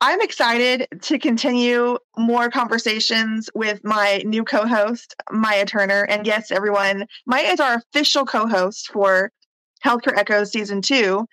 I'm 0.00 0.20
excited 0.22 0.88
to 1.02 1.18
continue 1.18 1.98
more 2.16 2.48
conversations 2.48 3.50
with 3.54 3.84
my 3.84 4.22
new 4.24 4.44
co-host, 4.44 5.14
Maya 5.30 5.66
Turner. 5.66 6.04
And 6.08 6.26
yes, 6.26 6.50
everyone, 6.50 7.06
Maya 7.26 7.48
is 7.48 7.60
our 7.60 7.74
official 7.74 8.24
co-host 8.24 8.90
for 8.90 9.30
Healthcare 9.84 10.16
Echoes 10.16 10.50
season 10.52 10.80
two. 10.80 11.26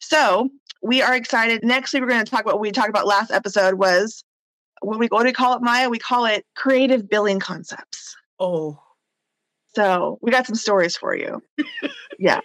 So 0.00 0.50
we 0.82 1.00
are 1.00 1.14
excited. 1.14 1.64
Next 1.64 1.94
week, 1.94 2.02
we're 2.02 2.08
going 2.08 2.24
to 2.24 2.30
talk 2.30 2.42
about 2.42 2.54
what 2.54 2.60
we 2.60 2.72
talked 2.72 2.90
about 2.90 3.06
last 3.06 3.30
episode 3.30 3.74
was 3.74 4.22
what 4.82 4.98
we 4.98 5.06
what 5.06 5.20
do 5.20 5.26
we 5.26 5.32
call 5.32 5.56
it, 5.56 5.62
Maya? 5.62 5.88
We 5.88 5.98
call 5.98 6.26
it 6.26 6.44
creative 6.56 7.08
billing 7.08 7.40
concepts. 7.40 8.16
Oh. 8.38 8.78
So 9.74 10.18
we 10.20 10.30
got 10.30 10.46
some 10.46 10.56
stories 10.56 10.96
for 10.96 11.14
you. 11.14 11.42
yeah. 12.18 12.40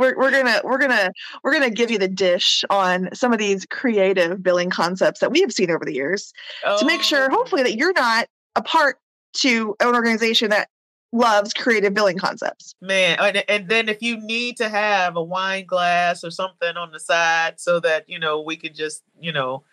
We're, 0.00 0.16
we're 0.16 0.30
gonna 0.30 0.62
we're 0.64 0.78
gonna 0.78 1.12
we're 1.44 1.52
gonna 1.52 1.70
give 1.70 1.90
you 1.90 1.98
the 1.98 2.08
dish 2.08 2.64
on 2.70 3.10
some 3.12 3.34
of 3.34 3.38
these 3.38 3.66
creative 3.66 4.42
billing 4.42 4.70
concepts 4.70 5.20
that 5.20 5.30
we 5.30 5.42
have 5.42 5.52
seen 5.52 5.70
over 5.70 5.84
the 5.84 5.94
years 5.94 6.32
oh. 6.64 6.78
to 6.78 6.86
make 6.86 7.02
sure 7.02 7.28
hopefully 7.28 7.62
that 7.62 7.76
you're 7.76 7.92
not 7.92 8.26
a 8.56 8.62
part 8.62 8.98
to 9.34 9.76
an 9.78 9.94
organization 9.94 10.48
that 10.50 10.68
loves 11.12 11.52
creative 11.52 11.92
billing 11.92 12.16
concepts. 12.16 12.74
Man, 12.80 13.18
and, 13.20 13.44
and 13.48 13.68
then 13.68 13.88
if 13.88 14.00
you 14.00 14.16
need 14.18 14.56
to 14.56 14.68
have 14.68 15.16
a 15.16 15.22
wine 15.22 15.66
glass 15.66 16.24
or 16.24 16.30
something 16.30 16.76
on 16.76 16.92
the 16.92 17.00
side 17.00 17.60
so 17.60 17.78
that 17.80 18.08
you 18.08 18.18
know 18.18 18.40
we 18.40 18.56
can 18.56 18.72
just 18.72 19.02
you 19.20 19.32
know 19.32 19.64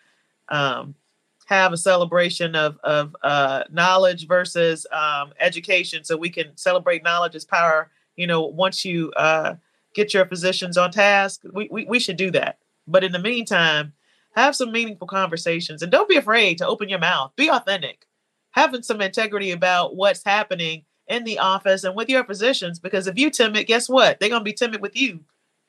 um, 0.50 0.94
have 1.46 1.72
a 1.72 1.78
celebration 1.78 2.54
of 2.54 2.78
of 2.84 3.16
uh, 3.22 3.64
knowledge 3.70 4.26
versus 4.26 4.86
um, 4.92 5.32
education, 5.40 6.04
so 6.04 6.18
we 6.18 6.28
can 6.28 6.56
celebrate 6.56 7.02
knowledge 7.02 7.34
as 7.34 7.46
power. 7.46 7.90
You 8.16 8.26
know, 8.26 8.42
once 8.42 8.84
you 8.84 9.10
uh, 9.12 9.54
get 9.98 10.14
your 10.14 10.26
physicians 10.26 10.78
on 10.78 10.90
task, 10.92 11.42
we, 11.52 11.68
we 11.70 11.84
we 11.84 11.98
should 11.98 12.16
do 12.16 12.30
that. 12.30 12.58
But 12.86 13.04
in 13.04 13.12
the 13.12 13.18
meantime, 13.18 13.92
have 14.34 14.54
some 14.54 14.72
meaningful 14.72 15.08
conversations 15.08 15.82
and 15.82 15.90
don't 15.90 16.08
be 16.08 16.16
afraid 16.16 16.58
to 16.58 16.66
open 16.66 16.88
your 16.88 17.00
mouth. 17.00 17.32
Be 17.36 17.50
authentic. 17.50 18.06
Having 18.52 18.84
some 18.84 19.00
integrity 19.00 19.50
about 19.50 19.96
what's 19.96 20.24
happening 20.24 20.84
in 21.08 21.24
the 21.24 21.38
office 21.38 21.84
and 21.84 21.96
with 21.96 22.08
your 22.08 22.24
physicians 22.24 22.78
because 22.78 23.06
if 23.06 23.18
you 23.18 23.30
timid, 23.30 23.66
guess 23.66 23.88
what? 23.88 24.20
They're 24.20 24.28
going 24.28 24.40
to 24.40 24.44
be 24.44 24.52
timid 24.52 24.80
with 24.80 24.96
you. 24.96 25.20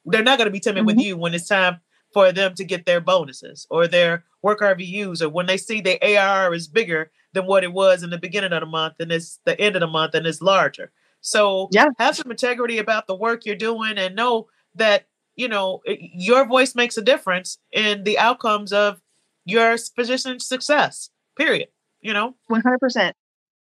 They're 0.05 0.23
not 0.23 0.38
going 0.38 0.47
to 0.47 0.51
be 0.51 0.59
timid 0.59 0.82
mm-hmm. 0.82 0.97
with 0.97 0.99
you 0.99 1.17
when 1.17 1.34
it's 1.34 1.47
time 1.47 1.80
for 2.13 2.32
them 2.32 2.53
to 2.55 2.63
get 2.63 2.86
their 2.86 3.01
bonuses 3.01 3.65
or 3.69 3.88
their 3.88 4.23
work 4.41 4.59
RVUs 4.61 5.21
or 5.21 5.30
when 5.30 5.45
they 5.47 5.57
see 5.57 5.82
the 5.82 6.17
AR 6.17 6.53
is 6.53 6.67
bigger 6.67 7.11
than 7.34 7.45
what 7.45 7.63
it 7.63 7.73
was 7.73 8.03
in 8.03 8.09
the 8.09 8.17
beginning 8.17 8.53
of 8.53 8.61
the 8.61 8.65
month 8.65 8.95
and 8.99 9.11
it's 9.11 9.39
the 9.45 9.59
end 9.59 9.75
of 9.75 9.82
the 9.82 9.88
month 9.88 10.13
and 10.13 10.25
it's 10.27 10.41
larger. 10.41 10.91
So 11.22 11.70
yeah. 11.72 11.89
have 11.99 12.15
some 12.15 12.32
integrity 12.32 12.78
about 12.78 13.07
the 13.07 13.15
work 13.15 13.45
you're 13.45 13.55
doing 13.55 13.97
and 13.97 14.15
know 14.15 14.47
that, 14.76 15.05
you 15.36 15.47
know, 15.47 15.82
your 15.86 16.45
voice 16.45 16.76
makes 16.76 16.97
a 16.97 17.01
difference 17.01 17.57
in 17.72 18.03
the 18.03 18.17
outcomes 18.17 18.72
of 18.74 19.01
your 19.45 19.78
physician 19.78 20.39
success, 20.39 21.09
period. 21.38 21.70
You 22.01 22.13
know, 22.13 22.36
100%. 22.49 23.11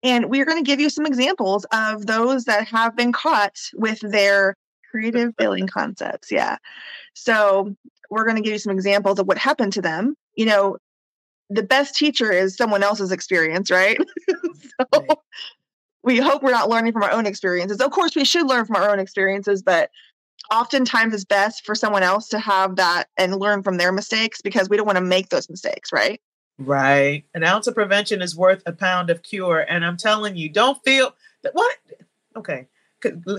And 0.03 0.31
we're 0.31 0.45
going 0.45 0.63
to 0.63 0.67
give 0.69 0.81
you 0.81 0.91
some 0.91 1.07
examples 1.07 1.67
of 1.73 2.07
those 2.07 2.45
that 2.45 2.69
have 2.69 2.97
been 2.97 3.13
caught 3.13 3.57
with 3.75 4.01
their 4.01 4.55
creative 4.91 5.37
billing 5.39 5.67
concepts. 5.67 6.31
Yeah. 6.31 6.57
So 7.15 7.75
we're 8.11 8.25
going 8.25 8.37
to 8.37 8.43
give 8.43 8.53
you 8.53 8.59
some 8.59 8.73
examples 8.73 9.19
of 9.19 9.27
what 9.27 9.39
happened 9.39 9.73
to 9.75 9.83
them. 9.83 10.15
You 10.35 10.47
know, 10.47 10.77
the 11.51 11.63
best 11.63 11.95
teacher 11.95 12.31
is 12.31 12.57
someone 12.57 12.83
else's 12.83 13.11
experience, 13.11 13.71
right? 13.71 13.99
so 14.29 14.87
right. 14.95 15.09
We 16.03 16.19
hope 16.19 16.43
we're 16.43 16.51
not 16.51 16.69
learning 16.69 16.93
from 16.93 17.03
our 17.03 17.11
own 17.11 17.27
experiences. 17.27 17.81
Of 17.81 17.91
course, 17.91 18.15
we 18.15 18.25
should 18.25 18.47
learn 18.47 18.65
from 18.65 18.77
our 18.77 18.91
own 18.91 18.99
experiences, 18.99 19.63
but 19.63 19.91
oftentimes 20.53 21.15
it's 21.15 21.25
best 21.25 21.65
for 21.65 21.75
someone 21.75 22.03
else 22.03 22.29
to 22.29 22.39
have 22.39 22.77
that 22.77 23.09
and 23.17 23.37
learn 23.37 23.63
from 23.63 23.77
their 23.77 23.93
mistakes 23.93 24.41
because 24.41 24.69
we 24.69 24.77
don't 24.77 24.87
want 24.87 24.97
to 24.99 25.05
make 25.05 25.29
those 25.29 25.51
mistakes, 25.51 25.93
right? 25.93 26.21
Right. 26.59 27.25
An 27.35 27.45
ounce 27.45 27.67
of 27.67 27.75
prevention 27.75 28.21
is 28.21 28.37
worth 28.37 28.63
a 28.67 28.73
pound 28.73 29.11
of 29.11 29.23
cure. 29.23 29.61
And 29.61 29.85
I'm 29.85 29.97
telling 29.97 30.37
you, 30.37 30.49
don't 30.49 30.83
feel 30.85 31.15
that 31.43 31.55
what? 31.55 31.77
Okay. 32.37 32.67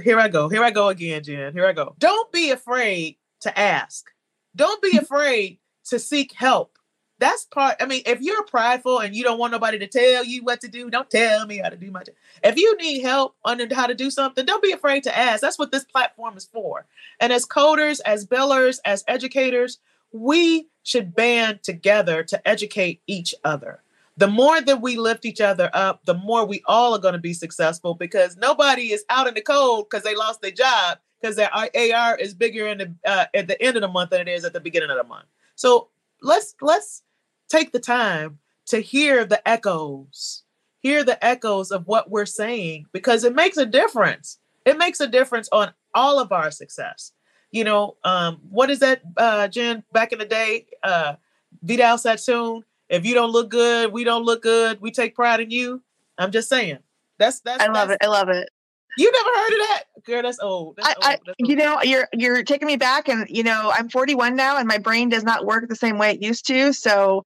Here 0.04 0.20
I 0.20 0.30
go. 0.30 0.48
Here 0.48 0.64
I 0.64 0.72
go 0.72 0.88
again, 0.88 1.24
Jen. 1.24 1.52
Here 1.52 1.66
I 1.66 1.74
go. 1.74 1.96
Don't 2.00 2.32
be 2.32 2.52
afraid 2.52 3.18
to 3.42 3.60
ask. 3.60 4.10
Don't 4.56 4.82
be 4.82 4.98
afraid 5.02 5.60
to 5.86 6.00
seek 6.00 6.34
help. 6.34 6.79
That's 7.20 7.46
part. 7.46 7.76
I 7.82 7.86
mean, 7.86 8.02
if 8.06 8.22
you're 8.22 8.44
prideful 8.46 9.00
and 9.00 9.14
you 9.14 9.24
don't 9.24 9.38
want 9.38 9.52
nobody 9.52 9.78
to 9.80 9.88
tell 9.88 10.24
you 10.24 10.42
what 10.44 10.62
to 10.62 10.70
do, 10.70 10.90
don't 10.90 11.10
tell 11.10 11.46
me 11.46 11.58
how 11.58 11.70
to 11.70 11.76
do 11.76 11.92
my 11.92 12.04
job. 12.04 12.16
If 12.44 12.58
you 12.58 12.78
need 12.78 13.02
help 13.02 13.36
on 13.44 13.60
how 13.72 13.88
to 13.88 13.94
do 13.94 14.10
something, 14.10 14.46
don't 14.46 14.64
be 14.64 14.72
afraid 14.72 15.04
to 15.04 15.18
ask. 15.18 15.42
That's 15.42 15.60
what 15.60 15.72
this 15.72 15.84
platform 15.84 16.38
is 16.38 16.46
for. 16.46 16.86
And 17.20 17.34
as 17.34 17.46
coders, 17.46 18.00
as 18.06 18.26
billers, 18.26 18.80
as 18.86 19.04
educators, 19.08 19.80
we 20.14 20.68
should 20.84 21.14
band 21.14 21.62
together 21.62 22.24
to 22.24 22.48
educate 22.48 23.02
each 23.06 23.36
other. 23.44 23.84
The 24.16 24.28
more 24.28 24.60
that 24.62 24.82
we 24.82 24.98
lift 24.98 25.26
each 25.26 25.42
other 25.42 25.70
up, 25.74 26.06
the 26.06 26.14
more 26.14 26.46
we 26.46 26.62
all 26.66 26.96
are 26.96 27.00
going 27.00 27.14
to 27.14 27.20
be 27.20 27.34
successful 27.34 27.96
because 27.96 28.38
nobody 28.38 28.92
is 28.92 29.04
out 29.10 29.28
in 29.28 29.34
the 29.34 29.42
cold 29.42 29.88
because 29.90 30.04
they 30.04 30.16
lost 30.16 30.42
their 30.42 30.52
job 30.52 31.00
because 31.22 31.36
their 31.36 31.54
AR 31.54 32.18
is 32.18 32.34
bigger 32.34 32.68
in 32.68 32.78
the 32.78 32.94
uh, 33.06 33.26
at 33.34 33.48
the 33.48 33.62
end 33.62 33.76
of 33.78 33.82
the 33.82 33.88
month 33.88 34.10
than 34.10 34.22
it 34.22 34.28
is 34.28 34.46
at 34.46 34.54
the 34.54 34.60
beginning 34.60 34.90
of 34.90 34.98
the 34.98 35.04
month. 35.04 35.26
So 35.56 35.90
let's 36.22 36.56
let's 36.62 37.04
take 37.50 37.72
the 37.72 37.80
time 37.80 38.40
to 38.68 38.80
hear 38.80 39.26
the 39.26 39.46
echoes, 39.48 40.44
hear 40.80 41.04
the 41.04 41.24
echoes 41.26 41.72
of 41.72 41.88
what 41.88 42.10
we're 42.10 42.26
saying 42.26 42.86
because 42.92 43.24
it 43.24 43.36
makes 43.36 43.58
a 43.58 43.66
difference. 43.66 44.40
It 44.66 44.78
makes 44.78 45.00
a 45.00 45.08
difference 45.08 45.50
on 45.52 45.74
all 45.94 46.20
of 46.20 46.32
our 46.32 46.52
success 46.52 47.12
you 47.52 47.64
know, 47.64 47.98
um, 48.04 48.40
what 48.50 48.70
is 48.70 48.80
that, 48.80 49.02
uh, 49.18 49.48
Jen? 49.48 49.84
Back 49.92 50.12
in 50.12 50.20
the 50.20 50.26
day, 50.26 50.68
uh, 50.84 51.16
Vidal 51.64 51.98
Sassoon. 51.98 52.64
If 52.90 53.06
you 53.06 53.14
don't 53.14 53.32
look 53.32 53.50
good, 53.50 53.92
we 53.92 54.04
don't 54.04 54.24
look 54.24 54.42
good. 54.42 54.82
We 54.82 54.92
take 54.92 55.16
pride 55.16 55.40
in 55.40 55.52
you. 55.52 55.82
I'm 56.18 56.32
just 56.32 56.50
saying. 56.50 56.80
That's 57.18 57.40
that's. 57.42 57.64
I 57.64 57.68
love 57.68 57.90
that's, 57.90 58.04
it. 58.04 58.06
I 58.06 58.10
love 58.10 58.30
it. 58.30 58.50
You 58.98 59.12
never 59.12 59.30
heard 59.30 59.52
of 59.52 59.68
that, 59.68 59.84
girl? 60.06 60.22
That's 60.24 60.40
old. 60.40 60.78
That's 60.78 60.88
I, 60.88 60.92
old. 61.14 61.22
That's 61.26 61.36
I, 61.42 61.46
you 61.46 61.56
know, 61.56 61.82
you're 61.84 62.08
you're 62.14 62.44
taking 62.44 62.68
me 62.68 62.76
back, 62.76 63.08
and 63.08 63.28
you 63.30 63.44
know, 63.44 63.72
I'm 63.74 63.90
41 63.90 64.36
now, 64.36 64.58
and 64.58 64.68
my 64.68 64.78
brain 64.78 65.10
does 65.10 65.24
not 65.24 65.46
work 65.46 65.68
the 65.68 65.76
same 65.76 65.98
way 65.98 66.12
it 66.12 66.22
used 66.22 66.46
to. 66.48 66.74
So, 66.74 67.26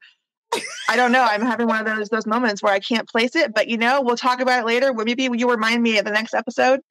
I 0.89 0.95
don't 0.95 1.11
know. 1.11 1.23
I'm 1.23 1.41
having 1.41 1.67
one 1.67 1.79
of 1.79 1.85
those 1.85 2.09
those 2.09 2.25
moments 2.25 2.61
where 2.61 2.73
I 2.73 2.79
can't 2.79 3.07
place 3.07 3.35
it. 3.35 3.53
But 3.53 3.67
you 3.67 3.77
know, 3.77 4.01
we'll 4.01 4.15
talk 4.15 4.39
about 4.39 4.61
it 4.61 4.65
later. 4.65 4.93
Maybe 4.93 5.23
you 5.23 5.49
remind 5.49 5.81
me 5.81 5.97
at 5.97 6.05
the 6.05 6.11
next 6.11 6.33
episode. 6.33 6.81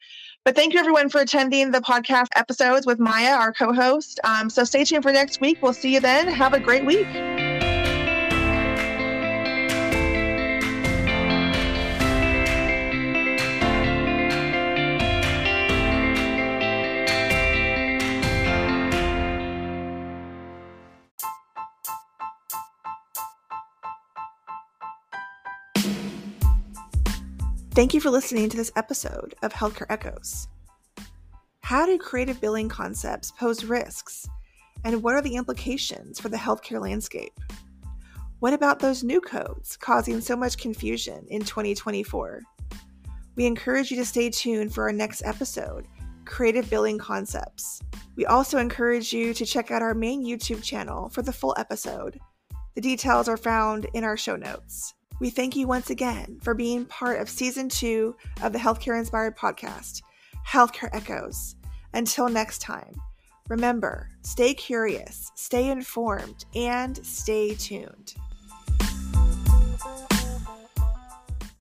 But 0.44 0.56
thank 0.56 0.74
you 0.74 0.80
everyone 0.80 1.08
for 1.08 1.20
attending 1.20 1.70
the 1.70 1.80
podcast 1.80 2.28
episodes 2.34 2.84
with 2.84 2.98
Maya, 2.98 3.34
our 3.34 3.52
co 3.52 3.72
host. 3.72 4.18
Um, 4.24 4.50
so 4.50 4.64
stay 4.64 4.84
tuned 4.84 5.04
for 5.04 5.12
next 5.12 5.40
week. 5.40 5.58
We'll 5.62 5.72
see 5.72 5.94
you 5.94 6.00
then. 6.00 6.26
Have 6.28 6.52
a 6.52 6.60
great 6.60 6.84
week. 6.84 7.31
Thank 27.74 27.94
you 27.94 28.02
for 28.02 28.10
listening 28.10 28.50
to 28.50 28.56
this 28.58 28.70
episode 28.76 29.34
of 29.42 29.50
Healthcare 29.54 29.86
Echoes. 29.88 30.46
How 31.60 31.86
do 31.86 31.96
creative 31.96 32.38
billing 32.38 32.68
concepts 32.68 33.30
pose 33.30 33.64
risks? 33.64 34.28
And 34.84 35.02
what 35.02 35.14
are 35.14 35.22
the 35.22 35.36
implications 35.36 36.20
for 36.20 36.28
the 36.28 36.36
healthcare 36.36 36.82
landscape? 36.82 37.32
What 38.40 38.52
about 38.52 38.78
those 38.78 39.02
new 39.02 39.22
codes 39.22 39.78
causing 39.78 40.20
so 40.20 40.36
much 40.36 40.58
confusion 40.58 41.24
in 41.30 41.40
2024? 41.44 42.42
We 43.36 43.46
encourage 43.46 43.90
you 43.90 43.96
to 43.96 44.04
stay 44.04 44.28
tuned 44.28 44.74
for 44.74 44.84
our 44.84 44.92
next 44.92 45.22
episode, 45.24 45.88
Creative 46.26 46.68
Billing 46.68 46.98
Concepts. 46.98 47.80
We 48.16 48.26
also 48.26 48.58
encourage 48.58 49.14
you 49.14 49.32
to 49.32 49.46
check 49.46 49.70
out 49.70 49.80
our 49.80 49.94
main 49.94 50.22
YouTube 50.22 50.62
channel 50.62 51.08
for 51.08 51.22
the 51.22 51.32
full 51.32 51.54
episode. 51.56 52.20
The 52.74 52.82
details 52.82 53.30
are 53.30 53.38
found 53.38 53.86
in 53.94 54.04
our 54.04 54.18
show 54.18 54.36
notes. 54.36 54.92
We 55.22 55.30
thank 55.30 55.54
you 55.54 55.68
once 55.68 55.88
again 55.88 56.40
for 56.42 56.52
being 56.52 56.84
part 56.86 57.20
of 57.20 57.30
season 57.30 57.68
two 57.68 58.16
of 58.42 58.52
the 58.52 58.58
Healthcare 58.58 58.98
Inspired 58.98 59.36
podcast, 59.36 60.02
Healthcare 60.44 60.88
Echoes. 60.92 61.54
Until 61.94 62.28
next 62.28 62.60
time, 62.60 62.92
remember 63.48 64.08
stay 64.22 64.52
curious, 64.52 65.30
stay 65.36 65.70
informed, 65.70 66.44
and 66.56 66.96
stay 67.06 67.54
tuned. 67.54 68.14